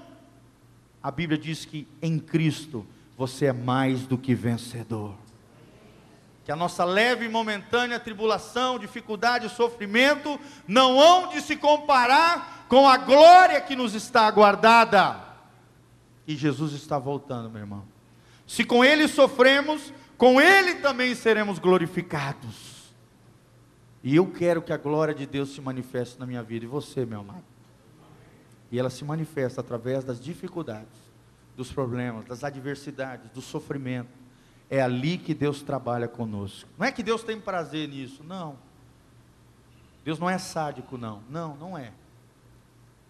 A 1.02 1.10
Bíblia 1.10 1.38
diz 1.38 1.64
que 1.64 1.88
em 2.02 2.18
Cristo 2.18 2.86
você 3.16 3.46
é 3.46 3.52
mais 3.52 4.06
do 4.06 4.18
que 4.18 4.34
vencedor. 4.34 5.14
que 6.44 6.50
a 6.50 6.56
nossa 6.56 6.84
leve 6.84 7.26
e 7.26 7.28
momentânea 7.28 8.00
tribulação, 8.00 8.78
dificuldade 8.78 9.46
e 9.46 9.50
sofrimento 9.50 10.40
não 10.66 10.98
hão 10.98 11.28
de 11.28 11.40
se 11.42 11.54
comparar 11.54 12.66
com 12.68 12.88
a 12.88 12.96
glória 12.96 13.60
que 13.60 13.76
nos 13.76 13.94
está 13.94 14.26
aguardada. 14.26 15.20
E 16.26 16.34
Jesus 16.34 16.72
está 16.72 16.98
voltando, 16.98 17.50
meu 17.50 17.60
irmão. 17.60 17.84
Se 18.46 18.64
com 18.64 18.84
Ele 18.84 19.06
sofremos, 19.06 19.92
com 20.16 20.40
Ele 20.40 20.76
também 20.76 21.14
seremos 21.14 21.58
glorificados. 21.58 22.80
E 24.02 24.16
eu 24.16 24.26
quero 24.26 24.62
que 24.62 24.72
a 24.72 24.76
glória 24.76 25.14
de 25.14 25.26
Deus 25.26 25.50
se 25.50 25.60
manifeste 25.60 26.18
na 26.18 26.26
minha 26.26 26.42
vida 26.42 26.64
e 26.64 26.68
você, 26.68 27.04
meu 27.04 27.20
amado. 27.20 27.49
E 28.70 28.78
ela 28.78 28.90
se 28.90 29.04
manifesta 29.04 29.60
através 29.60 30.04
das 30.04 30.20
dificuldades, 30.20 30.98
dos 31.56 31.72
problemas, 31.72 32.24
das 32.26 32.44
adversidades, 32.44 33.30
do 33.30 33.40
sofrimento 33.40 34.20
é 34.70 34.80
ali 34.80 35.18
que 35.18 35.34
Deus 35.34 35.62
trabalha 35.62 36.06
conosco. 36.06 36.70
Não 36.78 36.86
é 36.86 36.92
que 36.92 37.02
Deus 37.02 37.24
tem 37.24 37.40
prazer 37.40 37.88
nisso, 37.88 38.22
não. 38.22 38.56
Deus 40.04 40.20
não 40.20 40.30
é 40.30 40.38
sádico, 40.38 40.96
não. 40.96 41.20
Não, 41.28 41.56
não 41.56 41.76
é. 41.76 41.92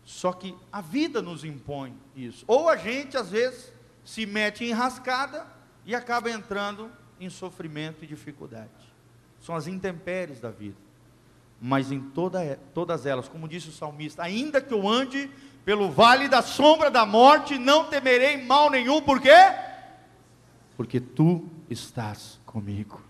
Só 0.02 0.32
que 0.32 0.56
a 0.72 0.80
vida 0.80 1.20
nos 1.20 1.44
impõe 1.44 1.94
isso. 2.16 2.46
Ou 2.48 2.70
a 2.70 2.76
gente, 2.76 3.16
às 3.18 3.28
vezes, 3.28 3.70
se 4.02 4.24
mete 4.24 4.64
em 4.64 4.72
rascada 4.72 5.46
e 5.84 5.94
acaba 5.94 6.30
entrando 6.30 6.90
em 7.20 7.28
sofrimento 7.28 8.02
e 8.04 8.08
dificuldade. 8.08 8.70
São 9.38 9.54
as 9.54 9.66
intempéries 9.66 10.40
da 10.40 10.50
vida. 10.50 10.78
Mas 11.60 11.92
em 11.92 12.00
toda, 12.00 12.58
todas 12.72 13.04
elas, 13.04 13.28
como 13.28 13.46
disse 13.46 13.68
o 13.68 13.72
salmista, 13.72 14.22
ainda 14.22 14.62
que 14.62 14.72
eu 14.72 14.88
ande 14.88 15.30
pelo 15.64 15.90
vale 15.90 16.28
da 16.28 16.42
sombra 16.42 16.90
da 16.90 17.04
morte, 17.04 17.58
não 17.58 17.84
temerei 17.84 18.44
mal 18.44 18.70
nenhum, 18.70 19.00
por 19.00 19.20
quê? 19.20 19.30
porque 20.80 20.98
tu 20.98 21.44
estás 21.68 22.40
comigo. 22.46 23.02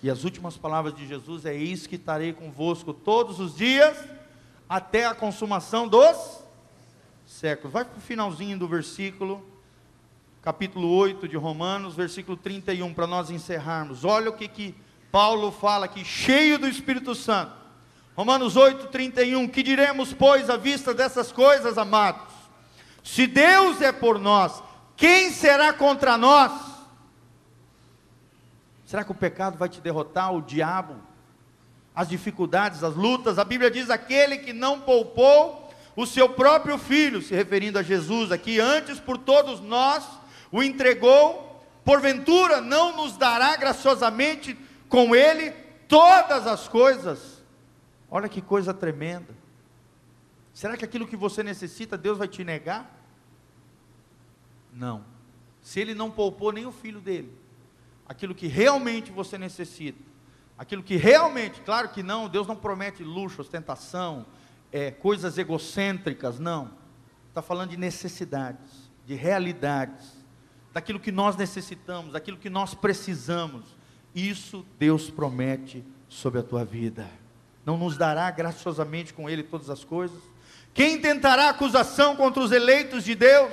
E 0.00 0.08
as 0.08 0.22
últimas 0.22 0.56
palavras 0.56 0.94
de 0.94 1.04
Jesus 1.04 1.44
é: 1.44 1.52
Eis 1.52 1.84
que 1.84 1.96
estarei 1.96 2.32
convosco 2.32 2.94
todos 2.94 3.40
os 3.40 3.56
dias, 3.56 3.98
até 4.68 5.04
a 5.04 5.12
consumação 5.12 5.88
dos 5.88 6.44
séculos. 7.26 7.72
Vai 7.72 7.84
para 7.84 7.98
o 7.98 8.00
finalzinho 8.00 8.56
do 8.56 8.68
versículo, 8.68 9.44
capítulo 10.40 10.88
8 10.94 11.26
de 11.26 11.36
Romanos, 11.36 11.96
versículo 11.96 12.36
31, 12.36 12.94
para 12.94 13.08
nós 13.08 13.32
encerrarmos. 13.32 14.04
Olha 14.04 14.30
o 14.30 14.34
que, 14.34 14.46
que 14.46 14.72
Paulo 15.10 15.50
fala 15.50 15.86
aqui, 15.86 16.04
cheio 16.04 16.56
do 16.56 16.68
Espírito 16.68 17.16
Santo. 17.16 17.65
Romanos 18.16 18.56
8, 18.56 18.86
31. 18.86 19.46
Que 19.46 19.62
diremos, 19.62 20.14
pois, 20.14 20.48
à 20.48 20.56
vista 20.56 20.94
dessas 20.94 21.30
coisas, 21.30 21.76
amados? 21.76 22.32
Se 23.04 23.26
Deus 23.26 23.82
é 23.82 23.92
por 23.92 24.18
nós, 24.18 24.62
quem 24.96 25.30
será 25.30 25.72
contra 25.72 26.16
nós? 26.16 26.50
Será 28.86 29.04
que 29.04 29.12
o 29.12 29.14
pecado 29.14 29.58
vai 29.58 29.68
te 29.68 29.80
derrotar, 29.80 30.34
o 30.34 30.40
diabo? 30.40 30.96
As 31.94 32.08
dificuldades, 32.08 32.82
as 32.82 32.94
lutas? 32.94 33.38
A 33.38 33.44
Bíblia 33.44 33.70
diz: 33.70 33.90
aquele 33.90 34.38
que 34.38 34.54
não 34.54 34.80
poupou 34.80 35.70
o 35.94 36.06
seu 36.06 36.28
próprio 36.28 36.78
filho, 36.78 37.20
se 37.20 37.34
referindo 37.34 37.78
a 37.78 37.82
Jesus 37.82 38.32
aqui, 38.32 38.58
antes 38.58 38.98
por 38.98 39.18
todos 39.18 39.60
nós 39.60 40.04
o 40.50 40.62
entregou, 40.62 41.62
porventura 41.84 42.60
não 42.60 42.96
nos 42.96 43.16
dará 43.16 43.56
graciosamente 43.56 44.56
com 44.88 45.14
ele 45.14 45.50
todas 45.86 46.46
as 46.46 46.66
coisas? 46.66 47.35
Olha 48.16 48.30
que 48.30 48.40
coisa 48.40 48.72
tremenda. 48.72 49.34
Será 50.54 50.74
que 50.74 50.86
aquilo 50.86 51.06
que 51.06 51.18
você 51.18 51.42
necessita, 51.42 51.98
Deus 51.98 52.16
vai 52.16 52.26
te 52.26 52.42
negar? 52.42 52.90
Não. 54.72 55.04
Se 55.60 55.80
ele 55.80 55.94
não 55.94 56.10
poupou 56.10 56.50
nem 56.50 56.64
o 56.64 56.72
filho 56.72 56.98
dele, 56.98 57.30
aquilo 58.08 58.34
que 58.34 58.46
realmente 58.46 59.12
você 59.12 59.36
necessita, 59.36 60.02
aquilo 60.56 60.82
que 60.82 60.96
realmente, 60.96 61.60
claro 61.60 61.90
que 61.90 62.02
não, 62.02 62.26
Deus 62.26 62.46
não 62.46 62.56
promete 62.56 63.04
luxo, 63.04 63.42
ostentação, 63.42 64.24
é, 64.72 64.90
coisas 64.90 65.36
egocêntricas, 65.36 66.38
não. 66.38 66.70
Está 67.28 67.42
falando 67.42 67.68
de 67.68 67.76
necessidades, 67.76 68.90
de 69.04 69.14
realidades, 69.14 70.24
daquilo 70.72 70.98
que 70.98 71.12
nós 71.12 71.36
necessitamos, 71.36 72.14
daquilo 72.14 72.38
que 72.38 72.48
nós 72.48 72.72
precisamos. 72.72 73.76
Isso 74.14 74.64
Deus 74.78 75.10
promete 75.10 75.84
sobre 76.08 76.40
a 76.40 76.42
tua 76.42 76.64
vida. 76.64 77.06
Não 77.66 77.76
nos 77.76 77.98
dará 77.98 78.30
graciosamente 78.30 79.12
com 79.12 79.28
Ele 79.28 79.42
todas 79.42 79.68
as 79.68 79.82
coisas? 79.82 80.16
Quem 80.72 81.00
tentará 81.00 81.48
acusação 81.48 82.14
contra 82.14 82.40
os 82.40 82.52
eleitos 82.52 83.02
de 83.02 83.16
Deus? 83.16 83.52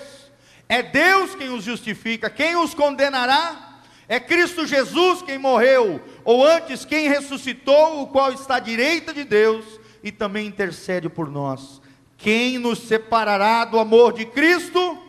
É 0.69 0.83
Deus 0.83 1.33
quem 1.33 1.49
os 1.49 1.63
justifica. 1.63 2.29
Quem 2.29 2.55
os 2.55 2.75
condenará? 2.75 3.79
É 4.07 4.19
Cristo 4.19 4.67
Jesus 4.67 5.23
quem 5.23 5.39
morreu, 5.39 5.99
ou 6.23 6.45
antes 6.45 6.85
quem 6.85 7.07
ressuscitou, 7.07 8.03
o 8.03 8.07
qual 8.07 8.31
está 8.31 8.57
à 8.57 8.59
direita 8.59 9.13
de 9.13 9.23
Deus 9.23 9.65
e 10.03 10.11
também 10.11 10.45
intercede 10.45 11.09
por 11.09 11.31
nós. 11.31 11.81
Quem 12.15 12.59
nos 12.59 12.79
separará 12.79 13.65
do 13.65 13.79
amor 13.79 14.13
de 14.13 14.25
Cristo? 14.25 14.99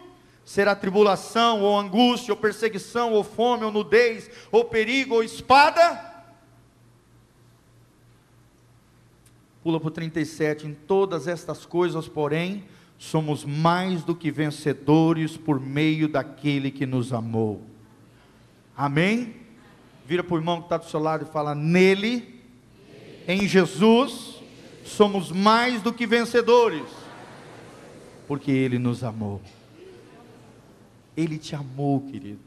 Será 0.44 0.74
tribulação, 0.74 1.60
ou 1.60 1.78
angústia, 1.78 2.32
ou 2.32 2.40
perseguição, 2.40 3.12
ou 3.12 3.22
fome, 3.22 3.64
ou 3.64 3.72
nudez, 3.72 4.30
ou 4.50 4.64
perigo, 4.64 5.16
ou 5.16 5.22
espada? 5.22 6.13
Pula 9.64 9.80
para 9.80 9.88
o 9.88 9.90
37. 9.90 10.66
Em 10.66 10.74
todas 10.74 11.26
estas 11.26 11.64
coisas, 11.64 12.06
porém, 12.06 12.64
somos 12.98 13.46
mais 13.46 14.04
do 14.04 14.14
que 14.14 14.30
vencedores 14.30 15.38
por 15.38 15.58
meio 15.58 16.06
daquele 16.06 16.70
que 16.70 16.84
nos 16.84 17.14
amou. 17.14 17.62
Amém? 18.76 19.34
Vira 20.04 20.22
para 20.22 20.34
o 20.34 20.36
irmão 20.36 20.58
que 20.58 20.66
está 20.66 20.76
do 20.76 20.84
seu 20.84 21.00
lado 21.00 21.24
e 21.24 21.32
fala: 21.32 21.54
Nele, 21.54 22.42
em 23.26 23.48
Jesus, 23.48 24.42
somos 24.84 25.32
mais 25.32 25.80
do 25.80 25.94
que 25.94 26.06
vencedores, 26.06 26.86
porque 28.28 28.50
Ele 28.50 28.78
nos 28.78 29.02
amou. 29.02 29.40
Ele 31.16 31.38
te 31.38 31.56
amou, 31.56 32.02
querido. 32.02 32.40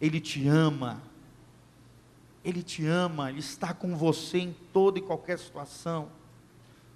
Ele 0.00 0.18
te 0.18 0.48
ama. 0.48 1.00
Ele 2.44 2.64
te 2.64 2.84
ama, 2.84 3.30
Ele 3.30 3.40
está 3.40 3.72
com 3.72 3.96
você 3.96 4.38
em 4.38 4.56
toda 4.72 4.98
e 4.98 5.02
qualquer 5.02 5.38
situação. 5.38 6.17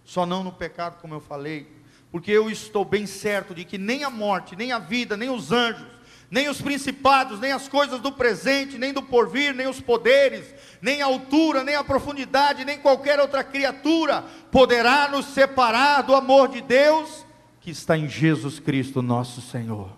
Só 0.04 0.26
não 0.26 0.42
no 0.42 0.52
pecado, 0.52 1.00
como 1.00 1.14
eu 1.14 1.20
falei. 1.20 1.70
Porque 2.10 2.30
eu 2.30 2.50
estou 2.50 2.84
bem 2.84 3.06
certo 3.06 3.54
de 3.54 3.64
que 3.64 3.78
nem 3.78 4.04
a 4.04 4.10
morte, 4.10 4.54
nem 4.54 4.72
a 4.72 4.78
vida, 4.78 5.16
nem 5.16 5.30
os 5.30 5.50
anjos, 5.50 5.86
nem 6.30 6.48
os 6.48 6.60
principados, 6.60 7.40
nem 7.40 7.52
as 7.52 7.68
coisas 7.68 8.00
do 8.00 8.12
presente, 8.12 8.78
nem 8.78 8.92
do 8.92 9.02
porvir, 9.02 9.54
nem 9.54 9.66
os 9.66 9.80
poderes, 9.80 10.54
nem 10.80 11.02
a 11.02 11.06
altura, 11.06 11.64
nem 11.64 11.74
a 11.74 11.84
profundidade, 11.84 12.64
nem 12.64 12.78
qualquer 12.78 13.18
outra 13.20 13.42
criatura 13.42 14.24
poderá 14.50 15.08
nos 15.08 15.26
separar 15.26 16.02
do 16.02 16.14
amor 16.14 16.48
de 16.48 16.60
Deus 16.60 17.24
que 17.62 17.70
está 17.70 17.96
em 17.96 18.08
Jesus 18.08 18.58
Cristo, 18.58 19.00
nosso 19.00 19.40
Senhor. 19.40 19.90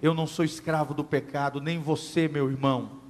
Eu 0.00 0.14
não 0.14 0.26
sou 0.26 0.44
escravo 0.44 0.94
do 0.94 1.02
pecado, 1.02 1.60
nem 1.60 1.78
você, 1.78 2.28
meu 2.28 2.48
irmão. 2.48 3.00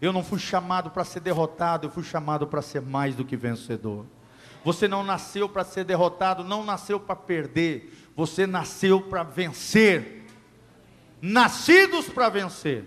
Eu 0.00 0.12
não 0.12 0.22
fui 0.22 0.38
chamado 0.38 0.90
para 0.90 1.04
ser 1.04 1.20
derrotado, 1.20 1.86
eu 1.86 1.90
fui 1.90 2.04
chamado 2.04 2.46
para 2.46 2.62
ser 2.62 2.80
mais 2.80 3.16
do 3.16 3.24
que 3.24 3.36
vencedor. 3.36 4.06
Você 4.64 4.88
não 4.88 5.04
nasceu 5.04 5.48
para 5.48 5.64
ser 5.64 5.84
derrotado, 5.84 6.42
não 6.42 6.64
nasceu 6.64 6.98
para 6.98 7.14
perder, 7.14 7.92
você 8.16 8.46
nasceu 8.46 9.02
para 9.02 9.22
vencer 9.22 10.24
nascidos 11.24 12.06
para 12.10 12.28
vencer, 12.28 12.84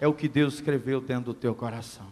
é 0.00 0.08
o 0.08 0.12
que 0.12 0.26
Deus 0.26 0.54
escreveu 0.54 1.00
dentro 1.00 1.26
do 1.26 1.34
teu 1.34 1.54
coração. 1.54 2.06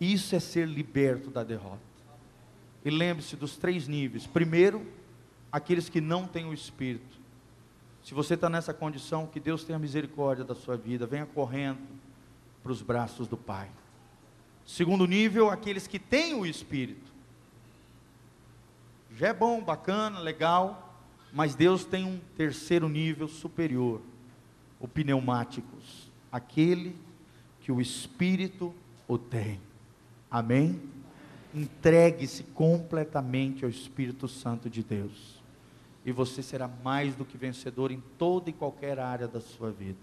Isso 0.00 0.36
é 0.36 0.38
ser 0.38 0.68
liberto 0.68 1.28
da 1.28 1.42
derrota. 1.42 1.82
E 2.84 2.90
lembre-se 2.90 3.34
dos 3.34 3.56
três 3.56 3.88
níveis. 3.88 4.24
Primeiro, 4.24 4.86
aqueles 5.50 5.88
que 5.88 6.00
não 6.00 6.28
têm 6.28 6.46
o 6.46 6.54
Espírito. 6.54 7.20
Se 8.04 8.14
você 8.14 8.34
está 8.34 8.48
nessa 8.48 8.72
condição, 8.72 9.26
que 9.26 9.40
Deus 9.40 9.64
tenha 9.64 9.78
misericórdia 9.78 10.44
da 10.44 10.54
sua 10.54 10.76
vida, 10.76 11.04
venha 11.04 11.26
correndo 11.26 11.80
para 12.62 12.70
os 12.70 12.80
braços 12.80 13.26
do 13.26 13.36
Pai. 13.36 13.68
Segundo 14.64 15.04
nível, 15.04 15.50
aqueles 15.50 15.88
que 15.88 15.98
têm 15.98 16.34
o 16.34 16.46
Espírito. 16.46 17.11
Já 19.16 19.28
é 19.28 19.34
bom, 19.34 19.62
bacana, 19.62 20.18
legal, 20.18 20.96
mas 21.32 21.54
Deus 21.54 21.84
tem 21.84 22.04
um 22.04 22.20
terceiro 22.36 22.88
nível 22.88 23.28
superior 23.28 24.00
o 24.82 24.88
pneumáticos, 24.88 26.10
aquele 26.30 26.98
que 27.60 27.70
o 27.70 27.80
Espírito 27.80 28.74
o 29.06 29.16
tem. 29.16 29.60
Amém? 30.28 30.82
Entregue-se 31.54 32.42
completamente 32.42 33.64
ao 33.64 33.70
Espírito 33.70 34.26
Santo 34.26 34.68
de 34.68 34.82
Deus. 34.82 35.40
E 36.04 36.10
você 36.10 36.42
será 36.42 36.66
mais 36.66 37.14
do 37.14 37.24
que 37.24 37.38
vencedor 37.38 37.92
em 37.92 38.02
toda 38.18 38.50
e 38.50 38.52
qualquer 38.52 38.98
área 38.98 39.28
da 39.28 39.40
sua 39.40 39.70
vida. 39.70 40.00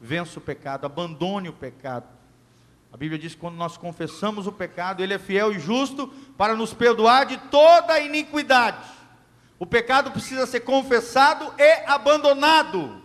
Vença 0.00 0.38
o 0.38 0.42
pecado, 0.42 0.86
abandone 0.86 1.50
o 1.50 1.52
pecado. 1.52 2.08
A 2.92 2.96
Bíblia 2.96 3.18
diz 3.18 3.34
que 3.34 3.40
quando 3.40 3.56
nós 3.56 3.76
confessamos 3.76 4.46
o 4.46 4.52
pecado, 4.52 5.02
Ele 5.02 5.14
é 5.14 5.18
fiel 5.18 5.52
e 5.52 5.58
justo 5.58 6.08
para 6.36 6.54
nos 6.54 6.74
perdoar 6.74 7.26
de 7.26 7.38
toda 7.50 7.92
a 7.92 8.00
iniquidade. 8.00 8.88
O 9.58 9.66
pecado 9.66 10.10
precisa 10.10 10.46
ser 10.46 10.60
confessado 10.60 11.52
e 11.58 11.84
abandonado 11.86 13.00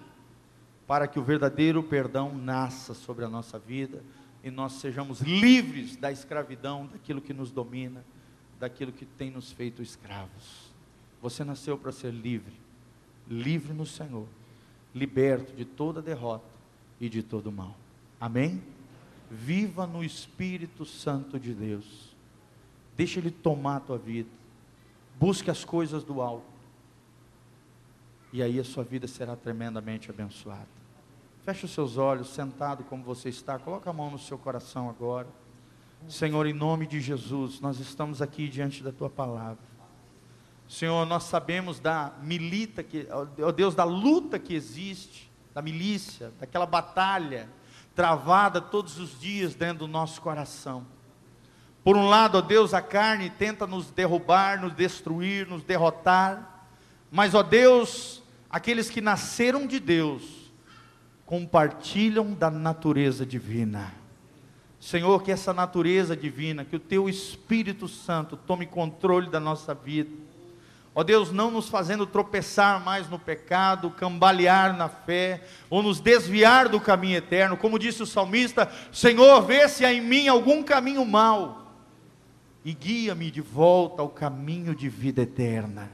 para 0.88 1.08
que 1.08 1.20
o 1.20 1.24
verdadeiro 1.24 1.82
perdão 1.84 2.34
nasça 2.36 2.94
sobre 2.94 3.26
a 3.26 3.30
nossa 3.30 3.58
vida, 3.58 4.04
e 4.44 4.52
nós 4.52 4.74
sejamos 4.74 5.22
livres 5.22 5.96
da 5.96 6.12
escravidão, 6.12 6.88
daquilo 6.92 7.20
que 7.20 7.34
nos 7.34 7.52
domina, 7.52 8.06
daquilo 8.60 8.92
que 8.92 9.06
tem 9.06 9.32
nos 9.32 9.52
feito 9.52 9.82
escravos. 9.82 10.72
Você 11.22 11.44
nasceu 11.44 11.78
para 11.78 11.92
ser 11.92 12.12
livre, 12.12 12.54
livre 13.28 13.74
no 13.74 13.86
Senhor, 13.86 14.28
liberto 14.94 15.54
de 15.54 15.66
toda 15.66 16.02
derrota 16.02 16.46
e 17.02 17.10
de 17.10 17.24
todo 17.24 17.52
mal. 17.52 17.76
Amém? 18.22 18.62
Viva 19.30 19.88
no 19.88 20.04
Espírito 20.04 20.86
Santo 20.86 21.40
de 21.40 21.54
Deus. 21.54 22.16
Deixa 22.96 23.20
Ele 23.20 23.32
tomar 23.32 23.78
a 23.78 23.80
tua 23.80 23.98
vida. 23.98 24.30
Busque 25.20 25.50
as 25.50 25.64
coisas 25.64 26.04
do 26.04 26.22
alto. 26.22 26.46
E 28.32 28.44
aí 28.44 28.60
a 28.60 28.64
sua 28.64 28.84
vida 28.84 29.08
será 29.08 29.36
tremendamente 29.36 30.10
abençoada. 30.10 30.68
Feche 31.44 31.66
os 31.66 31.72
seus 31.72 31.98
olhos, 31.98 32.30
sentado 32.30 32.84
como 32.84 33.04
você 33.04 33.30
está. 33.30 33.58
Coloca 33.58 33.90
a 33.90 33.94
mão 33.94 34.12
no 34.12 34.20
seu 34.20 34.38
coração 34.38 34.90
agora. 34.90 35.28
Senhor, 36.08 36.46
em 36.46 36.54
nome 36.54 36.86
de 36.86 37.00
Jesus, 37.00 37.60
nós 37.60 37.80
estamos 37.80 38.22
aqui 38.22 38.48
diante 38.48 38.84
da 38.84 38.92
tua 38.92 39.10
palavra. 39.10 39.64
Senhor, 40.68 41.06
nós 41.06 41.24
sabemos 41.24 41.80
da 41.80 42.14
milita 42.22 42.84
que, 42.84 43.08
ó 43.40 43.52
Deus, 43.52 43.76
da 43.76 43.84
luta 43.84 44.40
que 44.40 44.54
existe, 44.54 45.32
da 45.54 45.62
milícia, 45.62 46.32
daquela 46.40 46.66
batalha 46.66 47.50
travada 47.96 48.60
todos 48.60 49.00
os 49.00 49.20
dias 49.20 49.56
dentro 49.56 49.80
do 49.80 49.88
nosso 49.88 50.22
coração. 50.22 50.86
Por 51.84 51.96
um 51.96 52.08
lado, 52.08 52.38
ó 52.38 52.42
Deus, 52.42 52.74
a 52.74 52.82
carne 52.82 53.30
tenta 53.30 53.66
nos 53.66 53.90
derrubar, 53.90 54.60
nos 54.60 54.74
destruir, 54.74 55.48
nos 55.48 55.64
derrotar, 55.64 56.68
mas, 57.12 57.34
ó 57.34 57.42
Deus, 57.42 58.22
aqueles 58.50 58.90
que 58.90 59.00
nasceram 59.00 59.66
de 59.66 59.80
Deus 59.80 60.52
compartilham 61.26 62.34
da 62.34 62.52
natureza 62.52 63.26
divina. 63.26 63.94
Senhor, 64.80 65.24
que 65.24 65.32
essa 65.32 65.54
natureza 65.54 66.16
divina, 66.16 66.66
que 66.66 66.76
o 66.76 66.80
Teu 66.80 67.08
Espírito 67.08 67.88
Santo 67.88 68.36
tome 68.36 68.66
controle 68.66 69.30
da 69.30 69.40
nossa 69.40 69.74
vida 69.74 70.10
Ó 70.98 71.04
Deus, 71.04 71.30
não 71.30 71.52
nos 71.52 71.68
fazendo 71.68 72.08
tropeçar 72.08 72.82
mais 72.82 73.10
no 73.10 73.20
pecado, 73.20 73.92
cambalear 73.92 74.78
na 74.78 74.88
fé, 74.88 75.44
ou 75.70 75.84
nos 75.84 76.00
desviar 76.00 76.70
do 76.70 76.80
caminho 76.80 77.18
eterno, 77.18 77.58
como 77.58 77.78
disse 77.78 78.02
o 78.02 78.06
salmista: 78.06 78.72
Senhor, 78.94 79.42
vê 79.42 79.68
se 79.68 79.84
há 79.84 79.92
em 79.92 80.00
mim 80.00 80.30
algum 80.30 80.64
caminho 80.64 81.04
mau, 81.04 81.74
e 82.64 82.74
guia-me 82.74 83.30
de 83.30 83.42
volta 83.42 84.02
ao 84.02 84.08
caminho 84.08 84.74
de 84.74 84.88
vida 84.88 85.24
eterna. 85.24 85.92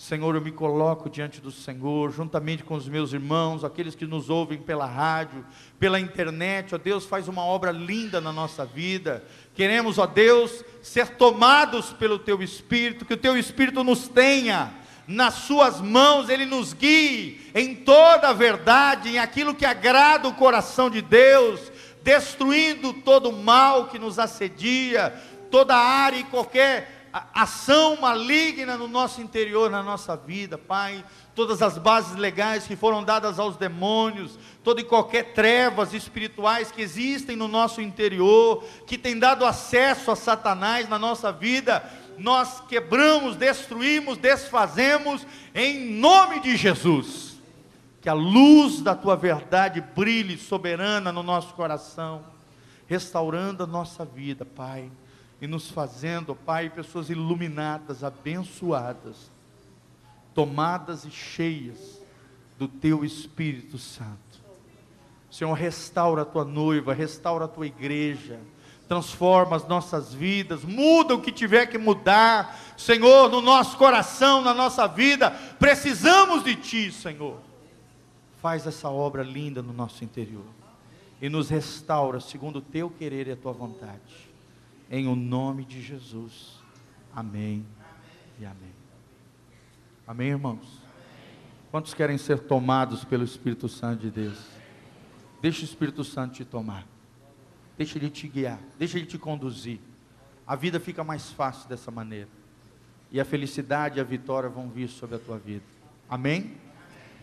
Senhor, 0.00 0.34
eu 0.34 0.40
me 0.40 0.50
coloco 0.50 1.10
diante 1.10 1.42
do 1.42 1.52
Senhor, 1.52 2.10
juntamente 2.10 2.64
com 2.64 2.74
os 2.74 2.88
meus 2.88 3.12
irmãos, 3.12 3.62
aqueles 3.62 3.94
que 3.94 4.06
nos 4.06 4.30
ouvem 4.30 4.56
pela 4.56 4.86
rádio, 4.86 5.44
pela 5.78 6.00
internet, 6.00 6.74
ó 6.74 6.78
Deus, 6.78 7.04
faz 7.04 7.28
uma 7.28 7.44
obra 7.44 7.70
linda 7.70 8.18
na 8.18 8.32
nossa 8.32 8.64
vida. 8.64 9.22
Queremos, 9.54 9.98
ó 9.98 10.06
Deus, 10.06 10.64
ser 10.80 11.08
tomados 11.16 11.92
pelo 11.92 12.18
Teu 12.18 12.42
Espírito, 12.42 13.04
que 13.04 13.12
o 13.12 13.16
Teu 13.18 13.36
Espírito 13.36 13.84
nos 13.84 14.08
tenha 14.08 14.72
nas 15.06 15.34
Suas 15.34 15.82
mãos, 15.82 16.30
Ele 16.30 16.46
nos 16.46 16.72
guie 16.72 17.50
em 17.54 17.74
toda 17.74 18.30
a 18.30 18.32
verdade, 18.32 19.10
em 19.10 19.18
aquilo 19.18 19.54
que 19.54 19.66
agrada 19.66 20.26
o 20.26 20.34
coração 20.34 20.88
de 20.88 21.02
Deus, 21.02 21.70
destruindo 22.02 22.94
todo 22.94 23.28
o 23.28 23.42
mal 23.44 23.88
que 23.88 23.98
nos 23.98 24.18
assedia, 24.18 25.12
toda 25.50 25.76
área 25.76 26.16
e 26.16 26.24
qualquer 26.24 26.99
ação 27.12 28.00
maligna 28.00 28.76
no 28.76 28.86
nosso 28.86 29.20
interior, 29.20 29.70
na 29.70 29.82
nossa 29.82 30.16
vida, 30.16 30.56
Pai. 30.56 31.04
Todas 31.34 31.62
as 31.62 31.76
bases 31.78 32.16
legais 32.16 32.66
que 32.66 32.76
foram 32.76 33.02
dadas 33.02 33.38
aos 33.38 33.56
demônios, 33.56 34.38
toda 34.62 34.80
e 34.80 34.84
qualquer 34.84 35.32
trevas 35.32 35.92
espirituais 35.92 36.70
que 36.70 36.82
existem 36.82 37.34
no 37.34 37.48
nosso 37.48 37.80
interior, 37.80 38.64
que 38.86 38.96
tem 38.96 39.18
dado 39.18 39.44
acesso 39.44 40.10
a 40.10 40.16
Satanás 40.16 40.88
na 40.88 40.98
nossa 40.98 41.32
vida, 41.32 41.82
nós 42.18 42.60
quebramos, 42.68 43.36
destruímos, 43.36 44.18
desfazemos, 44.18 45.26
em 45.54 45.94
nome 45.94 46.40
de 46.40 46.56
Jesus. 46.56 47.38
Que 48.00 48.08
a 48.08 48.14
luz 48.14 48.80
da 48.80 48.94
tua 48.94 49.16
verdade 49.16 49.80
brilhe 49.80 50.38
soberana 50.38 51.10
no 51.10 51.22
nosso 51.22 51.54
coração, 51.54 52.24
restaurando 52.86 53.64
a 53.64 53.66
nossa 53.66 54.04
vida, 54.04 54.44
Pai 54.44 54.90
e 55.40 55.46
nos 55.46 55.70
fazendo, 55.70 56.34
Pai, 56.34 56.68
pessoas 56.68 57.08
iluminadas, 57.08 58.04
abençoadas, 58.04 59.30
tomadas 60.34 61.04
e 61.04 61.10
cheias 61.10 62.00
do 62.58 62.68
Teu 62.68 63.04
Espírito 63.04 63.78
Santo. 63.78 64.18
Senhor, 65.30 65.54
restaura 65.54 66.22
a 66.22 66.26
tua 66.26 66.44
noiva, 66.44 66.92
restaura 66.92 67.46
a 67.46 67.48
tua 67.48 67.66
igreja, 67.66 68.38
transforma 68.86 69.56
as 69.56 69.66
nossas 69.66 70.12
vidas, 70.12 70.64
muda 70.64 71.14
o 71.14 71.22
que 71.22 71.32
tiver 71.32 71.66
que 71.66 71.78
mudar, 71.78 72.58
Senhor, 72.76 73.30
no 73.30 73.40
nosso 73.40 73.78
coração, 73.78 74.42
na 74.42 74.52
nossa 74.52 74.86
vida, 74.86 75.30
precisamos 75.58 76.44
de 76.44 76.56
Ti, 76.56 76.92
Senhor. 76.92 77.38
Faz 78.42 78.66
essa 78.66 78.90
obra 78.90 79.22
linda 79.22 79.62
no 79.62 79.72
nosso 79.72 80.02
interior 80.04 80.44
e 81.22 81.28
nos 81.28 81.48
restaura 81.48 82.20
segundo 82.20 82.56
o 82.56 82.62
Teu 82.62 82.90
querer 82.90 83.28
e 83.28 83.32
a 83.32 83.36
Tua 83.36 83.52
vontade 83.52 84.29
em 84.90 85.06
o 85.06 85.14
nome 85.14 85.64
de 85.64 85.80
Jesus. 85.80 86.58
Amém 87.14 87.64
e 88.40 88.44
amém. 88.44 88.74
Amém, 90.06 90.28
irmãos? 90.30 90.82
Quantos 91.70 91.94
querem 91.94 92.18
ser 92.18 92.40
tomados 92.40 93.04
pelo 93.04 93.22
Espírito 93.22 93.68
Santo 93.68 94.00
de 94.00 94.10
Deus? 94.10 94.44
Deixa 95.40 95.60
o 95.62 95.64
Espírito 95.64 96.02
Santo 96.02 96.34
te 96.34 96.44
tomar. 96.44 96.84
Deixa 97.78 97.96
ele 97.96 98.10
te 98.10 98.26
guiar. 98.26 98.58
Deixa 98.76 98.98
ele 98.98 99.06
te 99.06 99.16
conduzir. 99.16 99.78
A 100.44 100.56
vida 100.56 100.80
fica 100.80 101.04
mais 101.04 101.30
fácil 101.30 101.68
dessa 101.68 101.92
maneira. 101.92 102.28
E 103.12 103.20
a 103.20 103.24
felicidade 103.24 103.98
e 103.98 104.00
a 104.00 104.04
vitória 104.04 104.48
vão 104.48 104.68
vir 104.68 104.88
sobre 104.88 105.16
a 105.16 105.18
tua 105.20 105.38
vida. 105.38 105.64
Amém? 106.08 106.56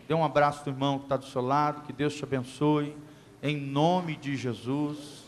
Dê 0.08 0.14
um 0.14 0.24
abraço 0.24 0.64
do 0.64 0.70
irmão 0.70 0.98
que 0.98 1.04
está 1.04 1.18
do 1.18 1.26
seu 1.26 1.42
lado. 1.42 1.82
Que 1.82 1.92
Deus 1.92 2.14
te 2.14 2.24
abençoe. 2.24 2.96
Em 3.42 3.56
nome 3.56 4.16
de 4.16 4.34
Jesus. 4.34 5.27